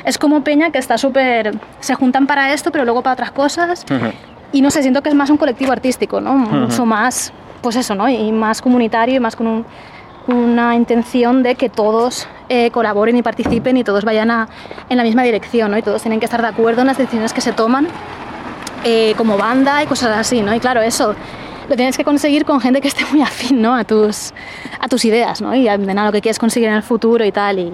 Es 0.03 0.17
como 0.17 0.43
Peña 0.43 0.71
que 0.71 0.79
está 0.79 0.97
súper... 0.97 1.51
se 1.79 1.93
juntan 1.93 2.25
para 2.25 2.53
esto, 2.53 2.71
pero 2.71 2.85
luego 2.85 3.03
para 3.03 3.13
otras 3.13 3.31
cosas. 3.31 3.85
Ujú. 3.89 4.07
Y 4.51 4.61
no 4.61 4.71
sé, 4.71 4.81
siento 4.81 5.03
que 5.03 5.09
es 5.09 5.15
más 5.15 5.29
un 5.29 5.37
colectivo 5.37 5.71
artístico, 5.71 6.19
¿no? 6.19 6.33
Mucho 6.33 6.85
más, 6.87 7.31
pues 7.61 7.75
eso, 7.75 7.93
¿no? 7.93 8.09
Y 8.09 8.31
más 8.31 8.61
comunitario 8.61 9.15
y 9.15 9.19
más 9.19 9.35
con 9.35 9.45
un- 9.47 9.65
una 10.31 10.75
intención 10.75 11.43
de 11.43 11.55
que 11.55 11.69
todos 11.69 12.27
eh, 12.49 12.71
colaboren 12.71 13.15
y 13.17 13.21
participen 13.21 13.77
y 13.77 13.83
todos 13.83 14.03
vayan 14.05 14.31
a- 14.31 14.47
en 14.89 14.97
la 14.97 15.03
misma 15.03 15.23
dirección, 15.23 15.71
¿no? 15.71 15.77
Y 15.77 15.81
todos 15.81 16.01
tienen 16.01 16.19
que 16.19 16.25
estar 16.25 16.41
de 16.41 16.47
acuerdo 16.47 16.81
en 16.81 16.87
las 16.87 16.97
decisiones 16.97 17.33
que 17.33 17.41
se 17.41 17.51
toman 17.53 17.87
eh, 18.83 19.13
como 19.17 19.37
banda 19.37 19.83
y 19.83 19.85
cosas 19.85 20.17
así, 20.17 20.41
¿no? 20.41 20.53
Y 20.53 20.59
claro, 20.59 20.81
eso 20.81 21.15
lo 21.69 21.75
tienes 21.75 21.95
que 21.97 22.03
conseguir 22.03 22.45
con 22.45 22.59
gente 22.59 22.81
que 22.81 22.87
esté 22.87 23.05
muy 23.11 23.21
afín, 23.21 23.61
¿no? 23.61 23.75
A 23.75 23.83
tus, 23.83 24.33
a 24.79 24.87
tus 24.87 25.05
ideas, 25.05 25.41
¿no? 25.41 25.53
Y 25.55 25.67
a, 25.67 25.77
de 25.77 25.93
nada, 25.93 26.07
lo 26.07 26.11
que 26.11 26.21
quieres 26.21 26.39
conseguir 26.39 26.69
en 26.69 26.75
el 26.75 26.83
futuro 26.83 27.23
y 27.23 27.31
tal. 27.31 27.59
Y, 27.59 27.71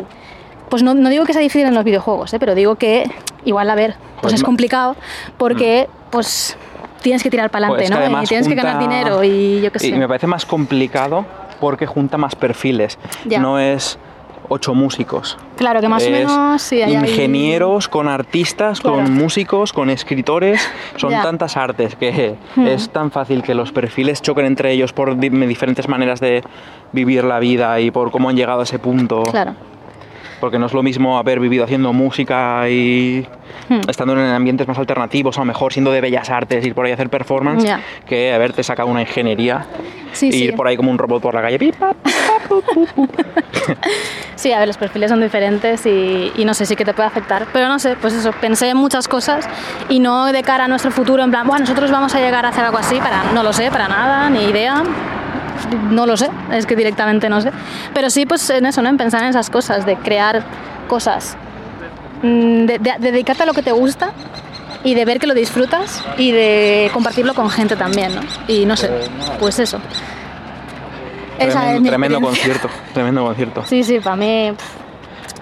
pues 0.69 0.83
no, 0.83 0.93
no 0.93 1.09
digo 1.09 1.23
que 1.25 1.31
sea 1.33 1.41
difícil 1.41 1.65
en 1.67 1.73
los 1.73 1.83
videojuegos, 1.85 2.33
¿eh? 2.33 2.39
pero 2.39 2.53
digo 2.53 2.75
que 2.75 3.09
igual, 3.45 3.69
a 3.69 3.75
ver, 3.75 3.95
pues, 3.97 4.21
Pues 4.21 4.33
es 4.33 4.43
complicado 4.43 4.97
porque, 5.37 5.87
pues, 6.11 6.57
tienes 7.01 7.23
que 7.23 7.29
tirar 7.29 7.49
para 7.49 7.67
adelante, 7.67 7.95
Pues 7.95 8.11
¿no? 8.11 8.23
Y 8.23 8.25
tienes 8.25 8.47
que 8.49 8.55
ganar 8.55 8.77
dinero 8.79 9.23
y 9.23 9.61
yo 9.61 9.71
qué 9.71 9.79
sé. 9.79 9.87
Y 9.87 9.93
me 9.93 10.07
parece 10.09 10.27
más 10.27 10.45
complicado 10.45 11.25
porque 11.59 11.85
junta 11.85 12.17
más 12.17 12.35
perfiles. 12.35 12.97
Ya. 13.25 13.39
No 13.39 13.59
es 13.59 13.97
ocho 14.49 14.73
músicos. 14.73 15.37
Claro, 15.57 15.81
que 15.81 15.89
más 15.89 16.07
o 16.07 16.09
menos 16.09 16.61
sí, 16.61 16.81
hay 16.81 16.95
ahí- 16.95 17.09
ingenieros, 17.09 17.89
con 17.89 18.07
artistas, 18.07 18.79
Claro. 18.79 18.97
con 18.97 19.13
músicos, 19.13 19.73
con 19.73 19.89
escritores. 19.89 20.61
Son 20.95 21.11
Ya. 21.11 21.21
tantas 21.21 21.57
artes 21.57 21.95
que 21.95 22.35
es 22.65 22.89
tan 22.89 23.11
fácil 23.11 23.43
que 23.43 23.53
los 23.53 23.71
perfiles 23.73 24.21
choquen 24.21 24.45
entre 24.45 24.71
ellos 24.71 24.93
por 24.93 25.17
di- 25.17 25.29
diferentes 25.29 25.89
maneras 25.89 26.19
de 26.21 26.43
vivir 26.93 27.25
la 27.25 27.39
vida 27.39 27.79
y 27.81 27.91
por 27.91 28.09
cómo 28.11 28.29
han 28.29 28.37
llegado 28.37 28.61
a 28.61 28.63
ese 28.63 28.79
punto. 28.79 29.23
Claro. 29.23 29.53
Porque 30.39 30.59
no 30.59 30.65
es 30.67 30.73
lo 30.73 30.83
mismo 30.83 31.17
haber 31.17 31.39
vivido 31.39 31.63
haciendo 31.63 31.93
música 31.93 32.69
y 32.69 33.25
Hmm. 33.69 33.81
estando 33.89 34.13
en 34.13 34.19
ambientes 34.19 34.67
más 34.67 34.77
alternativos, 34.77 35.37
o 35.37 35.41
a 35.41 35.43
lo 35.43 35.47
mejor 35.47 35.73
siendo 35.73 35.91
de 35.91 35.99
bellas 35.99 36.29
artes, 36.29 36.65
ir 36.65 36.73
por 36.75 36.85
ahí 36.85 36.91
a 36.91 36.93
hacer 36.95 37.09
performance, 37.09 37.63
Ya. 37.65 37.79
que 38.05 38.31
haberte 38.33 38.61
sacado 38.63 38.87
una 38.89 39.01
ingeniería 39.01 39.65
Sí, 40.13 40.27
y 40.27 40.31
sí. 40.33 40.43
ir 40.45 40.55
por 40.55 40.67
ahí 40.67 40.77
como 40.77 40.91
un 40.91 40.97
robot 40.97 41.21
por 41.21 41.33
la 41.33 41.41
calle. 41.41 41.57
Sí, 44.35 44.51
a 44.53 44.59
ver, 44.59 44.67
los 44.67 44.77
perfiles 44.77 45.09
son 45.09 45.19
diferentes 45.19 45.85
y, 45.87 46.31
y 46.35 46.45
no 46.45 46.53
sé, 46.53 46.65
sí 46.67 46.75
que 46.75 46.85
te 46.85 46.93
puede 46.93 47.07
afectar. 47.07 47.47
Pero 47.51 47.67
no 47.67 47.79
sé, 47.79 47.95
pues 47.99 48.13
eso, 48.13 48.31
pensé 48.39 48.69
en 48.69 48.77
muchas 48.77 49.07
cosas 49.07 49.49
y 49.89 49.99
no 49.99 50.27
de 50.27 50.43
cara 50.43 50.65
a 50.65 50.67
nuestro 50.67 50.91
futuro, 50.91 51.23
en 51.23 51.31
plan, 51.31 51.47
bueno, 51.47 51.61
nosotros 51.61 51.89
vamos 51.91 52.13
a 52.13 52.19
llegar 52.19 52.45
a 52.45 52.49
hacer 52.49 52.63
algo 52.63 52.77
así, 52.77 52.97
para, 52.99 53.31
no 53.33 53.41
lo 53.41 53.51
sé, 53.51 53.71
para 53.71 53.87
nada, 53.87 54.29
ni 54.29 54.43
idea. 54.45 54.83
No 55.91 56.05
lo 56.05 56.17
sé, 56.17 56.29
es 56.51 56.65
que 56.65 56.75
directamente 56.75 57.29
no 57.29 57.41
sé. 57.41 57.51
Pero 57.93 58.09
sí, 58.09 58.25
pues 58.25 58.49
en 58.49 58.65
eso, 58.65 58.81
¿no? 58.81 58.89
En 58.89 58.97
pensar 58.97 59.23
en 59.23 59.29
esas 59.29 59.49
cosas, 59.49 59.85
de 59.85 59.95
crear 59.97 60.43
cosas, 60.87 61.35
mm, 62.23 62.65
de, 62.65 62.79
de- 62.79 62.95
de 62.99 63.11
dedicarte 63.11 63.43
a 63.43 63.45
lo 63.45 63.53
que 63.53 63.61
te 63.63 63.71
gusta 63.71 64.11
y 64.83 64.93
de 64.93 65.05
ver 65.05 65.19
que 65.19 65.27
lo 65.27 65.33
disfrutas 65.33 66.03
y 66.17 66.31
de 66.31 66.89
compartirlo 66.93 67.33
con 67.33 67.49
gente 67.49 67.75
también, 67.75 68.15
¿no? 68.15 68.21
Y 68.47 68.65
no 68.65 68.75
sé, 68.77 68.89
pues 69.39 69.59
eso. 69.59 69.79
Esa 71.39 71.47
es 71.47 71.53
Tremendo, 71.53 71.81
mi 71.81 71.89
tremendo 71.89 72.17
experiencia. 72.19 72.53
concierto, 72.59 72.93
tremendo 72.93 73.23
concierto. 73.25 73.63
Sí, 73.65 73.83
sí, 73.83 73.99
para 73.99 74.15
mí. 74.15 74.51
pff, 74.55 74.65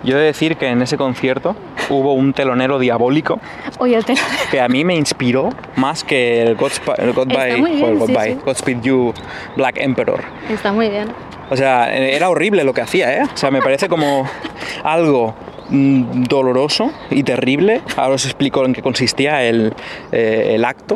Yo 0.05 0.15
he 0.17 0.19
de 0.19 0.25
decir 0.27 0.55
que 0.57 0.67
en 0.67 0.81
ese 0.81 0.97
concierto 0.97 1.55
hubo 1.89 2.13
un 2.13 2.33
telonero 2.33 2.79
diabólico 2.79 3.39
Oye, 3.79 3.95
el 3.95 4.05
tema. 4.05 4.21
que 4.51 4.61
a 4.61 4.67
mí 4.67 4.83
me 4.85 4.95
inspiró 4.95 5.49
más 5.75 6.03
que 6.03 6.41
el, 6.43 6.57
Godspa- 6.57 6.95
el 6.97 7.11
Goodbye, 7.13 7.55
bien, 7.55 7.97
Goodbye, 7.97 8.33
sí. 8.35 8.39
Godspeed 8.45 8.81
You 8.81 9.13
Black 9.57 9.77
Emperor. 9.77 10.21
Está 10.49 10.71
muy 10.71 10.89
bien. 10.89 11.09
O 11.49 11.55
sea, 11.55 11.93
era 11.95 12.29
horrible 12.29 12.63
lo 12.63 12.73
que 12.73 12.81
hacía, 12.81 13.17
¿eh? 13.17 13.23
O 13.31 13.37
sea, 13.37 13.51
me 13.51 13.61
parece 13.61 13.87
como 13.87 14.27
algo 14.83 15.35
mm, 15.69 16.23
doloroso 16.23 16.91
y 17.11 17.21
terrible. 17.23 17.81
Ahora 17.97 18.15
os 18.15 18.25
explico 18.25 18.65
en 18.65 18.73
qué 18.73 18.81
consistía 18.81 19.43
el, 19.43 19.73
eh, 20.11 20.53
el 20.55 20.65
acto. 20.65 20.95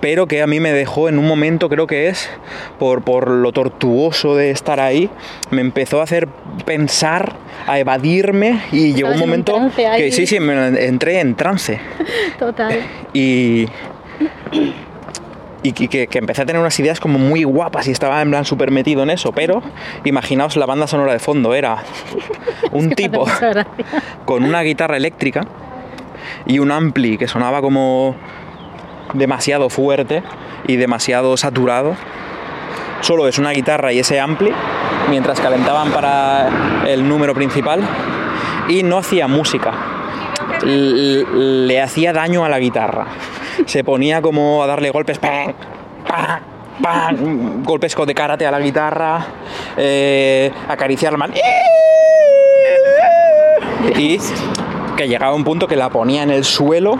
Pero 0.00 0.26
que 0.26 0.42
a 0.42 0.46
mí 0.46 0.60
me 0.60 0.72
dejó 0.72 1.08
en 1.08 1.18
un 1.18 1.26
momento, 1.26 1.68
creo 1.68 1.86
que 1.86 2.08
es, 2.08 2.30
por, 2.78 3.02
por 3.02 3.28
lo 3.28 3.52
tortuoso 3.52 4.36
de 4.36 4.50
estar 4.50 4.80
ahí, 4.80 5.10
me 5.50 5.60
empezó 5.60 6.00
a 6.00 6.04
hacer 6.04 6.28
pensar, 6.64 7.34
a 7.66 7.78
evadirme 7.78 8.62
y 8.70 8.94
llegó 8.94 9.10
un 9.10 9.18
momento 9.18 9.58
que 9.74 10.12
sí, 10.12 10.26
sí, 10.26 10.40
me 10.40 10.86
entré 10.86 11.20
en 11.20 11.34
trance. 11.34 11.80
Total. 12.38 12.80
y, 13.12 13.66
y 15.62 15.72
que, 15.72 16.06
que 16.06 16.18
empecé 16.18 16.42
a 16.42 16.46
tener 16.46 16.60
unas 16.60 16.78
ideas 16.78 17.00
como 17.00 17.18
muy 17.18 17.44
guapas 17.44 17.88
y 17.88 17.90
estaba 17.90 18.22
en 18.22 18.30
plan 18.30 18.44
súper 18.44 18.70
metido 18.70 19.02
en 19.02 19.10
eso, 19.10 19.32
pero 19.32 19.62
imaginaos 20.04 20.56
la 20.56 20.66
banda 20.66 20.86
sonora 20.86 21.12
de 21.12 21.18
fondo, 21.18 21.54
era 21.54 21.82
un 22.72 22.90
tipo 22.90 23.26
con 24.24 24.44
una 24.44 24.62
guitarra 24.62 24.96
eléctrica 24.96 25.46
y 26.46 26.58
un 26.58 26.70
ampli 26.70 27.18
que 27.18 27.28
sonaba 27.28 27.60
como 27.60 28.16
demasiado 29.14 29.68
fuerte 29.68 30.22
y 30.66 30.76
demasiado 30.76 31.36
saturado. 31.36 31.94
Solo 33.00 33.28
es 33.28 33.38
una 33.38 33.50
guitarra 33.50 33.92
y 33.92 34.00
ese 34.00 34.20
ampli 34.20 34.52
mientras 35.08 35.40
calentaban 35.40 35.90
para 35.90 36.84
el 36.86 37.08
número 37.08 37.34
principal 37.34 37.80
y 38.68 38.82
no 38.82 38.98
hacía 38.98 39.28
música. 39.28 39.72
Le 40.62 41.80
hacía 41.80 42.12
daño 42.12 42.44
a 42.44 42.48
la 42.48 42.58
guitarra. 42.58 43.06
Se 43.66 43.84
ponía 43.84 44.20
como 44.20 44.62
a 44.62 44.66
darle 44.66 44.90
golpes, 44.90 45.18
¡pam! 45.18 45.52
¡pam! 46.06 46.40
¡pam! 46.82 47.64
golpes 47.64 47.94
de 48.06 48.14
karate 48.14 48.46
a 48.46 48.50
la 48.50 48.60
guitarra, 48.60 49.26
eh, 49.76 50.52
acariciar 50.68 51.16
mano 51.16 51.34
y 53.96 54.18
que 54.96 55.08
llegaba 55.08 55.34
un 55.34 55.44
punto 55.44 55.66
que 55.66 55.76
la 55.76 55.88
ponía 55.88 56.22
en 56.22 56.30
el 56.30 56.44
suelo 56.44 56.98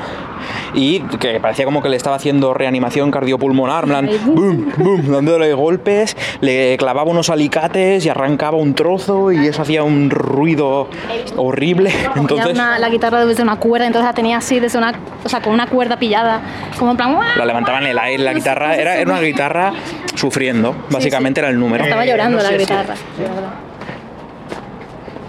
y 0.75 1.01
que 1.01 1.41
parecía 1.41 1.65
como 1.65 1.83
que 1.83 1.89
le 1.89 1.97
estaba 1.97 2.17
haciendo 2.17 2.55
reanimación 2.55 3.11
cardiopulmonar, 3.11 3.85
plan, 3.87 4.09
boom, 4.27 4.73
boom, 4.77 5.11
dándole 5.13 5.53
golpes, 5.55 6.17
le 6.41 6.77
clavaba 6.77 7.11
unos 7.11 7.31
alicates 7.31 8.05
y 8.05 8.09
arrancaba 8.09 8.57
un 8.57 8.75
trozo 8.75 9.33
y 9.33 9.47
eso 9.47 9.63
hacía 9.63 9.83
un 9.83 10.11
ruido 10.11 10.89
horrible. 11.37 11.93
Entonces 12.17 12.55
una- 12.55 12.79
la 12.79 12.89
guitarra 12.89 13.25
desde 13.25 13.43
una 13.43 13.57
cuerda, 13.57 13.87
entonces 13.87 14.07
la 14.07 14.15
tenía 14.15 14.39
así, 14.39 14.61
desde 14.61 14.79
una, 14.79 14.93
o 15.25 15.29
sea, 15.29 15.41
con 15.41 15.53
una 15.53 15.67
cuerda 15.67 15.99
pillada, 15.99 16.41
como 16.79 16.93
en 16.93 16.97
plan. 16.97 17.19
la 17.37 17.45
levantaban 17.47 17.85
en 17.85 17.91
el 17.91 17.99
aire, 17.99 18.23
la 18.23 18.33
guitarra, 18.35 18.77
era, 18.77 18.97
era 18.97 19.11
una 19.11 19.21
guitarra 19.21 19.73
sufriendo, 20.15 20.75
básicamente 20.91 21.41
era 21.41 21.49
el 21.49 21.59
número. 21.59 21.85
Estaba 21.85 22.05
Eh, 22.05 22.09
llorando 22.09 22.37
no 22.39 22.43
la 22.43 22.49
sé 22.51 22.59
guitarra. 22.59 22.95
verdad. 23.19 23.51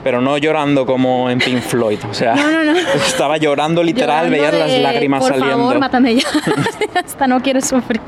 Pero 0.03 0.21
no 0.21 0.37
llorando 0.37 0.85
como 0.85 1.29
en 1.29 1.39
Pink 1.39 1.61
Floyd, 1.61 1.99
o 2.09 2.13
sea, 2.13 2.35
No, 2.35 2.49
no, 2.51 2.63
no. 2.63 2.77
estaba 3.07 3.37
llorando 3.37 3.83
literal, 3.83 4.29
veías 4.29 4.53
las 4.53 4.71
lágrimas 4.71 5.19
por 5.21 5.31
saliendo. 5.33 5.57
favor, 5.57 5.79
mátame 5.79 6.15
ya. 6.15 6.27
Hasta 7.05 7.27
no 7.27 7.41
quiero 7.41 7.61
sufrir. 7.61 7.99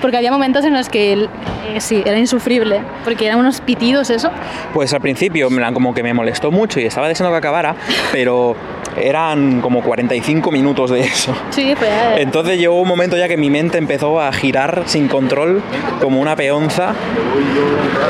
Porque 0.00 0.16
había 0.16 0.30
momentos 0.30 0.64
en 0.64 0.74
los 0.74 0.88
que 0.88 1.12
eh, 1.14 1.80
sí, 1.80 2.02
era 2.04 2.18
insufrible. 2.18 2.80
Porque 3.04 3.26
eran 3.26 3.38
unos 3.38 3.60
pitidos 3.60 4.10
eso. 4.10 4.30
Pues 4.74 4.92
al 4.94 5.00
principio 5.00 5.48
como 5.72 5.94
que 5.94 6.02
me 6.02 6.14
molestó 6.14 6.50
mucho 6.50 6.80
y 6.80 6.84
estaba 6.84 7.08
deseando 7.08 7.32
que 7.32 7.38
acabara, 7.38 7.74
pero 8.12 8.54
eran 9.00 9.60
como 9.60 9.82
45 9.82 10.50
minutos 10.50 10.90
de 10.90 11.00
eso. 11.00 11.34
Sí, 11.50 11.74
fue. 11.76 11.88
eh, 11.88 12.14
Entonces 12.18 12.58
llegó 12.58 12.80
un 12.80 12.88
momento 12.88 13.16
ya 13.16 13.28
que 13.28 13.36
mi 13.36 13.50
mente 13.50 13.78
empezó 13.78 14.20
a 14.20 14.32
girar 14.32 14.82
sin 14.86 15.08
control, 15.08 15.62
como 16.00 16.20
una 16.20 16.36
peonza. 16.36 16.94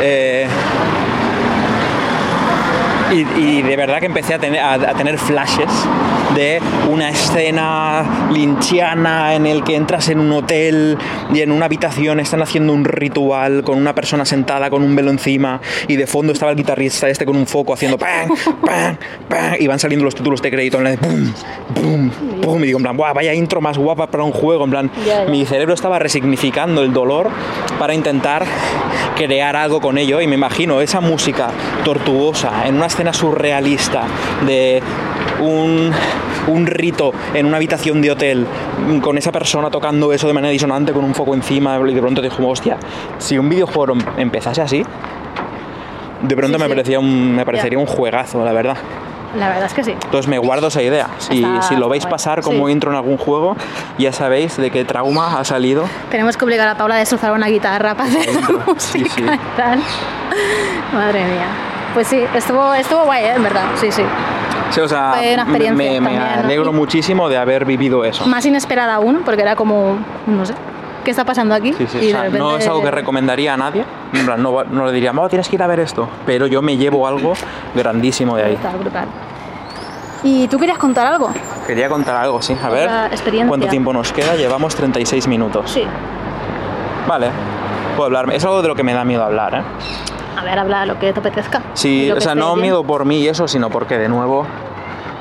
Eh, 0.02 0.46
y, 3.12 3.40
y 3.40 3.62
de 3.62 3.76
verdad 3.76 4.00
que 4.00 4.06
empecé 4.06 4.34
a 4.34 4.38
tener, 4.38 4.60
a, 4.60 4.74
a 4.74 4.94
tener 4.94 5.18
flashes 5.18 5.70
de 6.34 6.60
una 6.90 7.08
escena 7.08 8.28
linchiana 8.30 9.34
en 9.34 9.46
el 9.46 9.64
que 9.64 9.76
entras 9.76 10.08
en 10.10 10.20
un 10.20 10.30
hotel 10.32 10.98
y 11.32 11.40
en 11.40 11.50
una 11.52 11.64
habitación 11.66 12.20
están 12.20 12.42
haciendo 12.42 12.72
un 12.74 12.84
ritual 12.84 13.62
con 13.64 13.78
una 13.78 13.94
persona 13.94 14.24
sentada 14.26 14.68
con 14.68 14.82
un 14.82 14.94
velo 14.94 15.10
encima 15.10 15.60
y 15.88 15.96
de 15.96 16.06
fondo 16.06 16.32
estaba 16.32 16.50
el 16.52 16.56
guitarrista 16.58 17.08
este 17.08 17.24
con 17.24 17.36
un 17.36 17.46
foco 17.46 17.72
haciendo 17.72 17.96
¡pam! 17.98 18.28
¡pam! 18.64 18.96
¡pam! 19.28 19.54
y 19.58 19.66
van 19.66 19.78
saliendo 19.78 20.04
los 20.04 20.14
títulos 20.14 20.42
de 20.42 20.50
crédito 20.50 20.76
en 20.78 20.84
la 20.84 20.90
de 20.90 20.98
¡pum! 20.98 21.32
¡pum! 21.74 22.10
¡pum! 22.42 22.62
y 22.62 22.66
digo 22.66 22.78
en 22.78 22.82
plan 22.82 22.96
¡buah! 22.96 23.14
vaya 23.14 23.32
intro 23.32 23.60
más 23.62 23.78
guapa 23.78 24.08
para 24.10 24.22
un 24.22 24.32
juego 24.32 24.64
en 24.64 24.70
plan 24.70 24.90
Ya, 25.06 25.24
ya. 25.24 25.30
mi 25.30 25.46
cerebro 25.46 25.72
estaba 25.74 25.98
resignificando 25.98 26.82
el 26.82 26.92
dolor 26.92 27.30
para 27.78 27.94
intentar 27.94 28.44
crear 29.16 29.56
algo 29.56 29.80
con 29.80 29.96
ello 29.98 30.20
y 30.20 30.26
me 30.26 30.34
imagino 30.34 30.80
esa 30.80 31.00
música 31.00 31.48
tortuosa 31.84 32.66
en 32.68 32.76
una 32.76 32.86
escena 32.98 33.12
surrealista 33.12 34.02
de 34.44 34.82
un, 35.40 35.92
un 36.48 36.66
rito 36.66 37.12
en 37.32 37.46
una 37.46 37.56
habitación 37.58 38.02
de 38.02 38.10
hotel 38.10 38.44
con 39.00 39.16
esa 39.16 39.30
persona 39.30 39.70
tocando 39.70 40.12
eso 40.12 40.26
de 40.26 40.32
manera 40.32 40.50
disonante 40.50 40.92
con 40.92 41.04
un 41.04 41.14
foco 41.14 41.32
encima 41.32 41.78
y 41.86 41.94
de 41.94 42.00
pronto 42.00 42.20
dije 42.20 42.42
hostia 42.44 42.76
si 43.18 43.38
un 43.38 43.48
videojuego 43.48 43.92
em- 43.92 44.00
empezase 44.16 44.62
así 44.62 44.84
de 46.22 46.36
pronto 46.36 46.58
Sí, 46.58 46.62
me, 46.64 46.68
sí. 46.68 46.74
parecía 46.74 46.98
un, 46.98 47.36
me 47.36 47.44
parecería 47.44 47.78
un 47.78 47.86
juegazo 47.86 48.44
la 48.44 48.50
verdad 48.52 48.76
La 49.36 49.46
verdad 49.48 49.66
es 49.66 49.74
que 49.74 49.84
sí. 49.84 49.92
entonces 49.92 50.26
me 50.26 50.38
guardo 50.38 50.66
esa 50.66 50.82
idea. 50.82 51.06
Si, 51.18 51.44
si 51.68 51.76
lo 51.76 51.88
veis 51.88 52.02
guay. 52.02 52.10
pasar 52.10 52.40
como 52.42 52.66
Sí. 52.66 52.72
intro 52.72 52.90
en 52.90 52.96
algún 52.96 53.16
juego, 53.18 53.56
ya 53.96 54.10
sabéis 54.12 54.56
de 54.56 54.70
qué 54.72 54.84
trauma 54.86 55.38
ha 55.38 55.44
salido. 55.44 55.84
Tenemos 56.10 56.36
que 56.36 56.44
obligar 56.46 56.66
a 56.66 56.76
Paula 56.76 56.96
a 56.96 56.98
destrozar 56.98 57.30
una 57.32 57.46
guitarra 57.46 57.94
para 57.94 58.08
hacer. 58.08 58.26
Sí, 58.78 58.98
música 59.02 59.10
sí. 59.14 59.22
y 59.22 59.56
tal. 59.56 59.80
Madre 60.94 61.24
mía. 61.26 61.46
Pues 61.94 62.06
sí, 62.06 62.22
estuvo, 62.34 62.72
estuvo 62.74 63.04
guay, 63.04 63.24
¿eh? 63.24 63.32
en 63.36 63.42
verdad. 63.42 63.64
Sí, 63.76 63.90
sí. 63.90 64.02
Sí, 64.70 64.80
o 64.80 64.88
sea, 64.88 65.14
Fue 65.16 65.32
una 65.34 65.44
me, 65.46 65.50
experiencia 65.52 65.90
me- 65.92 66.00
me 66.00 66.16
también, 66.18 66.36
¿no? 66.40 66.44
alegro 66.44 66.72
muchísimo 66.72 67.28
de 67.28 67.38
haber 67.38 67.64
vivido 67.64 68.04
eso. 68.04 68.26
Más 68.26 68.44
inesperada 68.44 68.94
aún, 68.96 69.22
porque 69.24 69.40
era 69.42 69.56
como, 69.56 69.96
no 70.26 70.44
sé, 70.44 70.52
¿qué 71.04 71.10
está 71.10 71.24
pasando 71.24 71.54
aquí? 71.54 71.72
Sí, 71.72 71.86
sí, 71.88 71.98
Y 72.02 72.08
o 72.08 72.10
sea, 72.10 72.22
de 72.30 72.38
No 72.38 72.56
es 72.56 72.66
algo 72.66 72.82
que 72.82 72.90
recomendaría 72.90 73.54
a 73.54 73.56
nadie. 73.56 73.84
En 74.12 74.26
plan, 74.26 74.42
no, 74.42 74.64
no 74.64 74.86
le 74.86 74.92
diría, 74.92 75.12
"Oh, 75.16 75.28
tienes 75.28 75.48
que 75.48 75.56
ir 75.56 75.62
a 75.62 75.66
ver 75.66 75.80
esto. 75.80 76.06
Pero 76.26 76.46
yo 76.46 76.60
me 76.60 76.76
llevo 76.76 77.06
algo 77.06 77.32
grandísimo 77.74 78.36
de 78.36 78.44
ahí. 78.44 78.52
Brutal, 78.56 78.76
brutal. 78.78 79.08
¿Y 80.22 80.48
tú 80.48 80.58
querías 80.58 80.78
contar 80.78 81.06
algo? 81.06 81.30
Quería 81.66 81.88
contar 81.88 82.16
algo, 82.16 82.42
sí. 82.42 82.54
A 82.62 82.68
ver, 82.68 82.90
experiencia. 83.10 83.48
¿cuánto 83.48 83.68
tiempo 83.68 83.92
nos 83.92 84.12
queda? 84.12 84.34
Llevamos 84.34 84.74
36 84.74 85.26
minutos. 85.28 85.70
Sí. 85.70 85.84
Vale, 87.06 87.28
puedo 87.96 88.06
hablar. 88.06 88.30
Es 88.34 88.44
algo 88.44 88.60
de 88.60 88.68
lo 88.68 88.74
que 88.74 88.82
me 88.82 88.92
da 88.92 89.04
miedo 89.04 89.22
hablar, 89.24 89.54
¿eh? 89.54 89.62
A 90.38 90.44
ver, 90.44 90.56
habla 90.56 90.86
lo 90.86 91.00
que 91.00 91.12
te 91.12 91.18
apetezca. 91.18 91.62
Sí, 91.74 92.08
o 92.12 92.20
sea, 92.20 92.36
no 92.36 92.54
bien. 92.54 92.66
miedo 92.66 92.84
por 92.84 93.04
mí 93.04 93.22
y 93.22 93.28
eso, 93.28 93.48
sino 93.48 93.70
porque 93.70 93.98
de 93.98 94.08
nuevo 94.08 94.46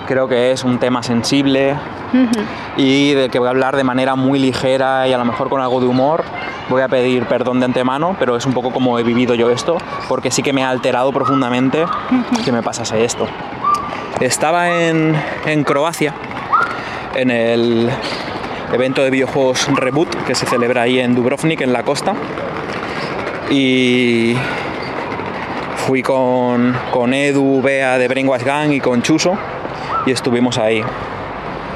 creo 0.05 0.27
que 0.27 0.51
es 0.51 0.63
un 0.63 0.77
tema 0.77 1.01
sensible 1.01 1.75
y 2.77 3.13
del 3.13 3.31
que 3.31 3.39
voy 3.39 3.47
a 3.47 3.49
hablar 3.49 3.75
de 3.75 3.83
manera 3.83 4.15
muy 4.15 4.37
ligera 4.37 5.07
y 5.07 5.13
a 5.13 5.17
lo 5.17 5.25
mejor 5.25 5.49
con 5.49 5.59
algo 5.59 5.81
de 5.81 5.87
humor. 5.87 6.23
Voy 6.69 6.83
a 6.83 6.87
pedir 6.87 7.25
perdón 7.25 7.59
de 7.59 7.65
antemano, 7.65 8.15
pero 8.19 8.35
es 8.35 8.45
un 8.45 8.53
poco 8.53 8.71
como 8.71 8.99
he 8.99 9.03
vivido 9.03 9.33
yo 9.33 9.49
esto, 9.49 9.79
porque 10.07 10.29
sí 10.29 10.43
que 10.43 10.53
me 10.53 10.63
ha 10.63 10.69
alterado 10.69 11.11
profundamente 11.11 11.85
que 12.45 12.51
me 12.51 12.61
pasase 12.61 13.03
esto. 13.03 13.25
Estaba 14.19 14.69
en, 14.69 15.19
en 15.47 15.63
Croacia, 15.63 16.13
en 17.15 17.31
el 17.31 17.89
evento 18.71 19.01
de 19.01 19.09
videojuegos 19.09 19.67
Reboot, 19.75 20.13
que 20.25 20.35
se 20.35 20.45
celebra 20.45 20.83
ahí 20.83 20.99
en 20.99 21.15
Dubrovnik, 21.15 21.61
en 21.61 21.73
la 21.73 21.81
costa, 21.81 22.13
y 23.49 24.35
fui 25.87 26.03
con, 26.03 26.75
con 26.91 27.13
Edu, 27.13 27.61
Bea 27.61 27.97
de 27.97 28.09
Brainwash 28.09 28.43
Gang 28.43 28.73
y 28.73 28.81
con 28.81 29.01
Chuso, 29.01 29.37
y 30.05 30.11
estuvimos 30.11 30.57
ahí 30.57 30.83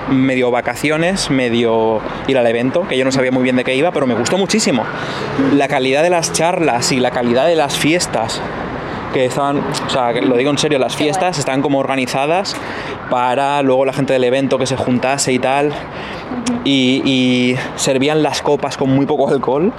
medio 0.10 0.52
vacaciones, 0.52 1.30
medio 1.30 2.02
ir 2.28 2.38
al 2.38 2.46
evento, 2.46 2.86
que 2.90 2.98
yo 2.98 3.06
no 3.06 3.14
sabía 3.14 3.32
muy 3.32 3.44
bien 3.44 3.56
de 3.56 3.64
qué 3.64 3.74
iba, 3.74 3.94
pero 3.94 4.08
me 4.08 4.14
gustó 4.14 4.38
muchísimo. 4.38 4.84
La 5.54 5.70
calidad 5.70 6.04
de 6.04 6.10
las 6.10 6.34
charlas 6.34 6.92
y 6.92 7.00
la 7.00 7.12
calidad 7.12 7.48
de 7.48 7.56
las 7.56 7.78
fiestas, 7.78 8.42
que 9.14 9.26
estaban, 9.26 9.58
o 9.58 9.90
sea, 9.90 10.12
lo 10.14 10.36
digo 10.38 10.52
en 10.52 10.58
serio, 10.58 10.80
las 10.80 10.96
fiestas 10.96 11.38
están 11.40 11.62
como 11.62 11.80
organizadas 11.80 12.56
para 13.10 13.62
luego 13.62 13.86
la 13.86 13.94
gente 13.94 14.14
del 14.14 14.24
evento 14.24 14.58
que 14.58 14.66
se 14.66 14.76
juntase 14.76 15.34
y 15.34 15.40
tal. 15.40 15.72
Y, 16.64 17.02
y 17.04 17.56
servían 17.76 18.24
las 18.24 18.42
copas 18.42 18.78
con 18.78 18.90
muy 18.90 19.06
poco 19.06 19.28
alcohol, 19.30 19.74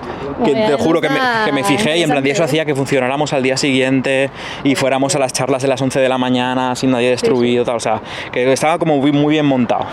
que 0.45 0.53
te 0.53 0.75
juro 0.75 1.01
que 1.01 1.09
me, 1.09 1.19
que 1.45 1.53
me 1.53 1.65
fijé 1.65 1.99
y 1.99 2.03
en 2.03 2.11
plan, 2.11 2.27
y 2.27 2.31
eso 2.31 2.45
hacía 2.45 2.65
que 2.65 2.75
funcionáramos 2.75 3.33
al 3.33 3.43
día 3.43 3.57
siguiente 3.57 4.31
y 4.65 4.75
fuéramos 4.75 5.15
a 5.15 5.19
las 5.19 5.33
charlas 5.33 5.63
de 5.63 5.69
las 5.69 5.81
11 5.81 6.01
de 6.01 6.09
la 6.09 6.19
mañana 6.19 6.75
sin 6.75 6.91
nadie 6.91 7.11
destruido, 7.11 7.65
tal, 7.65 7.77
o 7.77 7.81
sea, 7.81 8.01
que 8.33 8.53
estaba 8.53 8.79
como 8.79 8.99
muy, 8.99 9.13
muy 9.13 9.33
bien 9.33 9.47
montado 9.47 9.87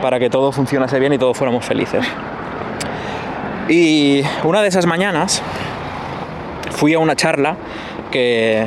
para 0.00 0.18
que 0.18 0.30
todo 0.30 0.52
funcionase 0.52 1.00
bien 1.00 1.12
y 1.14 1.18
todos 1.18 1.36
fuéramos 1.36 1.64
felices. 1.64 2.06
Y 3.68 4.22
una 4.44 4.62
de 4.62 4.68
esas 4.68 4.86
mañanas 4.86 5.42
fui 6.70 6.94
a 6.94 6.98
una 6.98 7.16
charla 7.16 7.56
que 8.10 8.66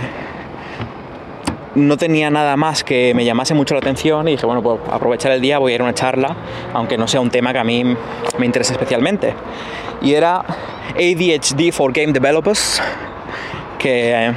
no 1.75 1.97
tenía 1.97 2.29
nada 2.29 2.55
más 2.57 2.83
que 2.83 3.13
me 3.15 3.25
llamase 3.25 3.53
mucho 3.53 3.73
la 3.73 3.79
atención 3.79 4.27
y 4.27 4.31
dije, 4.31 4.45
bueno, 4.45 4.61
pues 4.61 4.79
aprovechar 4.91 5.31
el 5.31 5.41
día, 5.41 5.59
voy 5.59 5.71
a 5.71 5.75
ir 5.75 5.81
a 5.81 5.83
una 5.85 5.93
charla, 5.93 6.35
aunque 6.73 6.97
no 6.97 7.07
sea 7.07 7.21
un 7.21 7.29
tema 7.29 7.53
que 7.53 7.59
a 7.59 7.63
mí 7.63 7.83
me 8.37 8.45
interese 8.45 8.73
especialmente. 8.73 9.33
Y 10.01 10.13
era 10.13 10.39
ADHD 10.95 11.71
for 11.71 11.93
Game 11.93 12.11
Developers, 12.13 12.81
que 13.77 14.13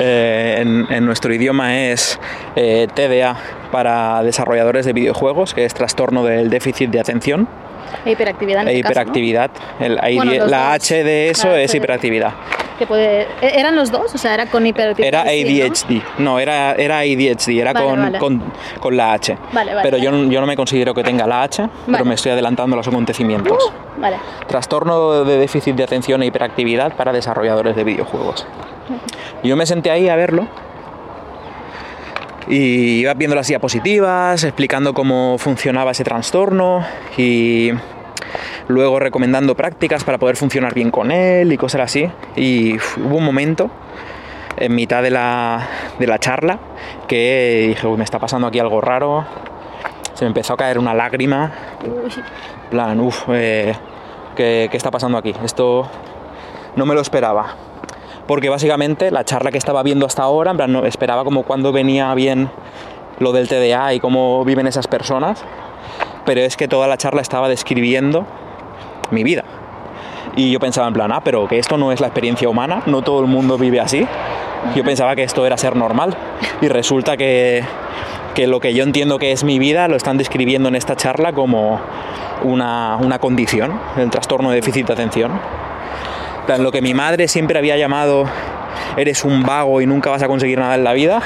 eh, 0.00 0.56
en, 0.58 0.86
en 0.90 1.06
nuestro 1.06 1.32
idioma 1.34 1.78
es 1.78 2.18
eh, 2.56 2.88
TDA 2.94 3.36
para 3.70 4.22
desarrolladores 4.22 4.86
de 4.86 4.92
videojuegos, 4.92 5.54
que 5.54 5.64
es 5.64 5.74
trastorno 5.74 6.24
del 6.24 6.50
déficit 6.50 6.90
de 6.90 7.00
atención 7.00 7.48
E 8.04 8.12
hiperactividad 8.12 8.62
en 8.62 8.68
e 8.68 8.80
caso, 8.82 9.04
¿no? 9.04 9.12
El 9.80 9.98
Bueno, 10.16 10.32
los 10.34 10.50
la 10.50 10.58
dos. 10.58 10.74
H 10.74 11.04
de 11.04 11.30
eso 11.30 11.48
La 11.48 11.60
es 11.60 11.70
H 11.70 11.72
de- 11.72 11.78
hiperactividad. 11.78 12.32
Que 12.78 12.86
puede... 12.86 13.22
¿e- 13.42 13.58
¿Eran 13.58 13.74
los 13.74 13.90
dos? 13.90 14.14
O 14.14 14.18
sea, 14.18 14.34
era 14.34 14.46
con 14.46 14.64
hiperactividad. 14.64 15.08
Era 15.08 15.24
¿no? 15.24 15.30
ADHD. 15.30 16.02
No, 16.18 16.38
era, 16.38 16.74
era 16.74 16.98
ADHD, 17.00 17.58
era 17.58 17.72
Vale, 17.72 17.86
con, 17.86 18.00
vale. 18.02 18.18
Con, 18.18 18.42
con 18.78 18.96
la 18.96 19.12
H. 19.14 19.36
Vale, 19.52 19.74
vale, 19.74 19.82
pero 19.82 19.98
yo, 19.98 20.12
vale. 20.12 20.28
yo 20.28 20.40
no 20.40 20.46
me 20.46 20.54
considero 20.56 20.94
que 20.94 21.02
tenga 21.02 21.26
la 21.26 21.42
H, 21.42 21.68
pero 21.90 22.04
me 22.04 22.14
estoy 22.14 22.30
adelantando 22.32 22.74
a 22.74 22.78
los 22.78 22.86
acontecimientos. 22.86 23.72
Uh, 23.96 24.00
vale. 24.00 24.16
Trastorno 24.46 25.24
de 25.24 25.38
déficit 25.38 25.74
de 25.74 25.82
atención 25.82 26.22
e 26.22 26.26
hiperactividad 26.26 26.92
para 26.94 27.12
desarrolladores 27.12 27.74
de 27.74 27.82
videojuegos. 27.82 28.46
Yo 29.42 29.56
me 29.56 29.66
senté 29.66 29.90
ahí 29.90 30.08
a 30.08 30.14
verlo 30.16 30.46
y 32.48 33.00
iba 33.00 33.14
viendo 33.14 33.36
las 33.36 33.46
diapositivas, 33.46 34.42
explicando 34.44 34.94
cómo 34.94 35.36
funcionaba 35.38 35.90
ese 35.90 36.04
trastorno 36.04 36.84
y 37.16 37.70
luego 38.68 38.98
recomendando 38.98 39.54
prácticas 39.54 40.04
para 40.04 40.18
poder 40.18 40.36
funcionar 40.36 40.74
bien 40.74 40.90
con 40.90 41.10
él 41.10 41.52
y 41.52 41.56
cosas 41.56 41.82
así. 41.82 42.10
Y 42.36 42.76
hubo 42.76 43.16
un 43.16 43.24
momento 43.24 43.70
en 44.56 44.74
mitad 44.74 45.02
de 45.02 45.10
la, 45.10 45.68
de 45.98 46.06
la 46.06 46.18
charla 46.18 46.58
que 47.06 47.66
dije, 47.68 47.86
"Uy, 47.86 47.98
me 47.98 48.04
está 48.04 48.18
pasando 48.18 48.46
aquí 48.46 48.58
algo 48.58 48.80
raro. 48.80 49.26
Se 50.14 50.24
me 50.24 50.28
empezó 50.28 50.54
a 50.54 50.56
caer 50.56 50.78
una 50.78 50.94
lágrima 50.94 51.52
plan, 52.70 52.98
uff, 53.00 53.24
¿qué, 53.28 53.76
qué 54.36 54.76
está 54.76 54.90
pasando 54.90 55.16
aquí? 55.18 55.34
Esto 55.44 55.88
no 56.76 56.86
me 56.86 56.94
lo 56.94 57.00
esperaba. 57.00 57.54
Porque 58.28 58.50
básicamente 58.50 59.10
la 59.10 59.24
charla 59.24 59.50
que 59.50 59.56
estaba 59.56 59.82
viendo 59.82 60.04
hasta 60.04 60.22
ahora, 60.22 60.50
en 60.50 60.58
plan, 60.58 60.70
no, 60.70 60.84
esperaba 60.84 61.24
como 61.24 61.44
cuando 61.44 61.72
venía 61.72 62.12
bien 62.14 62.50
lo 63.18 63.32
del 63.32 63.48
TDA 63.48 63.94
y 63.94 64.00
cómo 64.00 64.44
viven 64.44 64.66
esas 64.66 64.86
personas, 64.86 65.42
pero 66.26 66.42
es 66.42 66.58
que 66.58 66.68
toda 66.68 66.86
la 66.86 66.98
charla 66.98 67.22
estaba 67.22 67.48
describiendo 67.48 68.26
mi 69.10 69.24
vida. 69.24 69.44
Y 70.36 70.50
yo 70.50 70.60
pensaba 70.60 70.86
en 70.88 70.92
plan, 70.92 71.10
ah, 71.10 71.22
pero 71.24 71.48
que 71.48 71.58
esto 71.58 71.78
no 71.78 71.90
es 71.90 72.00
la 72.00 72.08
experiencia 72.08 72.50
humana, 72.50 72.82
no 72.84 73.00
todo 73.00 73.20
el 73.20 73.26
mundo 73.26 73.56
vive 73.56 73.80
así. 73.80 74.06
Yo 74.76 74.84
pensaba 74.84 75.16
que 75.16 75.22
esto 75.22 75.46
era 75.46 75.56
ser 75.56 75.74
normal 75.74 76.14
y 76.60 76.68
resulta 76.68 77.16
que, 77.16 77.64
que 78.34 78.46
lo 78.46 78.60
que 78.60 78.74
yo 78.74 78.84
entiendo 78.84 79.18
que 79.18 79.32
es 79.32 79.42
mi 79.42 79.58
vida 79.58 79.88
lo 79.88 79.96
están 79.96 80.18
describiendo 80.18 80.68
en 80.68 80.76
esta 80.76 80.96
charla 80.96 81.32
como 81.32 81.80
una, 82.44 82.98
una 83.00 83.18
condición, 83.18 83.80
el 83.96 84.10
trastorno 84.10 84.50
de 84.50 84.56
déficit 84.56 84.86
de 84.86 84.92
atención. 84.92 85.32
En 86.48 86.54
plan, 86.54 86.62
Lo 86.62 86.72
que 86.72 86.80
mi 86.80 86.94
madre 86.94 87.28
siempre 87.28 87.58
había 87.58 87.76
llamado 87.76 88.24
eres 88.96 89.22
un 89.22 89.42
vago 89.42 89.82
y 89.82 89.86
nunca 89.86 90.08
vas 90.08 90.22
a 90.22 90.28
conseguir 90.28 90.58
nada 90.58 90.76
en 90.76 90.82
la 90.82 90.94
vida. 90.94 91.20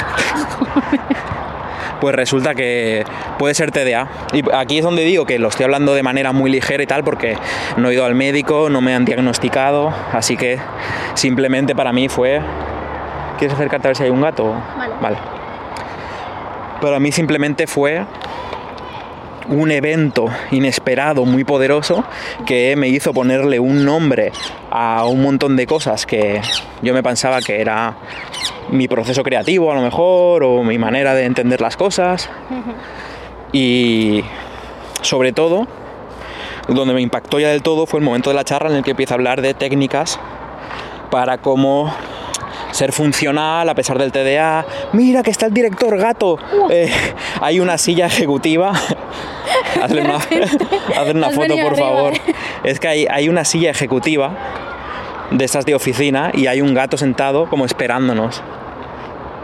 Pues 2.01 2.17
resulta 2.17 2.57
que 2.57 3.05
puede 3.39 3.55
ser 3.55 3.71
TDA. 3.71 4.09
Y 4.33 4.43
aquí 4.53 4.79
es 4.79 4.85
donde 4.85 5.05
digo 5.05 5.25
que 5.25 5.39
lo 5.39 5.47
estoy 5.47 5.63
hablando 5.63 5.95
de 5.95 6.03
manera 6.03 6.33
muy 6.33 6.51
ligera 6.51 6.83
y 6.83 6.87
tal, 6.89 7.05
porque 7.05 7.39
no 7.77 7.91
he 7.91 7.95
ido 7.95 8.05
al 8.05 8.17
médico, 8.17 8.69
no 8.69 8.81
me 8.81 8.93
han 8.93 9.05
diagnosticado, 9.05 9.95
así 10.11 10.37
que 10.37 10.59
simplemente 11.15 11.77
para 11.77 11.93
mí 11.93 12.09
fue. 12.09 12.41
¿Quieres 13.39 13.55
acercarte 13.55 13.87
a 13.87 13.91
ver 13.91 13.97
si 13.97 14.03
hay 14.03 14.11
un 14.11 14.21
gato? 14.21 14.53
Vale. 14.77 14.95
Vale. 15.01 15.19
Para 16.81 16.99
mí 16.99 17.13
simplemente 17.13 17.69
fue 17.69 18.05
un 19.49 19.71
evento 19.71 20.27
inesperado, 20.51 21.25
muy 21.25 21.45
poderoso, 21.45 22.05
que 22.47 22.75
me 22.77 22.89
hizo 22.89 23.13
ponerle 23.13 23.59
un 23.59 23.85
nombre 23.85 24.33
a 24.71 25.05
un 25.07 25.23
montón 25.23 25.57
de 25.57 25.67
cosas 25.67 26.07
que 26.07 26.41
yo 26.83 26.95
me 26.95 27.03
pensaba 27.03 27.41
que 27.41 27.61
era 27.61 27.97
mi 28.71 28.89
proceso 28.89 29.23
creativo 29.23 29.71
a 29.73 29.75
lo 29.75 29.83
mejor, 29.83 30.45
o 30.45 30.63
mi 30.63 30.79
manera 30.79 31.15
de 31.15 31.25
entender 31.25 31.61
las 31.61 31.77
cosas. 31.77 32.29
Y 33.53 34.25
sobre 35.03 35.33
todo, 35.33 35.67
donde 36.69 36.95
me 36.95 37.01
impactó 37.01 37.41
ya 37.41 37.49
del 37.49 37.63
todo 37.63 37.87
fue 37.87 38.01
el 38.01 38.05
momento 38.05 38.31
de 38.31 38.37
la 38.37 38.45
charla 38.45 38.71
en 38.71 38.77
el 38.77 38.83
que 38.83 38.93
empieza 38.93 39.15
a 39.15 39.17
hablar 39.17 39.43
de 39.43 39.55
técnicas 39.55 40.19
para 41.11 41.39
cómo 41.39 41.93
ser 42.73 42.93
funcional 42.93 43.69
a 43.69 43.75
pesar 43.75 43.99
del 43.99 44.11
TDA. 44.11 44.67
Mira 44.93 45.23
que 45.23 45.31
está 45.31 45.47
el 45.47 45.55
director 45.55 45.97
gato. 45.97 46.39
Eh, 46.71 46.91
hay 47.41 47.61
una 47.61 47.79
silla 47.79 48.07
ejecutiva. 48.07 48.73
Hazle 49.83 50.03
una, 50.03 50.17
hazle 50.97 51.13
una 51.15 51.29
Has 51.29 51.35
foto, 51.35 51.57
por 51.57 51.77
favor. 51.77 52.13
eh. 52.15 52.35
Es 52.65 52.81
que 52.81 52.89
hay, 52.89 53.07
hay 53.09 53.29
una 53.29 53.45
silla 53.45 53.71
ejecutiva 53.71 54.33
de 55.31 55.45
estas 55.45 55.65
de 55.65 55.75
oficina 55.75 56.31
y 56.35 56.47
hay 56.47 56.61
un 56.61 56.75
gato 56.75 56.97
sentado 56.97 57.49
como 57.49 57.65
esperándonos. 57.65 58.43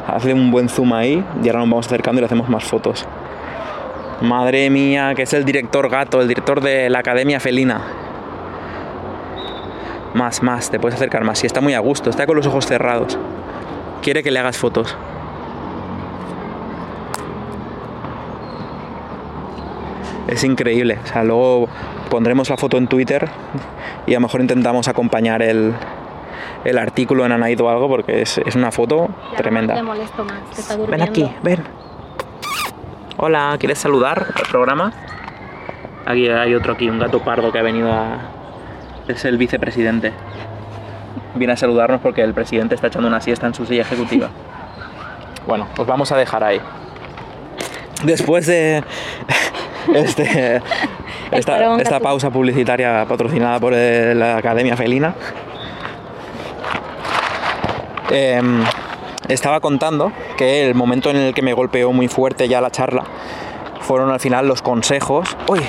Hazle 0.06 0.34
un 0.34 0.50
buen 0.50 0.68
zoom 0.68 0.92
ahí 0.94 1.24
y 1.42 1.48
ahora 1.48 1.60
nos 1.60 1.70
vamos 1.70 1.86
acercando 1.86 2.18
y 2.18 2.22
le 2.22 2.26
hacemos 2.26 2.48
más 2.48 2.64
fotos. 2.64 3.06
Madre 4.20 4.68
mía, 4.70 5.12
que 5.14 5.22
es 5.22 5.32
el 5.32 5.44
director 5.44 5.88
gato, 5.88 6.20
el 6.20 6.28
director 6.28 6.60
de 6.60 6.90
la 6.90 6.98
Academia 7.00 7.40
Felina. 7.40 8.07
Más, 10.14 10.42
más, 10.42 10.70
te 10.70 10.78
puedes 10.80 10.96
acercar 10.96 11.24
más. 11.24 11.38
Si 11.38 11.46
está 11.46 11.60
muy 11.60 11.74
a 11.74 11.80
gusto, 11.80 12.10
está 12.10 12.26
con 12.26 12.36
los 12.36 12.46
ojos 12.46 12.66
cerrados. 12.66 13.18
Quiere 14.02 14.22
que 14.22 14.30
le 14.30 14.38
hagas 14.38 14.56
fotos. 14.56 14.96
Es 20.28 20.44
increíble. 20.44 20.98
O 21.02 21.06
sea, 21.06 21.24
luego 21.24 21.68
pondremos 22.10 22.48
la 22.50 22.56
foto 22.56 22.76
en 22.76 22.86
Twitter 22.86 23.28
y 24.06 24.12
a 24.12 24.16
lo 24.16 24.22
mejor 24.22 24.40
intentamos 24.40 24.88
acompañar 24.88 25.42
el, 25.42 25.74
el 26.64 26.78
artículo 26.78 27.24
en 27.24 27.32
Anaid 27.32 27.60
o 27.60 27.68
algo 27.70 27.88
porque 27.88 28.22
es, 28.22 28.38
es 28.38 28.54
una 28.54 28.70
foto 28.70 29.08
tremenda. 29.36 29.74
No 29.74 29.80
te 29.80 29.86
molesto 29.86 30.24
más, 30.24 30.58
está 30.58 30.76
Ven 30.76 31.02
aquí, 31.02 31.30
ven. 31.42 31.64
Hola, 33.16 33.56
¿quieres 33.58 33.78
saludar 33.78 34.26
al 34.34 34.48
programa? 34.50 34.92
Aquí 36.06 36.28
hay 36.28 36.54
otro 36.54 36.74
aquí, 36.74 36.88
un 36.88 36.98
gato 36.98 37.20
pardo 37.20 37.50
que 37.50 37.58
ha 37.58 37.62
venido 37.62 37.92
a... 37.92 38.37
Es 39.08 39.24
el 39.24 39.38
vicepresidente. 39.38 40.12
Viene 41.34 41.54
a 41.54 41.56
saludarnos 41.56 42.00
porque 42.00 42.22
el 42.22 42.34
presidente 42.34 42.74
está 42.74 42.88
echando 42.88 43.08
una 43.08 43.20
siesta 43.20 43.46
en 43.46 43.54
su 43.54 43.66
silla 43.66 43.82
ejecutiva. 43.82 44.28
Bueno, 45.46 45.66
pues 45.74 45.88
vamos 45.88 46.12
a 46.12 46.16
dejar 46.16 46.44
ahí. 46.44 46.60
Después 48.04 48.46
de 48.46 48.84
este, 49.94 50.62
esta, 51.32 52.00
pausa 52.00 52.30
publicitaria 52.30 53.04
patrocinada 53.08 53.58
por 53.58 53.72
la 53.72 54.36
Academia 54.36 54.76
Felina, 54.76 55.14
Em, 58.10 58.64
estaba 59.28 59.60
contando 59.60 60.12
que 60.38 60.66
el 60.66 60.74
momento 60.74 61.10
en 61.10 61.16
el 61.16 61.34
que 61.34 61.42
me 61.42 61.52
golpeó 61.52 61.92
muy 61.92 62.08
fuerte 62.08 62.48
ya 62.48 62.60
la 62.60 62.70
charla 62.70 63.04
fueron 63.80 64.10
al 64.10 64.20
final 64.20 64.48
los 64.48 64.62
consejos. 64.62 65.36
Uy, 65.46 65.60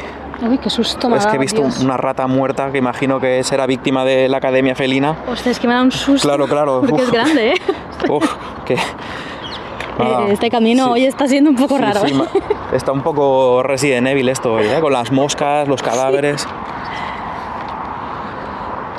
Uy, 0.41 0.57
qué 0.57 0.69
susto 0.69 1.09
me 1.09 1.17
es 1.17 1.25
que 1.27 1.35
he 1.35 1.39
visto 1.39 1.61
Dios. 1.61 1.79
una 1.79 1.97
rata 1.97 2.25
muerta 2.27 2.71
que 2.71 2.77
imagino 2.77 3.19
que 3.19 3.43
será 3.43 3.65
víctima 3.65 4.05
de 4.05 4.29
la 4.29 4.37
Academia 4.37 4.73
Felina. 4.75 5.15
Hostia, 5.27 5.51
es 5.51 5.59
que 5.59 5.67
me 5.67 5.73
da 5.73 5.81
un 5.81 5.91
susto. 5.91 6.27
Claro, 6.27 6.47
claro, 6.47 6.79
Porque 6.81 6.93
uf. 6.95 7.01
es 7.01 7.11
grande, 7.11 7.49
¿eh? 7.51 7.55
Uf, 8.09 8.35
que. 8.65 8.75
Ah, 8.75 10.23
Eh, 10.27 10.31
este 10.31 10.49
camino 10.49 10.85
sí. 10.85 10.89
hoy 10.91 11.05
está 11.05 11.27
siendo 11.27 11.49
un 11.49 11.57
poco 11.57 11.75
Sí, 11.75 11.81
raro. 11.83 11.99
sí, 12.07 12.13
¿eh? 12.13 12.39
está 12.71 12.93
un 12.93 13.01
poco 13.01 13.61
Resident 13.63 14.07
Evil 14.07 14.29
esto 14.29 14.53
hoy, 14.53 14.65
¿eh? 14.65 14.79
con 14.79 14.93
las 14.93 15.11
moscas, 15.11 15.67
los 15.67 15.81
cadáveres. 15.83 16.47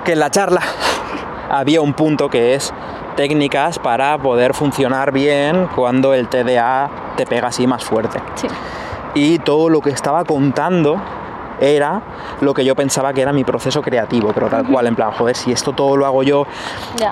Que 0.05 0.13
en 0.13 0.21
la 0.21 0.31
charla 0.31 0.61
había 1.51 1.81
un 1.81 1.95
punto 1.95 2.29
que 2.29 2.55
es 2.55 2.73
técnicas 3.17 3.79
para 3.79 4.17
poder 4.19 4.55
funcionar 4.55 5.13
bien 5.13 5.69
cuando 5.75 6.15
el 6.15 6.29
TDA 6.29 6.91
te 7.17 7.27
pega 7.27 7.49
así 7.49 7.67
más 7.67 7.85
fuerte. 7.85 8.19
Sí. 8.35 8.47
Y 9.15 9.39
todo 9.41 9.69
lo 9.69 9.81
que 9.81 9.91
estaba 9.91 10.25
contando 10.25 10.97
era 11.61 12.01
lo 12.41 12.55
que 12.55 12.65
yo 12.65 12.75
pensaba 12.75 13.13
que 13.13 13.21
era 13.23 13.33
mi 13.33 13.45
proceso 13.45 13.83
creativo, 13.83 14.33
pero 14.35 14.49
tal 14.49 14.67
cual, 14.67 14.87
en 14.87 14.97
plan, 14.97 15.11
joder, 15.13 15.37
si 15.37 15.53
esto 15.53 15.73
todo 15.73 15.97
lo 15.97 16.07
hago 16.07 16.23
yo 16.23 16.47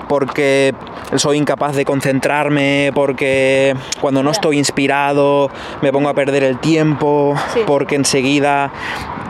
porque 0.07 0.73
soy 1.15 1.37
incapaz 1.37 1.75
de 1.75 1.85
concentrarme, 1.85 2.91
porque 2.93 3.75
cuando 4.01 4.23
no 4.23 4.31
estoy 4.31 4.57
inspirado 4.57 5.49
me 5.81 5.91
pongo 5.91 6.09
a 6.09 6.13
perder 6.13 6.43
el 6.43 6.57
tiempo, 6.59 7.35
Sí. 7.53 7.61
porque 7.65 7.95
enseguida 7.95 8.71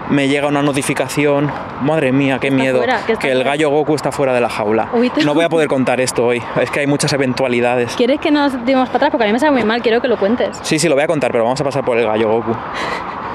me 0.09 0.27
llega 0.27 0.47
una 0.47 0.63
notificación. 0.63 1.51
Madre 1.81 2.11
mía, 2.11 2.39
qué 2.41 2.47
Está 2.47 2.59
miedo. 2.59 2.77
fuera, 2.79 2.99
que 3.19 3.31
el 3.31 3.43
gallo 3.43 3.69
Goku 3.69 3.93
está 3.95 4.11
fuera 4.11 4.33
de 4.33 4.41
la 4.41 4.49
jaula. 4.49 4.89
Uy, 4.93 5.11
No 5.23 5.33
voy 5.35 5.45
a 5.45 5.49
poder 5.49 5.67
contar 5.67 6.01
esto 6.01 6.25
hoy. 6.25 6.41
Es 6.59 6.71
que 6.71 6.79
hay 6.79 6.87
muchas 6.87 7.13
eventualidades. 7.13 7.93
¿Quieres 7.95 8.19
que 8.19 8.31
nos 8.31 8.53
dimos 8.65 8.87
para 8.89 8.97
atrás? 8.97 9.11
Porque 9.11 9.25
a 9.25 9.27
mí 9.27 9.33
me 9.33 9.39
sabe 9.39 9.51
muy 9.51 9.63
mal, 9.63 9.81
quiero 9.83 10.01
que 10.01 10.07
lo 10.07 10.17
cuentes. 10.17 10.57
Sí, 10.63 10.79
sí, 10.79 10.89
lo 10.89 10.95
voy 10.95 11.03
a 11.03 11.07
contar, 11.07 11.31
pero 11.31 11.43
vamos 11.43 11.61
a 11.61 11.63
pasar 11.63 11.83
por 11.85 11.97
el 11.97 12.07
gallo 12.07 12.27
Goku. 12.31 12.55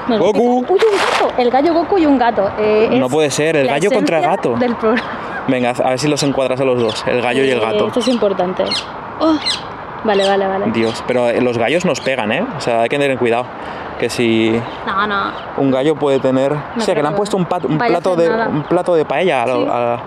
Goku. 0.07 0.57
Uy, 0.59 0.63
un 0.69 0.77
gato. 0.77 1.33
El 1.37 1.49
gallo 1.49 1.73
Goku 1.73 1.97
y 1.97 2.05
un 2.05 2.17
gato. 2.17 2.49
Eh, 2.57 2.89
No 2.93 3.09
puede 3.09 3.29
ser, 3.31 3.55
el 3.55 3.67
gallo 3.67 3.89
contra 3.91 4.19
el 4.19 4.25
gato. 4.25 4.55
Del. 4.55 4.75
Venga, 5.47 5.71
a 5.83 5.89
ver 5.89 5.99
si 5.99 6.07
los 6.07 6.21
encuadras 6.23 6.59
a 6.59 6.65
los 6.65 6.81
dos, 6.81 7.03
el 7.07 7.21
gallo 7.21 7.43
y 7.43 7.51
el 7.51 7.57
Eh, 7.59 7.61
gato. 7.61 7.87
Esto 7.87 7.99
es 7.99 8.07
importante. 8.07 8.63
Oh, 9.19 9.35
Vale, 10.03 10.27
vale, 10.27 10.45
vale. 10.47 10.65
Dios, 10.71 11.03
pero 11.07 11.29
eh, 11.29 11.41
los 11.41 11.57
gallos 11.57 11.83
nos 11.83 11.99
pegan, 11.99 12.31
¿eh? 12.31 12.45
O 12.57 12.61
sea, 12.61 12.81
hay 12.81 12.89
que 12.89 12.99
tener 12.99 13.17
cuidado. 13.17 13.45
Que 13.99 14.07
si 14.09 14.51
No, 14.85 15.07
no. 15.07 15.31
un 15.57 15.71
gallo 15.71 15.95
puede 15.95 16.19
tener... 16.19 16.51
o 16.53 16.79
sea, 16.79 16.93
que 16.93 17.01
le 17.01 17.07
han 17.07 17.15
puesto 17.15 17.37
un, 17.37 17.45
plato 17.45 17.67
de, 18.15 18.29
nada. 18.29 18.47
un 18.49 18.61
plato 18.63 18.93
de 18.93 19.03
paella 19.05 19.41
a, 19.43 19.47
lo- 19.47 19.63
Sí. 19.63 19.67
a- 19.71 19.99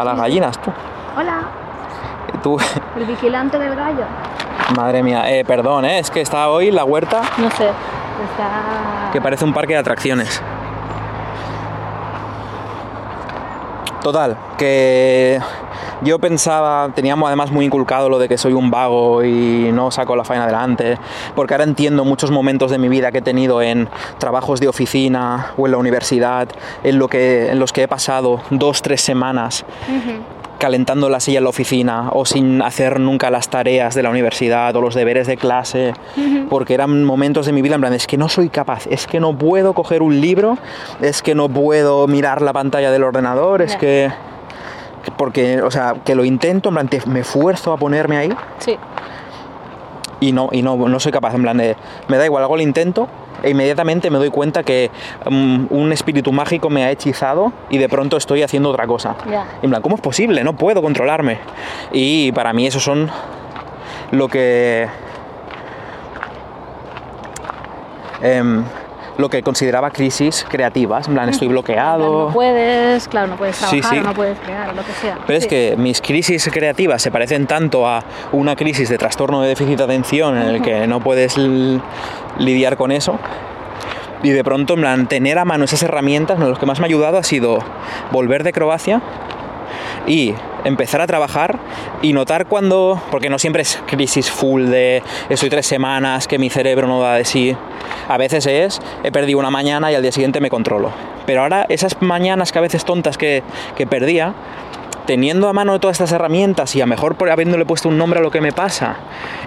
a 0.00 0.04
las 0.04 0.16
gallinas, 0.18 0.58
tú. 0.62 0.70
Hola. 1.18 1.40
tú. 2.42 2.56
El 2.96 3.04
vigilante 3.04 3.58
del 3.58 3.74
gallo. 3.74 4.04
Madre 4.76 5.02
mía, 5.02 5.30
eh, 5.30 5.44
perdón, 5.44 5.84
¿eh? 5.84 5.98
Es 5.98 6.10
que 6.10 6.20
está 6.22 6.48
hoy 6.48 6.70
la 6.70 6.84
huerta 6.84 7.20
No 7.38 7.50
sé. 7.50 7.68
Está. 8.24 9.10
que 9.12 9.20
parece 9.20 9.44
un 9.44 9.52
parque 9.52 9.74
de 9.74 9.78
atracciones. 9.80 10.42
Total, 14.02 14.36
que 14.56 15.40
yo 16.02 16.18
pensaba, 16.18 16.90
teníamos 16.94 17.26
además 17.26 17.50
muy 17.50 17.64
inculcado 17.64 18.08
lo 18.08 18.18
de 18.18 18.28
que 18.28 18.38
soy 18.38 18.52
un 18.52 18.70
vago 18.70 19.24
y 19.24 19.70
no 19.72 19.90
saco 19.90 20.14
la 20.14 20.24
faena 20.24 20.44
adelante, 20.44 20.98
porque 21.34 21.54
ahora 21.54 21.64
entiendo 21.64 22.04
muchos 22.04 22.30
momentos 22.30 22.70
de 22.70 22.78
mi 22.78 22.88
vida 22.88 23.10
que 23.10 23.18
he 23.18 23.22
tenido 23.22 23.62
en 23.62 23.88
trabajos 24.18 24.60
de 24.60 24.68
oficina 24.68 25.52
o 25.56 25.66
en 25.66 25.72
la 25.72 25.78
universidad, 25.78 26.48
en, 26.84 26.98
lo 26.98 27.08
que, 27.08 27.50
en 27.50 27.58
los 27.58 27.72
que 27.72 27.82
he 27.82 27.88
pasado 27.88 28.40
dos, 28.50 28.82
tres 28.82 29.00
semanas 29.00 29.64
calentando 30.58 31.08
la 31.08 31.20
silla 31.20 31.38
en 31.38 31.44
la 31.44 31.50
oficina 31.50 32.10
o 32.12 32.24
sin 32.24 32.62
hacer 32.62 32.98
nunca 33.00 33.30
las 33.30 33.48
tareas 33.48 33.94
de 33.94 34.02
la 34.02 34.10
universidad 34.10 34.74
o 34.76 34.80
los 34.80 34.94
deberes 34.94 35.26
de 35.26 35.36
clase, 35.36 35.92
porque 36.48 36.74
eran 36.74 37.04
momentos 37.04 37.46
de 37.46 37.52
mi 37.52 37.62
vida 37.62 37.74
en 37.74 37.80
plan, 37.82 37.92
es 37.92 38.06
que 38.06 38.16
no 38.16 38.28
soy 38.28 38.48
capaz, 38.48 38.86
es 38.88 39.06
que 39.06 39.20
no 39.20 39.36
puedo 39.36 39.72
coger 39.74 40.02
un 40.02 40.20
libro, 40.20 40.56
es 41.00 41.22
que 41.22 41.34
no 41.34 41.48
puedo 41.48 42.06
mirar 42.08 42.42
la 42.42 42.52
pantalla 42.52 42.90
del 42.90 43.04
ordenador, 43.04 43.62
es 43.62 43.76
que... 43.76 44.10
Porque, 45.16 45.62
o 45.62 45.70
sea, 45.70 45.94
que 46.04 46.16
lo 46.16 46.24
intento, 46.24 46.70
en 46.70 46.74
plan, 46.74 46.88
te- 46.88 47.00
me 47.06 47.20
esfuerzo 47.20 47.72
a 47.72 47.76
ponerme 47.76 48.16
ahí. 48.16 48.32
Sí. 48.58 48.76
Y 50.20 50.32
no, 50.32 50.48
y 50.52 50.62
no, 50.62 50.76
no 50.76 51.00
soy 51.00 51.12
capaz, 51.12 51.34
en 51.34 51.42
plan 51.42 51.56
de, 51.56 51.76
me 52.08 52.16
da 52.16 52.24
igual, 52.24 52.44
hago 52.44 52.56
el 52.56 52.62
intento 52.62 53.08
e 53.42 53.50
inmediatamente 53.50 54.10
me 54.10 54.18
doy 54.18 54.30
cuenta 54.30 54.62
que 54.62 54.90
mm, 55.28 55.66
un 55.70 55.92
espíritu 55.92 56.32
mágico 56.32 56.70
me 56.70 56.84
ha 56.84 56.90
hechizado 56.90 57.52
y 57.70 57.78
de 57.78 57.88
pronto 57.88 58.16
estoy 58.16 58.42
haciendo 58.42 58.70
otra 58.70 58.86
cosa. 58.86 59.16
Ya. 59.30 59.46
En 59.62 59.70
plan, 59.70 59.82
¿cómo 59.82 59.96
es 59.96 60.00
posible? 60.00 60.42
No 60.42 60.54
puedo 60.54 60.82
controlarme. 60.82 61.38
Y 61.92 62.32
para 62.32 62.52
mí 62.52 62.66
eso 62.66 62.80
son 62.80 63.10
lo 64.10 64.28
que... 64.28 64.88
em, 68.22 68.64
lo 69.18 69.28
que 69.30 69.42
consideraba 69.42 69.90
crisis 69.90 70.44
creativas. 70.48 71.08
En 71.08 71.14
plan, 71.14 71.28
estoy 71.28 71.48
bloqueado. 71.48 72.26
No 72.28 72.32
puedes, 72.32 73.08
claro, 73.08 73.28
no 73.28 73.36
puedes 73.36 73.56
Sí, 73.56 73.80
trabajar, 73.80 73.98
sí. 73.98 74.04
no 74.04 74.14
puedes 74.14 74.38
crear, 74.40 74.74
lo 74.74 74.84
que 74.84 74.92
sea. 74.92 75.18
Pero 75.26 75.36
es 75.38 75.44
Sí. 75.44 75.48
que 75.50 75.74
mis 75.78 76.00
crisis 76.00 76.48
creativas 76.52 77.00
se 77.02 77.10
parecen 77.10 77.46
tanto 77.46 77.86
a 77.88 78.02
una 78.32 78.56
crisis 78.56 78.88
de 78.88 78.98
trastorno 78.98 79.40
de 79.42 79.48
déficit 79.48 79.78
de 79.78 79.84
atención 79.84 80.36
en 80.36 80.48
el 80.48 80.62
que 80.62 80.86
no 80.86 81.00
puedes 81.00 81.36
lidiar 82.38 82.76
con 82.76 82.92
eso. 82.92 83.18
Y 84.22 84.30
de 84.30 84.42
pronto, 84.42 84.74
en 84.74 84.80
plan, 84.80 85.06
tener 85.08 85.38
a 85.38 85.44
mano 85.44 85.64
esas 85.64 85.82
herramientas, 85.82 86.38
lo 86.38 86.54
que 86.58 86.66
más 86.66 86.80
me 86.80 86.86
ha 86.86 86.88
ayudado 86.88 87.18
ha 87.18 87.22
sido 87.22 87.58
volver 88.10 88.44
de 88.44 88.52
Croacia 88.52 89.00
y 90.06 90.34
empezar 90.64 91.00
a 91.00 91.06
trabajar 91.06 91.58
y 92.02 92.12
notar 92.12 92.46
cuando, 92.46 93.00
porque 93.10 93.28
no 93.28 93.38
siempre 93.38 93.62
es 93.62 93.80
crisis 93.86 94.30
full 94.30 94.66
de 94.66 95.02
estoy 95.28 95.50
tres 95.50 95.66
semanas, 95.66 96.26
que 96.26 96.38
mi 96.38 96.50
cerebro 96.50 96.86
no 96.86 97.00
da 97.00 97.14
de 97.14 97.24
sí. 97.24 97.56
A 98.08 98.16
veces 98.16 98.46
es, 98.46 98.80
he 99.02 99.10
perdido 99.10 99.38
una 99.38 99.50
mañana 99.50 99.90
y 99.90 99.94
al 99.94 100.02
día 100.02 100.12
siguiente 100.12 100.40
me 100.40 100.50
controlo. 100.50 100.90
Pero 101.26 101.42
ahora 101.42 101.66
esas 101.68 102.00
mañanas 102.00 102.52
que 102.52 102.58
a 102.58 102.62
veces 102.62 102.84
tontas 102.84 103.18
que, 103.18 103.42
que 103.76 103.86
perdía, 103.86 104.34
teniendo 105.06 105.48
a 105.48 105.52
mano 105.52 105.78
todas 105.78 105.94
estas 105.94 106.12
herramientas 106.12 106.74
y 106.76 106.80
a 106.80 106.86
mejor 106.86 107.16
habiéndole 107.30 107.64
puesto 107.64 107.88
un 107.88 107.96
nombre 107.96 108.20
a 108.20 108.22
lo 108.22 108.30
que 108.30 108.40
me 108.40 108.52
pasa 108.52 108.96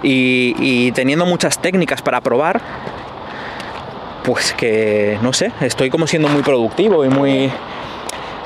y, 0.02 0.54
y 0.58 0.92
teniendo 0.92 1.26
muchas 1.26 1.58
técnicas 1.58 2.02
para 2.02 2.20
probar, 2.20 2.60
pues 4.24 4.52
que 4.54 5.18
no 5.22 5.32
sé, 5.32 5.52
estoy 5.60 5.90
como 5.90 6.06
siendo 6.06 6.28
muy 6.28 6.42
productivo 6.42 7.04
y 7.04 7.08
muy 7.08 7.50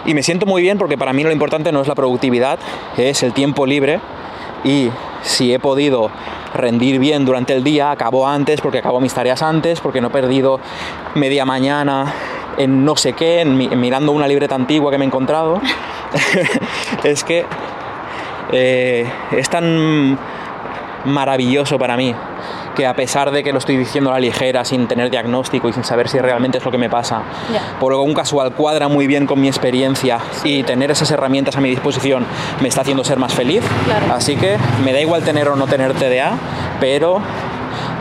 y 0.07 0.15
me 0.15 0.23
siento 0.23 0.47
muy 0.47 0.63
bien 0.63 0.79
porque 0.79 0.97
para 0.99 1.13
mí 1.13 1.23
lo 1.25 1.33
importante 1.33 1.73
no 1.73 1.81
es 1.81 1.89
la 1.89 1.95
productividad, 1.95 2.59
es 2.97 3.23
el 3.23 3.33
tiempo 3.33 3.67
libre 3.67 4.01
y 4.65 4.89
si 5.23 5.53
he 5.53 5.59
podido 5.59 6.11
rendir 6.55 6.99
bien 6.99 7.25
durante 7.25 7.53
el 7.55 7.65
día, 7.65 7.91
acabo 7.91 8.27
antes 8.29 8.61
porque 8.61 8.79
acabo 8.79 9.01
mis 9.01 9.13
tareas 9.15 9.43
antes, 9.43 9.81
porque 9.81 10.01
no 10.01 10.09
he 10.09 10.11
perdido 10.11 10.61
media 11.15 11.45
mañana 11.45 12.13
en 12.57 12.85
no 12.85 12.95
sé 12.97 13.15
qué, 13.15 13.41
en 13.41 13.57
mi- 13.57 13.69
mirando 13.69 14.13
una 14.13 14.29
libreta 14.29 14.55
antigua 14.55 14.91
que 14.91 14.99
me 14.99 15.05
he 15.05 15.09
encontrado. 15.09 15.61
es 17.05 17.25
que 17.25 17.45
eh, 18.53 19.11
es 19.33 19.49
tan 19.49 20.17
maravilloso 21.07 21.79
para 21.79 21.97
mí 21.97 22.15
que 22.75 22.87
a 22.87 22.95
pesar 22.95 23.31
de 23.31 23.43
que 23.43 23.53
lo 23.53 23.59
estoy 23.59 23.77
diciendo 23.77 24.11
a 24.11 24.15
la 24.15 24.21
ligera, 24.21 24.65
sin 24.65 24.87
tener 24.87 25.11
diagnóstico 25.11 25.69
y 25.69 25.73
sin 25.73 25.85
saber 25.85 26.09
si 26.09 26.19
realmente 26.19 26.59
es 26.59 26.65
lo 26.65 26.71
que 26.71 26.79
me 26.79 26.91
pasa, 26.91 27.23
por 27.81 27.93
algo 27.93 28.05
un 28.05 28.15
casual 28.15 28.53
cuadra 28.53 28.89
muy 28.89 29.07
bien 29.07 29.27
con 29.27 29.41
mi 29.41 29.49
experiencia 29.49 30.19
y 30.45 30.63
tener 30.63 30.91
esas 30.91 31.11
herramientas 31.11 31.57
a 31.57 31.61
mi 31.61 31.71
disposición 31.71 32.27
me 32.61 32.69
está 32.69 32.83
haciendo 32.83 33.05
ser 33.05 33.19
más 33.19 33.35
feliz. 33.35 33.63
Claro. 33.85 34.15
Así 34.15 34.37
que 34.37 34.57
me 34.85 34.93
da 34.93 35.01
igual 35.01 35.23
tener 35.23 35.49
o 35.49 35.57
no 35.57 35.67
tener 35.67 35.95
TDA, 35.95 36.33
pero 36.81 37.21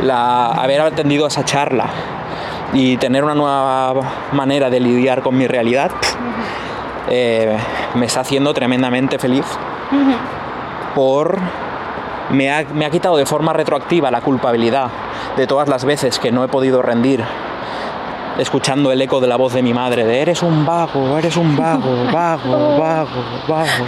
la, 0.01 0.47
haber 0.47 0.81
atendido 0.81 1.27
esa 1.27 1.45
charla 1.45 1.87
y 2.73 2.97
tener 2.97 3.23
una 3.23 3.35
nueva 3.35 3.93
manera 4.31 4.69
de 4.69 4.79
lidiar 4.79 5.21
con 5.21 5.37
mi 5.37 5.47
realidad 5.47 5.91
eh, 7.09 7.55
me 7.95 8.05
está 8.05 8.21
haciendo 8.21 8.53
tremendamente 8.53 9.19
feliz 9.19 9.45
por 10.95 11.37
me 12.33 12.51
ha, 12.51 12.63
me 12.73 12.85
ha 12.85 12.89
quitado 12.89 13.15
de 13.17 13.25
forma 13.25 13.53
retroactiva 13.53 14.11
la 14.11 14.21
culpabilidad 14.21 14.89
de 15.37 15.47
todas 15.47 15.67
las 15.69 15.85
veces 15.85 16.19
que 16.19 16.31
no 16.31 16.43
he 16.43 16.47
podido 16.47 16.81
rendir 16.81 17.23
escuchando 18.37 18.91
el 18.91 19.01
eco 19.01 19.19
de 19.21 19.27
la 19.27 19.35
voz 19.35 19.53
de 19.53 19.61
mi 19.61 19.73
madre 19.73 20.05
de 20.05 20.19
eres 20.21 20.41
un 20.41 20.65
vago, 20.65 21.17
eres 21.17 21.37
un 21.37 21.55
vago, 21.55 22.05
vago, 22.11 22.77
vago, 22.79 23.23
vago. 23.47 23.85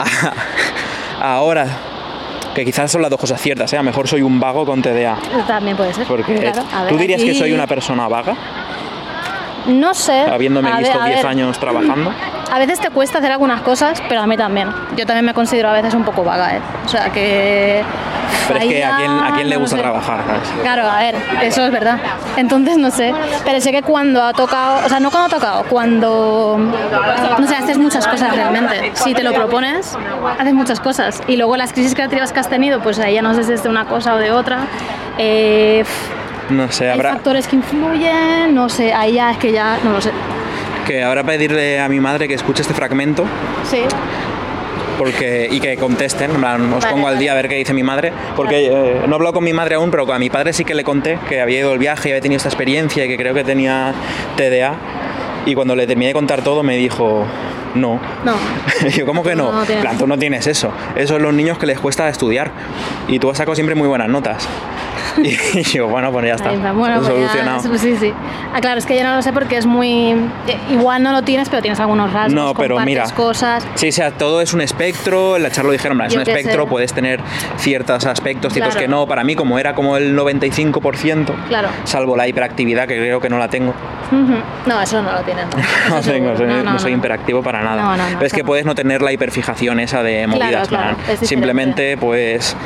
Ahora, 1.20 1.66
que 2.54 2.64
quizás 2.64 2.90
son 2.90 3.02
las 3.02 3.10
dos 3.10 3.20
cosas 3.20 3.40
ciertas, 3.40 3.72
¿eh? 3.72 3.78
a 3.78 3.82
mejor 3.82 4.08
soy 4.08 4.22
un 4.22 4.40
vago 4.40 4.64
con 4.64 4.80
TDA. 4.82 5.16
También 5.46 5.76
puede 5.76 5.92
ser. 5.92 6.06
Porque 6.06 6.34
Claro, 6.36 6.62
a 6.72 6.82
ver, 6.84 6.92
tú 6.92 6.98
dirías 6.98 7.22
que 7.22 7.34
soy 7.34 7.52
una 7.52 7.66
persona 7.66 8.08
vaga, 8.08 8.34
No 9.66 9.92
sé. 9.92 10.20
habiéndome 10.22 10.70
a 10.70 10.78
visto 10.78 11.00
a 11.00 11.06
10 11.06 11.16
ver. 11.16 11.26
años 11.26 11.58
trabajando. 11.58 12.12
A 12.52 12.58
veces 12.58 12.80
te 12.80 12.90
cuesta 12.90 13.18
hacer 13.18 13.30
algunas 13.32 13.60
cosas, 13.62 14.02
pero 14.08 14.20
a 14.22 14.26
mí 14.26 14.36
también. 14.36 14.68
Yo 14.96 15.06
también 15.06 15.24
me 15.24 15.34
considero 15.34 15.68
a 15.68 15.72
veces 15.72 15.94
un 15.94 16.04
poco 16.04 16.24
vaga, 16.24 16.56
¿eh? 16.56 16.60
O 16.84 16.88
sea 16.88 17.10
que. 17.10 17.82
Pero 18.48 18.60
es 18.60 18.66
que 18.66 18.84
a 18.84 18.96
quién, 18.96 19.10
a 19.10 19.32
quién 19.34 19.48
le 19.48 19.54
no 19.56 19.60
gusta 19.62 19.76
sé. 19.76 19.82
trabajar, 19.82 20.20
¿sabes? 20.26 20.48
Claro, 20.62 20.88
a 20.88 20.98
ver, 20.98 21.14
eso 21.42 21.64
es 21.64 21.70
verdad. 21.72 21.98
Entonces 22.36 22.76
no 22.78 22.90
sé. 22.90 23.14
Pero 23.44 23.60
sé 23.60 23.70
que 23.72 23.82
cuando 23.82 24.22
ha 24.22 24.32
tocado, 24.32 24.84
o 24.84 24.88
sea, 24.88 24.98
no 25.00 25.10
cuando 25.10 25.26
ha 25.36 25.38
tocado, 25.40 25.64
cuando. 25.64 26.58
No 27.38 27.46
sé, 27.46 27.54
haces 27.54 27.78
muchas 27.78 28.06
cosas 28.06 28.34
realmente. 28.34 28.90
Si 28.94 29.14
te 29.14 29.22
lo 29.22 29.32
propones, 29.32 29.96
haces 30.38 30.54
muchas 30.54 30.80
cosas. 30.80 31.20
Y 31.28 31.36
luego 31.36 31.56
las 31.56 31.72
crisis 31.72 31.94
creativas 31.94 32.32
que 32.32 32.40
has 32.40 32.48
tenido, 32.48 32.80
pues 32.80 32.98
ahí 32.98 33.14
ya 33.14 33.22
no 33.22 33.34
sé 33.34 33.44
si 33.44 33.52
es 33.52 33.62
de 33.62 33.68
una 33.68 33.84
cosa 33.84 34.14
o 34.14 34.18
de 34.18 34.32
otra. 34.32 34.60
Eh, 35.18 35.84
No 36.50 36.70
sé, 36.72 36.86
hay 36.90 36.98
habrá 36.98 37.12
factores 37.12 37.46
que 37.46 37.56
influyen, 37.56 38.54
no 38.54 38.68
sé, 38.68 38.92
ahí 38.92 39.12
ya 39.14 39.30
es 39.30 39.38
que 39.38 39.52
ya 39.52 39.78
no 39.84 39.92
lo 39.92 40.00
sé. 40.00 40.10
Que 40.90 41.02
habrá 41.04 41.22
pedirle 41.22 41.78
a 41.78 41.88
mi 41.88 42.00
madre 42.00 42.26
que 42.26 42.34
escuche 42.34 42.62
este 42.62 42.74
fragmento 42.74 43.24
Sí. 43.70 43.82
porque 44.98 45.48
y 45.50 45.60
que 45.60 45.76
contesten, 45.76 46.30
os 46.32 46.40
Vale, 46.40 46.86
pongo 46.90 47.08
al 47.08 47.18
día 47.18 47.32
a 47.32 47.34
ver 47.34 47.48
qué 47.48 47.54
dice 47.54 47.72
mi 47.72 47.82
madre, 47.82 48.12
porque 48.36 48.66
eh, 48.66 49.00
no 49.06 49.12
he 49.12 49.14
hablado 49.14 49.32
con 49.34 49.44
mi 49.44 49.52
madre 49.52 49.76
aún, 49.76 49.90
pero 49.90 50.10
a 50.12 50.18
mi 50.18 50.28
padre 50.30 50.52
sí 50.52 50.64
que 50.64 50.74
le 50.74 50.84
conté 50.84 51.18
que 51.28 51.40
había 51.40 51.60
ido 51.60 51.72
al 51.72 51.78
viaje 51.78 52.08
y 52.08 52.12
había 52.12 52.20
tenido 52.20 52.36
esta 52.38 52.48
experiencia 52.48 53.04
y 53.04 53.08
que 53.08 53.16
creo 53.16 53.32
que 53.34 53.44
tenía 53.44 53.92
TDA 54.36 54.74
y 55.46 55.54
cuando 55.54 55.74
le 55.74 55.86
terminé 55.86 56.08
de 56.08 56.12
contar 56.14 56.42
todo 56.42 56.62
me 56.62 56.76
dijo 56.76 57.24
no. 57.76 58.00
No. 58.24 58.34
Yo, 58.96 59.06
¿cómo 59.06 59.22
que 59.22 59.36
no? 59.36 59.44
No, 59.44 59.52
no 59.52 59.60
En 59.60 59.66
tienes. 59.66 59.84
plan, 59.84 59.96
tú 59.96 60.06
no 60.08 60.18
tienes 60.18 60.46
eso. 60.48 60.72
Eso 60.96 61.16
es 61.16 61.22
los 61.22 61.32
niños 61.32 61.56
que 61.56 61.66
les 61.66 61.78
cuesta 61.78 62.08
estudiar. 62.08 62.50
Y 63.06 63.20
tú 63.20 63.30
has 63.30 63.38
sacado 63.38 63.54
siempre 63.54 63.76
muy 63.76 63.86
buenas 63.86 64.08
notas. 64.08 64.48
Y 65.54 65.62
yo, 65.62 65.88
bueno, 65.88 66.10
pues 66.12 66.26
ya 66.26 66.34
está. 66.34 66.52
Está. 66.52 66.72
Bueno, 66.72 66.96
pues 66.96 67.08
ya, 67.08 67.14
solucionado. 67.14 67.60
eso- 67.60 67.78
sí, 67.78 67.96
sí. 67.98 68.12
Ah, 68.54 68.60
claro, 68.60 68.78
es 68.78 68.86
que 68.86 68.96
yo 68.96 69.04
no 69.04 69.14
lo 69.16 69.22
sé 69.22 69.32
porque 69.32 69.56
es 69.56 69.66
muy. 69.66 70.10
eh, 70.12 70.58
Igual 70.70 71.02
no 71.02 71.12
lo 71.12 71.22
tienes, 71.22 71.48
pero 71.48 71.62
tienes 71.62 71.80
algunos 71.80 72.12
rasgos. 72.12 72.32
No, 72.34 72.54
pero 72.54 72.78
mira. 72.80 73.04
cosas. 73.14 73.66
Sí, 73.74 73.88
o 73.88 73.92
sea, 73.92 74.10
todo 74.12 74.40
es 74.40 74.52
un 74.52 74.60
espectro. 74.60 75.36
En 75.36 75.42
la 75.42 75.50
charla 75.50 75.68
lo 75.68 75.72
dijeron, 75.72 75.96
"Mira, 75.96 76.06
es 76.08 76.14
Yo 76.14 76.20
un 76.20 76.28
espectro, 76.28 76.62
sé. 76.64 76.68
puedes 76.68 76.92
tener 76.92 77.20
ciertos 77.56 78.06
aspectos, 78.06 78.52
ciertos 78.52 78.74
Claro. 78.74 78.86
que 78.86 78.88
no. 78.90 79.06
Para 79.06 79.24
mí, 79.24 79.34
como 79.34 79.58
era 79.58 79.74
como 79.74 79.96
el 79.96 80.14
95%, 80.16 81.34
Claro. 81.48 81.68
salvo 81.84 82.16
la 82.16 82.26
hiperactividad, 82.28 82.86
que 82.88 82.96
creo 82.96 83.20
que 83.20 83.28
no 83.28 83.38
la 83.38 83.48
tengo. 83.48 83.74
No, 84.66 84.80
eso 84.80 85.02
no 85.02 85.12
lo 85.12 85.20
tienes. 85.20 85.46
No, 85.88 85.96
No, 85.96 86.00
tengo, 86.02 86.36
soy- 86.36 86.46
No, 86.46 86.62
no, 86.62 86.72
no, 86.72 86.78
soy 86.78 86.92
hiperactivo 86.94 87.42
para 87.42 87.62
nada. 87.62 87.82
No, 87.82 87.96
no, 87.96 88.02
no, 88.10 88.14
Pero 88.14 88.26
es 88.26 88.32
que 88.32 88.38
claro. 88.40 88.46
puedes 88.46 88.64
no 88.66 88.74
tener 88.74 89.02
la 89.02 89.12
hiperfijación 89.12 89.80
esa 89.80 90.02
de 90.02 90.26
movidas. 90.26 90.68
claro, 90.68 90.90
es 90.92 90.96
diferente. 91.20 91.26
Simplemente, 91.26 91.96
pues, 91.96 92.56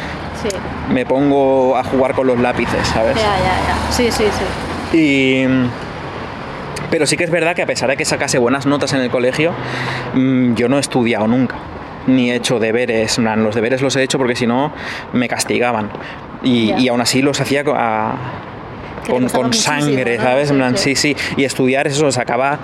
Sí. 0.42 0.48
me 0.92 1.06
pongo 1.06 1.76
a 1.76 1.84
jugar 1.84 2.14
con 2.14 2.26
los 2.26 2.38
lápices, 2.38 2.86
¿sabes? 2.88 3.16
Ya, 3.16 3.22
ya, 3.22 3.66
ya. 3.68 3.92
Sí, 3.92 4.10
sí, 4.10 4.24
sí. 4.92 4.96
Y. 4.98 5.46
Pero 6.90 7.06
sí 7.06 7.16
que 7.16 7.24
es 7.24 7.30
verdad 7.30 7.56
que 7.56 7.62
a 7.62 7.66
pesar 7.66 7.88
de 7.90 7.96
que 7.96 8.04
sacase 8.04 8.38
buenas 8.38 8.66
notas 8.66 8.92
en 8.92 9.00
el 9.00 9.10
colegio, 9.10 9.52
mm, 10.14 10.54
yo 10.54 10.68
no 10.68 10.76
he 10.76 10.80
estudiado 10.80 11.26
nunca. 11.26 11.56
Ni 12.06 12.30
he 12.30 12.36
hecho 12.36 12.58
deberes. 12.58 13.18
Los 13.18 13.54
deberes 13.54 13.80
los 13.82 13.96
he 13.96 14.02
hecho 14.02 14.18
porque 14.18 14.36
si 14.36 14.46
no 14.46 14.72
me 15.12 15.26
castigaban. 15.28 15.90
Y, 16.42 16.72
y 16.74 16.88
aún 16.88 17.00
así 17.00 17.22
los 17.22 17.40
hacía 17.40 17.64
a- 17.74 18.14
con, 19.08 19.28
con 19.28 19.52
sangre, 19.54 20.18
¿no? 20.18 20.22
¿sabes? 20.22 20.48
Sí, 20.50 20.54
plan, 20.54 20.76
sí. 20.76 20.94
sí, 20.94 21.14
sí. 21.14 21.34
Y 21.36 21.44
estudiar 21.44 21.86
eso 21.86 22.10
sacaba. 22.12 22.58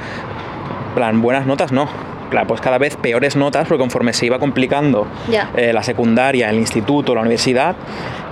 plan, 0.94 1.20
buenas 1.22 1.46
notas 1.46 1.72
no. 1.72 1.88
Claro, 2.30 2.46
pues 2.46 2.60
cada 2.60 2.78
vez 2.78 2.96
peores 2.96 3.34
notas, 3.36 3.66
porque 3.66 3.80
conforme 3.80 4.12
se 4.12 4.26
iba 4.26 4.38
complicando 4.38 5.06
eh, 5.56 5.72
la 5.72 5.82
secundaria, 5.82 6.48
el 6.48 6.56
instituto, 6.56 7.14
la 7.14 7.20
universidad, 7.22 7.74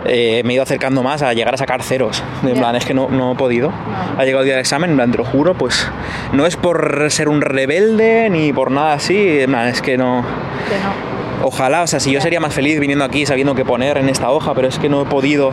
eh, 0.07 0.43
me 0.45 0.53
he 0.53 0.55
ido 0.55 0.63
acercando 0.63 1.03
más 1.03 1.23
a 1.23 1.33
llegar 1.35 1.53
a 1.53 1.57
sacar 1.57 1.83
ceros. 1.83 2.23
En 2.45 2.55
Ya. 2.55 2.61
plan, 2.61 2.77
es 2.77 2.85
que 2.85 2.95
no, 2.95 3.09
no 3.09 3.33
he 3.33 3.35
podido. 3.35 3.73
Ha 4.17 4.25
llegado 4.25 4.41
el 4.43 4.47
día 4.47 4.55
del 4.55 4.61
examen, 4.61 4.91
en 4.91 4.97
plan, 4.97 5.11
te 5.11 5.19
lo 5.19 5.25
juro, 5.25 5.55
pues 5.55 5.91
no 6.33 6.47
es 6.47 6.57
por 6.57 7.11
ser 7.11 7.29
un 7.29 7.41
rebelde 7.41 8.31
ni 8.31 8.53
por 8.53 8.71
nada 8.71 8.93
así, 8.95 9.41
en 9.41 9.51
plan, 9.51 9.67
es 9.69 9.83
que 9.83 9.99
no. 9.99 10.23
Que 10.69 10.77
no. 10.77 11.47
Ojalá, 11.47 11.83
o 11.83 11.87
sea, 11.87 11.99
si 12.01 12.13
yo 12.13 12.21
sería 12.21 12.41
más 12.41 12.55
feliz 12.55 12.79
viniendo 12.81 13.05
aquí 13.05 13.25
sabiendo 13.27 13.55
qué 13.55 13.65
poner 13.65 13.97
en 13.99 14.09
esta 14.09 14.31
hoja, 14.31 14.55
pero 14.55 14.69
es 14.69 14.79
que 14.79 14.89
no 14.89 15.03
he 15.03 15.05
podido. 15.07 15.51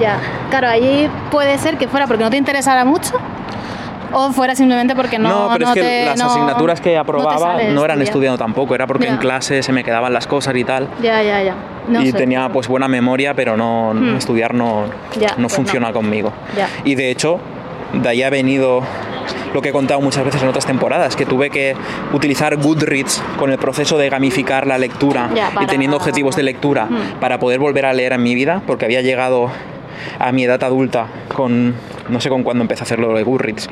Ya. 0.00 0.18
Claro, 0.50 0.68
allí 0.68 1.08
puede 1.30 1.58
ser 1.58 1.76
que 1.78 1.86
fuera 1.88 2.06
porque 2.06 2.22
no 2.24 2.30
te 2.30 2.36
interesara 2.36 2.84
mucho 2.84 3.14
o 4.12 4.32
fuera 4.32 4.54
simplemente 4.54 4.94
porque 4.94 5.18
no. 5.18 5.50
pero 5.52 5.68
es 5.68 5.74
que 5.74 5.80
te- 5.80 6.04
las 6.06 6.18
no- 6.18 6.26
asignaturas 6.30 6.80
que 6.80 6.94
no 6.94 7.00
aprobaba 7.00 7.32
no, 7.34 7.40
sale 7.40 7.62
eran 7.64 7.80
estudiar. 7.80 8.02
estudiando 8.02 8.38
tampoco, 8.38 8.74
era 8.74 8.86
porque 8.86 9.06
en 9.08 9.14
Ya. 9.14 9.20
clase 9.20 9.62
se 9.62 9.72
me 9.72 9.82
quedaban 9.84 10.12
las 10.12 10.26
cosas 10.26 10.54
y 10.56 10.64
tal. 10.64 10.88
Ya, 11.02 11.22
ya, 11.22 11.42
ya. 11.42 11.54
No 11.88 12.00
y 12.02 12.10
sé, 12.12 12.18
tenía 12.18 12.48
pues 12.50 12.68
buena 12.68 12.88
memoria, 12.88 13.34
pero 13.34 13.56
no 13.56 13.92
Hmm. 13.94 14.16
estudiar 14.16 14.54
no, 14.54 14.84
Ya, 15.18 15.30
no 15.36 15.42
pues 15.48 15.54
funciona 15.56 15.88
no. 15.88 15.94
conmigo. 15.94 16.32
Ya. 16.56 16.68
Y 16.84 16.94
de 16.94 17.10
hecho, 17.10 17.40
de 17.92 18.08
ahí 18.08 18.22
ha 18.22 18.30
venido 18.30 18.82
lo 19.54 19.60
que 19.60 19.68
he 19.68 19.72
contado 19.72 20.00
muchas 20.00 20.24
veces 20.24 20.42
en 20.42 20.48
otras 20.48 20.64
temporadas, 20.64 21.14
que 21.14 21.26
tuve 21.26 21.50
que 21.50 21.76
utilizar 22.12 22.56
Goodreads 22.56 23.22
con 23.38 23.50
el 23.50 23.58
proceso 23.58 23.98
de 23.98 24.08
gamificar 24.08 24.66
la 24.66 24.78
lectura 24.78 25.28
Ya, 25.34 25.50
y 25.50 25.54
para- 25.54 25.66
teniendo 25.66 25.96
objetivos 25.98 26.36
de 26.36 26.42
lectura 26.42 26.86
Hmm. 26.86 27.20
para 27.20 27.38
poder 27.38 27.58
volver 27.60 27.84
a 27.86 27.92
leer 27.92 28.12
en 28.14 28.22
mi 28.22 28.34
vida, 28.34 28.62
porque 28.66 28.86
había 28.86 29.02
llegado 29.02 29.50
a 30.18 30.32
mi 30.32 30.44
edad 30.44 30.62
adulta 30.64 31.06
con, 31.34 31.74
no 32.08 32.20
sé 32.20 32.28
con 32.28 32.42
cuándo 32.42 32.62
empecé 32.62 32.82
a 32.82 32.84
hacerlo 32.84 33.14
de 33.14 33.22
Goodreads, 33.22 33.68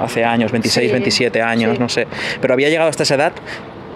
hace 0.00 0.24
años, 0.24 0.52
26, 0.52 0.86
Sí, 0.86 0.92
27 0.92 1.42
años, 1.42 1.74
sí. 1.74 1.78
no 1.80 1.88
sé, 1.88 2.06
pero 2.40 2.54
había 2.54 2.68
llegado 2.68 2.88
hasta 2.88 3.02
esa 3.02 3.14
edad 3.16 3.32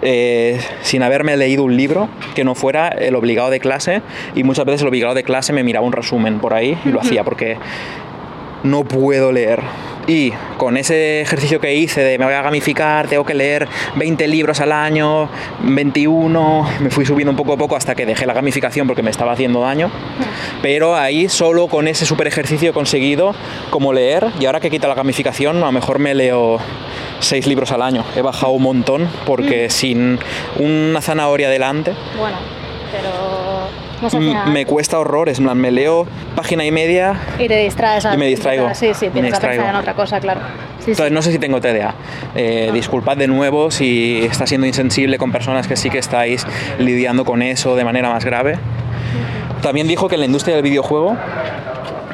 eh, 0.01 0.59
sin 0.81 1.01
haberme 1.03 1.35
leído 1.37 1.63
un 1.63 1.75
libro 1.77 2.09
que 2.35 2.43
no 2.43 2.53
fuera 2.53 2.89
el 2.89 3.15
obligado 3.15 3.49
de 3.49 3.59
clase 3.59 4.01
y 4.35 4.43
muchas 4.43 4.65
veces 4.65 4.81
el 4.81 4.89
obligado 4.89 5.15
de 5.15 5.23
clase 5.23 5.53
me 5.53 5.63
miraba 5.63 5.85
un 5.85 5.93
resumen 5.93 6.39
por 6.39 6.53
ahí 6.53 6.77
y 6.85 6.89
lo 6.89 6.99
hacía 6.99 7.23
porque 7.23 7.57
no 8.63 8.83
puedo 8.83 9.31
leer. 9.31 9.61
Y 10.07 10.31
con 10.57 10.77
ese 10.77 11.21
ejercicio 11.21 11.59
que 11.59 11.73
hice 11.73 12.01
de 12.01 12.19
me 12.19 12.25
voy 12.25 12.35
a 12.35 12.41
gamificar, 12.41 13.07
tengo 13.07 13.25
que 13.25 13.33
leer 13.33 13.67
20 13.95 14.27
libros 14.27 14.59
al 14.59 14.71
año, 14.71 15.29
21, 15.63 16.67
me 16.81 16.89
fui 16.91 17.05
subiendo 17.05 17.31
un 17.31 17.37
poco 17.37 17.53
a 17.53 17.57
poco 17.57 17.75
hasta 17.75 17.95
que 17.95 18.05
dejé 18.05 18.25
la 18.27 18.33
gamificación 18.33 18.85
porque 18.85 19.01
me 19.01 19.09
estaba 19.09 19.31
haciendo 19.31 19.61
daño. 19.61 19.89
Pero 20.61 20.95
ahí 20.95 21.27
solo 21.27 21.67
con 21.67 21.87
ese 21.87 22.05
super 22.05 22.27
ejercicio 22.27 22.69
he 22.69 22.73
conseguido 22.73 23.33
como 23.71 23.93
leer 23.93 24.27
y 24.39 24.45
ahora 24.45 24.59
que 24.59 24.69
quita 24.69 24.87
la 24.87 24.95
gamificación 24.95 25.57
a 25.57 25.65
lo 25.65 25.71
mejor 25.71 25.97
me 25.97 26.13
leo 26.13 26.59
seis 27.19 27.47
libros 27.47 27.71
al 27.71 27.81
año. 27.81 28.03
He 28.15 28.21
bajado 28.21 28.51
un 28.51 28.61
montón 28.61 29.09
porque 29.25 29.69
sin 29.71 30.19
una 30.59 31.01
zanahoria 31.01 31.49
delante 31.49 31.93
Bueno, 32.17 32.37
pero 32.91 33.44
no 34.01 34.09
sé 34.09 34.19
me 34.19 34.65
cuesta 34.65 34.99
horrores. 34.99 35.39
Me 35.39 35.71
leo 35.71 36.05
página 36.35 36.65
y 36.65 36.71
media 36.71 37.19
Y 37.39 37.47
te 37.47 37.57
distraes. 37.57 38.05
Y 38.13 38.17
me 38.17 38.27
distraigo. 38.27 38.73
Sí, 38.73 38.93
sí, 38.93 39.09
Me 39.13 39.21
distraigo. 39.23 39.63
en 39.63 39.75
otra 39.75 39.93
cosa, 39.93 40.19
claro. 40.19 40.41
Sí, 40.79 40.85
sí. 40.85 40.91
Entonces 40.91 41.11
no 41.11 41.21
sé 41.21 41.31
si 41.31 41.39
tengo 41.39 41.61
TDA. 41.61 41.95
Eh, 42.35 42.71
disculpad 42.73 43.17
de 43.17 43.27
nuevo 43.27 43.71
si 43.71 44.23
está 44.23 44.45
siendo 44.45 44.67
insensible 44.67 45.17
con 45.17 45.31
personas 45.31 45.67
que 45.67 45.75
sí 45.75 45.89
que 45.89 45.97
estáis 45.97 46.45
lidiando 46.77 47.25
con 47.25 47.41
eso 47.41 47.75
de 47.75 47.83
manera 47.83 48.09
más 48.09 48.25
grave. 48.25 48.57
También 49.61 49.87
dijo 49.87 50.07
que 50.07 50.15
en 50.15 50.21
la 50.21 50.25
industria 50.27 50.55
del 50.55 50.63
videojuego 50.63 51.15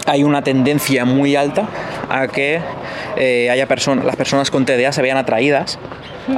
hay 0.06 0.24
una 0.24 0.42
tendencia 0.44 1.06
muy 1.06 1.36
alta 1.36 1.68
a 2.10 2.28
que 2.28 2.62
eh, 3.18 3.50
haya 3.50 3.68
las 4.04 4.16
personas 4.16 4.52
con 4.52 4.66
TDA 4.66 4.92
se 4.92 5.02
vean 5.02 5.18
atraídas 5.18 5.80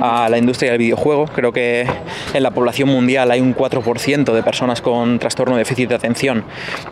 a 0.01 0.27
la 0.29 0.37
industria 0.37 0.71
del 0.71 0.79
videojuego. 0.79 1.25
Creo 1.25 1.51
que 1.51 1.85
en 2.33 2.43
la 2.43 2.51
población 2.51 2.89
mundial 2.89 3.31
hay 3.31 3.41
un 3.41 3.55
4% 3.55 4.33
de 4.33 4.43
personas 4.43 4.81
con 4.81 5.19
trastorno 5.19 5.55
de 5.55 5.59
déficit 5.59 5.89
de 5.89 5.95
atención 5.95 6.43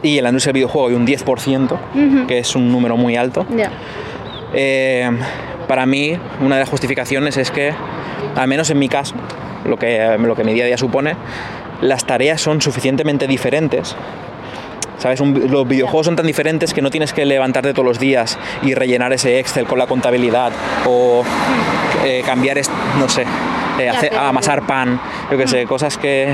y 0.04 0.18
en 0.18 0.24
la 0.24 0.30
industria 0.30 0.54
del 0.54 0.60
videojuego 0.62 0.88
hay 0.90 0.96
un 0.96 1.06
10%, 1.08 2.26
que 2.28 2.40
es 2.40 2.56
un 2.56 2.72
número 2.72 2.98
muy 2.98 3.16
alto. 3.16 3.46
Eh, 4.54 5.10
para 5.68 5.86
mí, 5.86 6.18
una 6.42 6.56
de 6.56 6.62
las 6.62 6.70
justificaciones 6.70 7.38
es 7.38 7.52
que, 7.52 7.74
al 8.36 8.48
menos 8.48 8.70
en 8.70 8.80
mi 8.80 8.90
caso, 8.90 9.16
lo 9.66 9.78
que, 9.78 10.18
lo 10.20 10.36
que 10.36 10.44
mi 10.44 10.54
día 10.54 10.64
a 10.64 10.68
día 10.68 10.78
supone, 10.78 11.16
las 11.82 12.06
tareas 12.06 12.42
son 12.42 12.62
suficientemente 12.62 13.28
diferentes. 13.28 13.96
¿Sabes? 14.98 15.20
Un- 15.20 15.50
los 15.50 15.68
videojuegos 15.68 16.06
son 16.06 16.16
tan 16.16 16.28
diferentes 16.28 16.74
que 16.76 16.82
no 16.84 16.92
tienes 16.92 17.12
que 17.14 17.26
levantarte 17.26 17.74
todos 17.74 17.86
los 17.88 17.98
días 18.00 18.38
y 18.62 18.76
rellenar 18.76 19.12
ese 19.14 19.40
Excel 19.40 19.66
con 19.66 19.80
la 19.80 19.88
contabilidad 19.88 20.52
o 20.86 21.24
eh, 22.04 22.24
cambiar, 22.26 22.58
no 23.00 23.08
sé, 23.10 23.24
eh, 23.80 23.90
hacer- 23.90 24.16
amasar 24.18 24.64
pan, 24.66 25.00
yo 25.32 25.38
qué 25.38 25.48
sé, 25.48 25.66
cosas 25.66 25.98
que, 25.98 26.34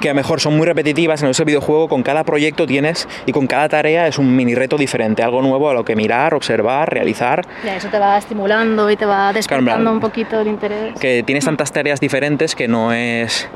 que 0.00 0.08
a 0.08 0.12
lo 0.12 0.16
mejor 0.16 0.40
son 0.40 0.56
muy 0.56 0.66
repetitivas 0.66 1.22
en 1.22 1.28
ese 1.28 1.44
videojuego, 1.44 1.88
con 1.88 2.02
cada 2.02 2.24
proyecto 2.24 2.66
tienes 2.66 3.06
y 3.26 3.32
con 3.32 3.46
cada 3.46 3.68
tarea 3.68 4.08
es 4.08 4.18
un 4.18 4.34
mini 4.34 4.54
reto 4.54 4.76
diferente, 4.76 5.22
algo 5.22 5.42
nuevo 5.42 5.70
a 5.70 5.74
lo 5.74 5.84
que 5.84 5.94
mirar, 5.94 6.34
observar, 6.34 6.92
realizar, 6.92 7.44
Ya, 7.64 7.76
eso 7.76 7.88
te 7.88 7.98
va 7.98 8.18
estimulando 8.18 8.90
y 8.90 8.96
te 8.96 9.06
va 9.06 9.32
despertando 9.32 9.92
un 9.92 10.00
poquito 10.00 10.40
el 10.40 10.48
interés. 10.48 10.98
que 10.98 11.22
tienes 11.22 11.44
tantas 11.44 11.70
tareas 11.72 12.00
diferentes 12.00 12.54
que 12.56 12.66
no 12.68 12.92
es 12.92 13.48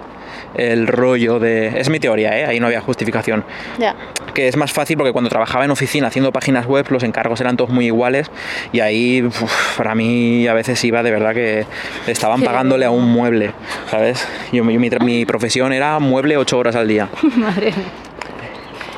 el 0.54 0.86
rollo 0.86 1.38
de... 1.38 1.78
Es 1.80 1.90
mi 1.90 1.98
teoría, 2.00 2.38
¿eh? 2.38 2.44
ahí 2.46 2.60
no 2.60 2.66
había 2.66 2.80
justificación. 2.80 3.44
Ya. 3.78 3.94
Que 4.34 4.48
es 4.48 4.56
más 4.56 4.72
fácil 4.72 4.96
porque 4.96 5.12
cuando 5.12 5.28
trabajaba 5.30 5.64
en 5.64 5.70
oficina 5.70 6.08
haciendo 6.08 6.32
páginas 6.32 6.66
web 6.66 6.86
los 6.90 7.02
encargos 7.02 7.40
eran 7.40 7.56
todos 7.56 7.70
muy 7.70 7.86
iguales 7.86 8.30
y 8.72 8.80
ahí 8.80 9.22
uf, 9.22 9.76
para 9.76 9.94
mí 9.94 10.46
a 10.46 10.54
veces 10.54 10.82
iba 10.84 11.02
de 11.02 11.10
verdad 11.10 11.34
que 11.34 11.66
estaban 12.06 12.42
pagándole 12.42 12.84
a 12.86 12.90
un 12.90 13.10
mueble, 13.10 13.52
¿sabes? 13.90 14.26
Yo, 14.52 14.58
yo- 14.70 14.80
mi, 14.80 14.90
mi 14.90 15.24
profesión 15.26 15.72
era 15.72 15.98
mueble 15.98 16.36
ocho 16.36 16.58
horas 16.58 16.76
al 16.76 16.88
día. 16.88 17.08
Madre 17.36 17.66
mía. 17.66 17.74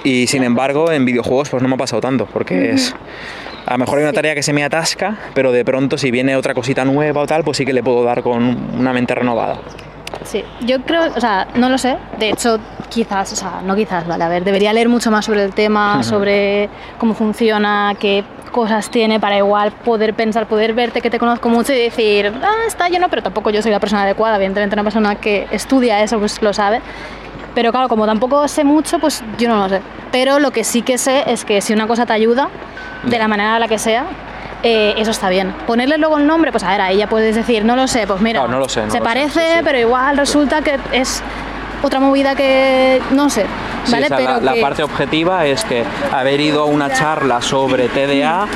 Y 0.05 0.27
sin 0.29 0.45
embargo, 0.45 0.93
en 0.93 1.05
videojuegos 1.05 1.49
pues 1.51 1.63
no 1.63 1.69
me 1.69 1.75
ha 1.75 1.79
pasado 1.79 2.01
tanto, 2.01 2.27
porque 2.27 2.71
es... 2.71 2.95
A 3.67 3.73
lo 3.73 3.79
mejor 3.79 3.99
hay 3.99 4.05
una 4.05 4.13
tarea 4.15 4.35
que 4.35 4.43
se 4.43 4.53
me 4.55 4.65
atasca, 4.65 5.19
pero 5.35 5.53
de 5.53 5.63
pronto 5.65 5.99
si 5.99 6.11
viene 6.11 6.37
otra 6.37 6.55
cosita 6.55 6.85
nueva 6.87 7.21
o 7.21 7.27
tal, 7.27 7.45
pues 7.45 7.59
sí 7.59 7.67
que 7.67 7.75
le 7.75 7.83
puedo 7.83 8.03
dar 8.03 8.23
con 8.23 8.43
una 8.79 8.93
mente 8.95 9.15
renovada. 9.15 9.59
Sí, 10.25 10.45
yo 10.61 10.81
creo, 10.83 11.13
o 11.15 11.21
sea, 11.21 11.49
no 11.55 11.69
lo 11.69 11.79
sé. 11.79 11.97
De 12.19 12.31
hecho, 12.31 12.59
quizás, 12.89 13.33
o 13.33 13.37
sea, 13.37 13.61
no 13.65 13.77
quizás, 13.77 14.07
vale, 14.07 14.25
a 14.25 14.29
ver, 14.29 14.45
debería 14.45 14.73
leer 14.73 14.89
mucho 14.89 15.11
más 15.11 15.25
sobre 15.25 15.45
el 15.45 15.55
tema, 15.55 16.03
sobre 16.03 16.69
cómo 16.99 17.15
funciona, 17.15 17.95
qué 17.99 18.25
cosas 18.51 18.91
tiene 18.91 19.21
para 19.21 19.37
igual 19.37 19.73
poder 19.73 20.15
pensar, 20.15 20.47
poder 20.47 20.73
verte 20.73 21.01
que 21.01 21.11
te 21.11 21.19
conozco 21.19 21.49
mucho 21.49 21.73
y 21.73 21.79
decir, 21.79 22.33
ah, 22.43 22.67
está 22.67 22.89
lleno, 22.89 23.09
pero 23.09 23.23
tampoco 23.23 23.51
yo 23.51 23.63
soy 23.63 23.71
la 23.71 23.81
persona 23.81 24.03
adecuada. 24.03 24.37
Evidentemente, 24.37 24.75
una 24.75 24.85
persona 24.85 25.15
que 25.17 25.47
estudia 25.51 26.03
eso, 26.03 26.19
pues 26.19 26.41
lo 26.43 26.53
sabe. 26.53 26.81
Pero 27.55 27.73
claro, 27.73 27.89
como 27.89 28.07
tampoco 28.07 28.47
sé 28.49 28.65
mucho, 28.65 28.99
pues 28.99 29.23
yo 29.39 29.49
no 29.49 29.57
lo 29.57 29.69
sé. 29.69 29.81
Pero 30.13 30.39
lo 30.39 30.51
que 30.51 30.65
sí 30.65 30.83
que 30.83 30.99
sé 30.99 31.25
es 31.27 31.45
que 31.45 31.61
si 31.61 31.73
una 31.73 31.87
cosa 31.87 32.07
te 32.07 32.13
ayuda, 32.13 32.49
de 33.05 33.19
la 33.19 33.29
manera 33.29 33.55
en 33.55 33.61
la 33.61 33.69
que 33.69 33.79
sea, 33.79 34.07
eh, 34.63 34.95
eso 34.97 35.11
está 35.11 35.29
bien. 35.29 35.55
Ponerle 35.67 35.99
luego 35.99 36.19
el 36.19 36.27
nombre, 36.27 36.51
pues 36.51 36.65
a 36.65 36.71
ver, 36.71 36.81
ahí 36.81 36.97
ya 36.99 37.09
puedes 37.09 37.35
decir, 37.35 37.65
no 37.65 37.77
lo 37.77 37.87
sé, 37.87 38.07
pues 38.07 38.21
mira, 38.21 38.47
no 38.47 38.59
lo 38.59 38.69
sé, 38.69 38.83
no 38.83 38.91
se 38.91 38.99
lo 38.99 39.05
sé, 39.05 39.09
parece, 39.09 39.41
sí, 39.41 39.47
sí. 39.57 39.61
pero 39.65 39.79
igual 39.79 40.17
resulta 40.17 40.63
que 40.63 40.79
es 40.93 41.23
otra 41.83 42.01
movida 42.01 42.35
que 42.35 43.01
no 43.13 43.31
sé, 43.31 43.47
Sí, 43.85 43.93
¿vale? 43.93 44.07
o 44.07 44.09
sea, 44.09 44.17
pero 44.17 44.41
la, 44.41 44.55
parte 44.61 44.83
objetiva 44.83 45.47
es 45.47 45.65
que 45.65 45.85
haber 46.13 46.41
ido 46.41 46.63
a 46.63 46.65
una 46.67 46.93
charla 46.93 47.41
sobre 47.41 47.89
TDA 47.89 48.47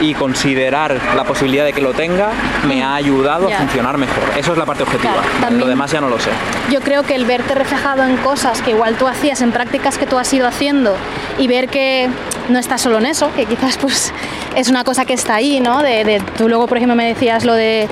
y 0.00 0.14
considerar 0.14 0.98
la 1.14 1.24
posibilidad 1.24 1.64
de 1.64 1.74
que 1.74 1.82
lo 1.82 1.92
tenga 1.92 2.30
me 2.66 2.82
ha 2.82 2.94
ayudado 2.94 3.48
a 3.48 3.50
funcionar 3.50 3.98
mejor. 3.98 4.22
Eso 4.36 4.52
es 4.52 4.58
la 4.58 4.64
parte 4.64 4.82
objetiva. 4.82 5.12
Claro, 5.38 5.56
Lo 5.56 5.66
demás 5.66 5.92
ya 5.92 6.00
no 6.00 6.08
lo 6.08 6.18
sé. 6.18 6.30
yo 6.70 6.80
creo 6.80 7.02
que 7.02 7.14
el 7.14 7.26
verte 7.26 7.54
reflejado 7.54 8.02
en 8.04 8.16
cosas 8.16 8.62
que 8.62 8.70
igual 8.70 8.96
tú 8.96 9.06
hacías, 9.06 9.42
en 9.42 9.52
prácticas 9.52 9.98
que 9.98 10.06
tú 10.06 10.18
has 10.18 10.32
ido 10.32 10.48
haciendo 10.48 10.96
y 11.38 11.48
ver 11.48 11.68
que 11.68 12.08
no 12.48 12.58
estás 12.58 12.80
solo 12.80 12.98
en 12.98 13.06
eso, 13.06 13.30
que 13.36 13.44
quizás 13.44 13.76
pues 13.76 14.12
es 14.56 14.68
una 14.68 14.84
cosa 14.84 15.04
que 15.04 15.12
está 15.14 15.34
ahí, 15.36 15.60
¿no? 15.60 15.82
De, 15.82 16.04
de- 16.04 16.20
tú 16.36 16.48
luego, 16.48 16.66
por 16.66 16.76
ejemplo, 16.76 16.94
me 16.96 17.06
decías 17.06 17.44
lo 17.44 17.54
de 17.54 17.88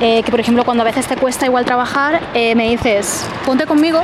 eh, 0.00 0.22
que, 0.22 0.30
por 0.30 0.40
ejemplo, 0.40 0.64
cuando 0.64 0.82
a 0.82 0.84
veces 0.86 1.06
te 1.06 1.16
cuesta 1.16 1.46
igual 1.46 1.64
trabajar, 1.64 2.20
eh, 2.34 2.54
me 2.54 2.68
dices, 2.68 3.26
ponte 3.46 3.66
conmigo 3.66 4.00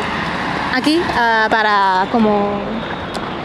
aquí 0.74 1.00
ah, 1.16 1.48
para 1.50 2.06
como 2.10 2.48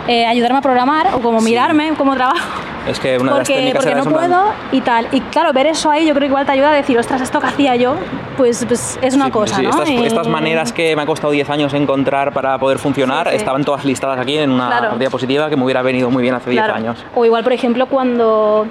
eh, 0.07 0.25
ayudarme 0.25 0.59
a 0.59 0.61
programar 0.61 1.13
o 1.13 1.19
como 1.19 1.41
mirarme 1.41 1.93
cómo 1.97 2.15
trabajo. 2.15 2.47
Es 2.87 2.99
que 2.99 3.17
una 3.17 3.33
de 3.33 3.37
las 3.39 3.47
Porque, 3.47 3.53
técnicas 3.55 3.83
porque 3.85 3.95
no 3.95 4.03
plan- 4.03 4.13
puedo 4.31 4.43
y 4.71 4.81
tal. 4.81 5.07
Y 5.11 5.19
claro, 5.21 5.51
ver 5.53 5.67
eso 5.67 5.91
ahí 5.91 6.05
yo 6.05 6.13
creo 6.13 6.21
que 6.21 6.27
igual 6.27 6.45
te 6.45 6.53
ayuda 6.53 6.69
a 6.71 6.73
decir, 6.73 6.97
ostras, 6.97 7.21
esto 7.21 7.39
que 7.39 7.47
hacía 7.47 7.75
yo, 7.75 7.95
pues, 8.37 8.63
pues 8.65 8.97
es 9.01 9.13
una 9.15 9.25
Sí, 9.25 9.31
cosa, 9.31 9.55
sí, 9.57 9.63
¿no? 9.63 9.69
Estas, 9.69 9.89
Y- 9.89 10.05
estas 10.05 10.27
maneras 10.27 10.71
que 10.71 10.95
me 10.95 11.01
ha 11.01 11.05
costado 11.05 11.31
10 11.31 11.49
años 11.49 11.73
encontrar 11.73 12.31
para 12.33 12.57
poder 12.57 12.79
funcionar 12.79 13.29
sí. 13.29 13.35
estaban 13.35 13.63
todas 13.65 13.83
listadas 13.83 14.19
aquí 14.19 14.37
en 14.37 14.51
una 14.51 14.67
Claro. 14.67 14.97
diapositiva 14.97 15.49
que 15.49 15.57
me 15.57 15.63
hubiera 15.65 15.81
venido 15.81 16.09
muy 16.09 16.21
bien 16.23 16.35
hace 16.35 16.49
10 16.49 16.63
Claro. 16.63 16.77
años. 16.77 17.03
O 17.15 17.25
igual, 17.25 17.43
por 17.43 17.53
ejemplo, 17.53 17.87
cuando 17.87 18.67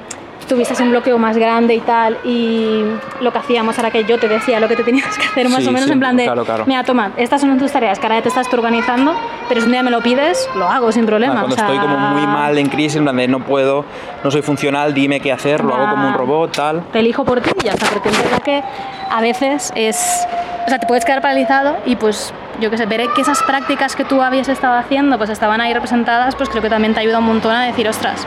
tuviste 0.49 0.81
un 0.83 0.91
bloqueo 0.91 1.19
más 1.19 1.37
grande 1.37 1.75
y 1.75 1.81
tal, 1.81 2.19
y 2.25 2.85
lo 3.21 3.33
que 3.33 3.39
hacíamos 3.39 3.77
era 3.79 3.91
que 3.91 4.05
yo 4.05 4.19
te 4.19 4.29
decía 4.29 4.61
lo 4.61 4.69
que 4.69 4.77
te 4.77 4.85
tenías 4.85 5.17
que 5.19 5.27
hacer, 5.27 5.49
más 5.49 5.63
Sí, 5.63 5.69
o 5.69 5.73
menos 5.73 5.87
sí, 5.89 5.93
en 5.93 5.99
plan 6.01 6.17
de, 6.17 6.25
claro, 6.25 6.45
claro. 6.45 6.65
mira, 6.67 6.85
toma, 6.85 7.11
estas 7.17 7.41
son 7.41 7.59
tus 7.59 7.73
tareas, 7.73 7.99
que 7.99 8.07
ahora 8.07 8.17
ya 8.17 8.23
te 8.23 8.29
estás 8.29 8.49
tú 8.49 8.57
organizando, 8.57 9.15
pero 9.49 9.61
si 9.61 9.67
un 9.67 9.73
día 9.73 9.83
me 9.83 9.91
lo 9.91 10.01
pides, 10.03 10.49
lo 10.55 10.69
hago 10.69 10.93
sin 10.93 11.05
problema. 11.07 11.35
Cuando 11.35 11.55
o 11.55 11.59
sea, 11.59 11.67
estoy 11.67 11.79
como 11.81 11.97
muy 11.99 12.27
mal 12.27 12.57
en 12.59 12.69
crisis, 12.69 12.97
en 12.97 13.03
plan 13.05 13.17
de 13.17 13.27
no 13.29 13.41
puedo, 13.41 13.85
no 14.23 14.31
soy 14.31 14.43
funcional, 14.43 14.95
dime 14.95 15.19
qué 15.21 15.33
hacer, 15.33 15.65
lo 15.65 15.75
hago 15.75 15.91
como 15.91 16.07
un 16.09 16.15
Ah. 16.15 16.17
robot, 16.17 16.53
tal. 16.57 16.83
Te 16.93 17.01
elijo 17.01 17.25
por 17.25 17.41
ti 17.41 17.51
y 17.61 17.65
ya 17.65 17.73
está, 17.73 17.87
porque 17.87 18.11
verdad 18.11 18.43
que 18.45 18.63
a 19.11 19.21
veces 19.21 19.73
es... 19.75 20.27
O 20.67 20.69
sea, 20.69 20.79
te 20.81 20.87
puedes 20.87 21.05
quedar 21.05 21.23
paralizado 21.23 21.77
y 21.87 21.95
pues, 21.97 22.33
yo 22.61 22.71
qué 22.71 22.77
sé, 22.79 22.87
ver 22.87 23.07
que 23.15 23.21
esas 23.23 23.41
prácticas 23.45 23.95
que 23.95 24.05
tú 24.05 24.21
habías 24.21 24.49
estado 24.49 24.75
haciendo 24.75 25.17
pues 25.17 25.31
estaban 25.31 25.61
ahí 25.61 25.73
representadas, 25.73 26.35
pues 26.35 26.49
creo 26.49 26.61
que 26.61 26.69
también 26.71 26.93
te 26.93 27.01
ayuda 27.01 27.19
un 27.21 27.27
montón 27.27 27.53
a 27.55 27.65
decir, 27.67 27.89
ostras, 27.89 28.27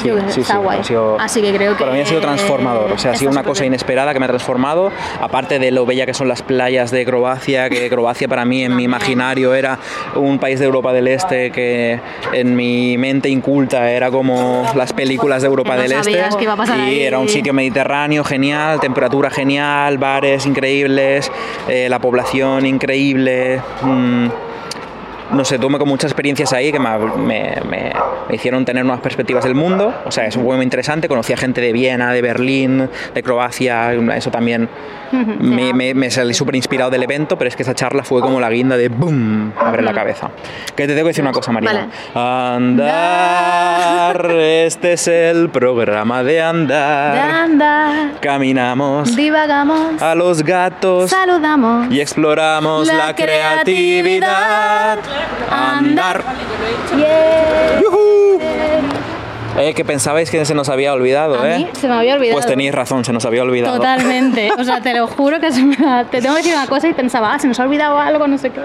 Sí, 0.00 0.08
Yo 0.08 0.18
sí, 0.30 0.40
está 0.40 0.54
sí, 0.54 0.58
guay. 0.60 0.84
sido- 0.84 1.16
Así 1.20 1.42
que 1.42 1.52
creo 1.54 1.72
que 1.76 1.80
Para 1.84 1.92
mí 1.92 2.00
ha 2.00 2.06
sido 2.06 2.20
transformador, 2.20 2.92
o 2.92 2.98
sea, 2.98 3.12
ha 3.12 3.14
sido 3.16 3.30
una 3.30 3.42
cosa 3.42 3.64
inesperada 3.64 4.12
que 4.12 4.18
me 4.20 4.24
ha 4.26 4.28
transformado, 4.28 4.90
aparte 5.20 5.58
de 5.58 5.70
lo 5.70 5.84
bella 5.86 6.06
que 6.06 6.14
son 6.14 6.28
las 6.28 6.42
playas 6.42 6.90
de 6.90 7.04
Croacia, 7.04 7.68
que 7.68 7.88
Croacia 7.90 8.28
para 8.28 8.44
mí 8.44 8.62
en 8.64 8.76
mi 8.76 8.84
imaginario 8.84 9.54
era 9.54 9.78
un 10.14 10.38
país 10.38 10.58
de 10.58 10.64
Europa 10.66 10.92
del 10.92 11.08
Este 11.08 11.50
que 11.50 12.00
en 12.32 12.56
mi 12.56 12.96
mente 12.98 13.28
inculta 13.28 13.90
era 13.90 14.10
como 14.10 14.64
las 14.74 14.92
películas 14.92 15.42
de 15.42 15.48
Europa 15.48 15.76
no 15.76 15.82
del 15.82 15.92
Este 15.92 16.12
que 16.38 16.44
iba 16.44 16.52
a 16.52 16.56
pasar 16.56 16.78
y 16.78 16.82
ahí. 16.82 17.02
era 17.02 17.18
un 17.18 17.28
sitio 17.28 17.52
mediterráneo 17.52 18.24
genial, 18.24 18.80
temperatura 18.80 19.30
genial, 19.30 19.98
bares 19.98 20.46
increíbles, 20.46 21.30
eh, 21.68 21.88
la 21.88 21.98
población 21.98 22.66
increíble. 22.66 23.60
mm, 23.82 24.26
no 25.32 25.44
sé, 25.44 25.58
tuve 25.58 25.78
con 25.78 25.88
muchas 25.88 26.10
experiencias 26.10 26.52
ahí 26.52 26.72
que 26.72 26.78
me, 26.78 26.98
me- 26.98 27.56
me- 27.68 27.92
me 28.28 28.34
hicieron 28.34 28.64
tener 28.64 28.84
nuevas 28.84 29.02
perspectivas 29.02 29.44
del 29.44 29.54
mundo. 29.54 29.94
O 30.04 30.10
sea, 30.10 30.26
es 30.26 30.36
muy 30.36 30.60
interesante. 30.62 31.08
Conocí 31.08 31.32
a 31.32 31.36
gente 31.36 31.60
de 31.60 31.72
Viena, 31.72 32.12
de 32.12 32.22
Berlín, 32.22 32.88
de 33.14 33.22
Croacia. 33.22 33.92
Eso 33.92 34.30
también 34.30 34.68
me, 35.40 36.10
salí 36.10 36.34
súper 36.34 36.54
inspirado 36.56 36.90
del 36.90 37.02
evento, 37.02 37.36
pero 37.38 37.48
es 37.48 37.56
que 37.56 37.62
esa 37.64 37.74
charla 37.74 38.04
fue 38.04 38.20
como 38.20 38.38
la 38.40 38.48
guinda 38.50 38.76
de 38.76 38.88
¡boom! 38.88 39.52
Abre 39.58 39.82
la 39.82 39.92
cabeza. 39.92 40.30
Que 40.76 40.86
te 40.86 40.94
tengo 40.94 41.04
que 41.06 41.10
decir 41.10 41.22
una 41.24 41.32
cosa, 41.32 41.50
María. 41.52 41.88
Andar, 42.14 44.26
este 44.38 44.92
es 44.94 45.08
el 45.08 45.48
programa 45.50 46.22
de 46.22 46.30
De 46.34 46.40
andar. 46.40 47.18
andar, 47.18 48.12
Caminamos 48.20 49.16
divagamos, 49.16 50.00
a 50.00 50.14
los 50.14 50.42
gatos 50.44 51.10
saludamos. 51.10 51.90
y 51.92 52.00
exploramos 52.00 52.86
la, 52.86 53.06
La 53.08 53.14
creatividad. 53.16 54.98
creatividad. 55.02 55.19
Andar. 55.50 56.22
Yeah. 56.96 57.80
¡Yujú! 57.80 58.38
Eh, 59.58 59.74
que 59.74 59.84
pensabais 59.84 60.30
que 60.30 60.44
se 60.44 60.54
nos 60.54 60.68
había 60.68 60.92
olvidado, 60.92 61.40
A 61.40 61.50
¿eh? 61.50 61.58
mí 61.58 61.68
se 61.72 61.88
me 61.88 61.94
había 61.94 62.14
olvidado. 62.14 62.34
Pues 62.36 62.46
tenéis 62.46 62.72
razón, 62.72 63.04
se 63.04 63.12
nos 63.12 63.24
había 63.26 63.42
olvidado. 63.42 63.76
Totalmente. 63.76 64.50
O 64.58 64.64
sea, 64.64 64.80
te 64.80 64.94
lo 64.94 65.06
juro 65.08 65.40
que 65.40 65.50
se 65.52 65.62
me 65.62 65.76
ha- 65.86 66.04
te 66.04 66.20
tengo 66.22 66.34
que 66.36 66.42
decir 66.42 66.54
una 66.56 66.66
cosa 66.66 66.88
y 66.88 66.94
pensaba, 66.94 67.34
ah, 67.34 67.38
se 67.38 67.48
nos 67.48 67.58
ha 67.60 67.64
olvidado 67.64 67.98
algo, 67.98 68.26
no 68.28 68.38
sé 68.38 68.50
qué. 68.50 68.60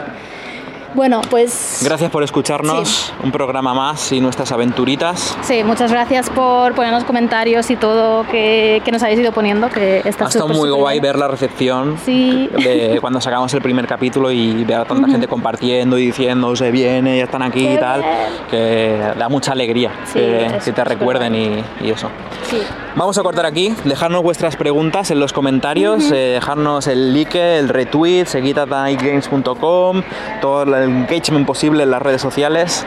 Bueno, 0.95 1.19
pues. 1.29 1.81
Gracias 1.83 2.09
por 2.09 2.23
escucharnos, 2.23 3.13
un 3.21 3.31
programa 3.31 3.73
más 3.73 4.11
y 4.13 4.21
nuestras 4.21 4.51
aventuritas. 4.53 5.37
Sí, 5.41 5.61
muchas 5.63 5.91
gracias 5.91 6.29
por 6.29 6.73
ponernos 6.73 7.03
comentarios 7.03 7.69
y 7.69 7.75
todo 7.75 8.25
que, 8.27 8.81
que 8.85 8.91
nos 8.93 9.03
habéis 9.03 9.19
ido 9.19 9.33
poniendo, 9.33 9.69
que 9.69 10.01
está 10.05 10.25
Ha 10.25 10.27
estado 10.29 10.47
muy 10.47 10.69
guay 10.69 10.99
bien. 11.01 11.03
ver 11.13 11.19
la 11.19 11.27
recepción 11.27 11.97
Sí. 12.05 12.49
de 12.57 12.97
cuando 13.01 13.19
sacamos 13.19 13.53
el 13.53 13.61
primer 13.61 13.87
capítulo 13.87 14.31
y 14.31 14.63
ver 14.63 14.77
a 14.79 14.85
tanta 14.85 15.09
gente 15.09 15.27
compartiendo 15.27 15.97
y 15.97 16.05
diciendo 16.07 16.55
se 16.55 16.71
viene, 16.71 17.17
ya 17.17 17.25
están 17.25 17.41
aquí 17.41 17.65
y 17.65 17.75
Qué 17.75 17.77
tal, 17.77 18.01
bien. 18.01 18.15
que 18.49 18.99
da 19.19 19.27
mucha 19.27 19.51
alegría 19.51 19.91
Sí, 20.05 20.19
que, 20.19 20.59
que 20.63 20.71
te 20.71 20.83
recuerden 20.85 21.35
y, 21.35 21.63
y 21.81 21.91
eso. 21.91 22.09
Sí. 22.49 22.61
Vamos 22.95 23.17
a 23.17 23.23
cortar 23.23 23.45
aquí, 23.45 23.75
dejarnos 23.83 24.23
vuestras 24.23 24.55
preguntas 24.55 25.11
en 25.11 25.19
los 25.19 25.33
comentarios, 25.33 26.09
eh, 26.11 26.15
dejarnos 26.39 26.87
el 26.87 27.13
like, 27.13 27.57
el 27.59 27.67
retweet, 27.67 28.25
seguid 28.25 28.57
a 28.57 28.65
nightgames.com, 28.65 30.01
todo 30.41 30.63
el 30.63 30.84
engagement 30.89 31.45
posible 31.45 31.83
en 31.83 31.91
las 31.91 32.01
redes 32.01 32.21
sociales 32.21 32.85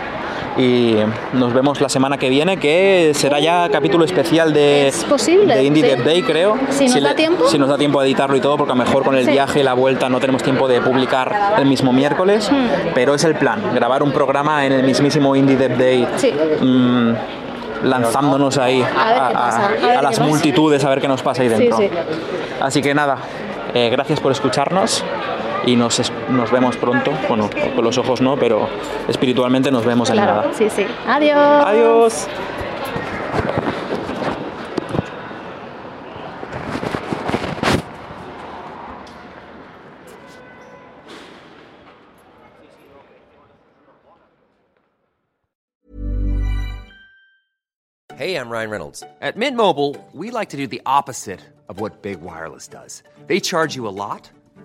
y 0.56 0.96
nos 1.34 1.52
vemos 1.52 1.80
la 1.80 1.88
semana 1.88 2.18
que 2.18 2.28
viene 2.28 2.56
que 2.56 3.12
será 3.14 3.38
ya 3.38 3.68
capítulo 3.70 4.04
especial 4.04 4.52
de, 4.52 4.88
Es 4.88 5.04
posible, 5.04 5.54
de 5.54 5.62
Indie 5.64 5.96
sí. 5.96 6.02
Day 6.02 6.22
creo. 6.22 6.56
Si 6.70 6.88
nos 6.88 7.00
da 7.02 7.14
tiempo. 7.14 7.46
Si 7.48 7.58
nos 7.58 7.68
da 7.68 7.78
tiempo 7.78 8.00
a 8.00 8.04
editarlo 8.04 8.36
y 8.36 8.40
todo 8.40 8.56
porque 8.56 8.72
a 8.72 8.74
lo 8.74 8.82
mejor 8.84 9.04
con 9.04 9.14
el 9.16 9.24
Sí. 9.24 9.30
viaje 9.30 9.60
y 9.60 9.62
la 9.62 9.74
vuelta 9.74 10.08
no 10.08 10.18
tenemos 10.18 10.42
tiempo 10.42 10.66
de 10.66 10.80
publicar 10.80 11.54
el 11.58 11.66
mismo 11.66 11.92
miércoles, 11.92 12.50
Hmm. 12.50 12.90
pero 12.94 13.14
es 13.14 13.22
el 13.24 13.36
plan, 13.36 13.60
grabar 13.74 14.02
un 14.02 14.10
programa 14.10 14.66
en 14.66 14.72
el 14.72 14.82
mismísimo 14.82 15.36
Indie 15.36 15.56
Day. 15.68 16.08
Sí. 16.16 16.32
mm, 16.60 17.12
lanzándonos 17.84 18.58
ahí 18.58 18.82
A 18.82 20.00
las 20.02 20.18
multitudes 20.20 20.84
a 20.84 20.88
ver 20.90 21.00
qué 21.00 21.06
nos 21.08 21.22
pasa 21.22 21.42
ahí 21.42 21.48
dentro. 21.48 21.76
sí. 21.78 21.88
Así 22.60 22.82
que 22.82 22.92
nada, 22.94 23.18
eh, 23.74 23.88
gracias 23.90 24.18
por 24.18 24.32
escucharnos 24.32 25.04
y 25.72 25.76
nos, 25.76 25.98
es- 26.00 26.12
nos 26.30 26.50
vemos 26.50 26.76
pronto. 26.76 27.12
Bueno, 27.28 27.48
con 27.74 27.84
los 27.84 27.96
ojos 27.98 28.20
no, 28.20 28.36
pero 28.36 28.68
espiritualmente 29.08 29.70
nos 29.70 29.84
vemos 29.84 30.10
en 30.10 30.16
nada. 30.16 30.50
sí, 30.52 30.68
sí. 30.70 30.84
Adiós. 31.06 31.64
Adiós. 31.66 32.28
Hey, 48.16 48.34
I'm 48.36 48.48
Ryan 48.50 48.70
Reynolds. 48.70 49.04
At 49.20 49.36
Mint 49.36 49.56
Mobile, 49.56 49.94
we 50.12 50.30
like 50.30 50.50
to 50.50 50.56
do 50.56 50.66
the 50.66 50.82
opposite 50.86 51.40
of 51.68 51.78
what 51.80 52.02
Big 52.02 52.20
Wireless 52.20 52.66
does. 52.66 53.02
They 53.26 53.38
charge 53.38 53.76
you 53.76 53.86
a 53.86 53.92
lot, 53.94 54.28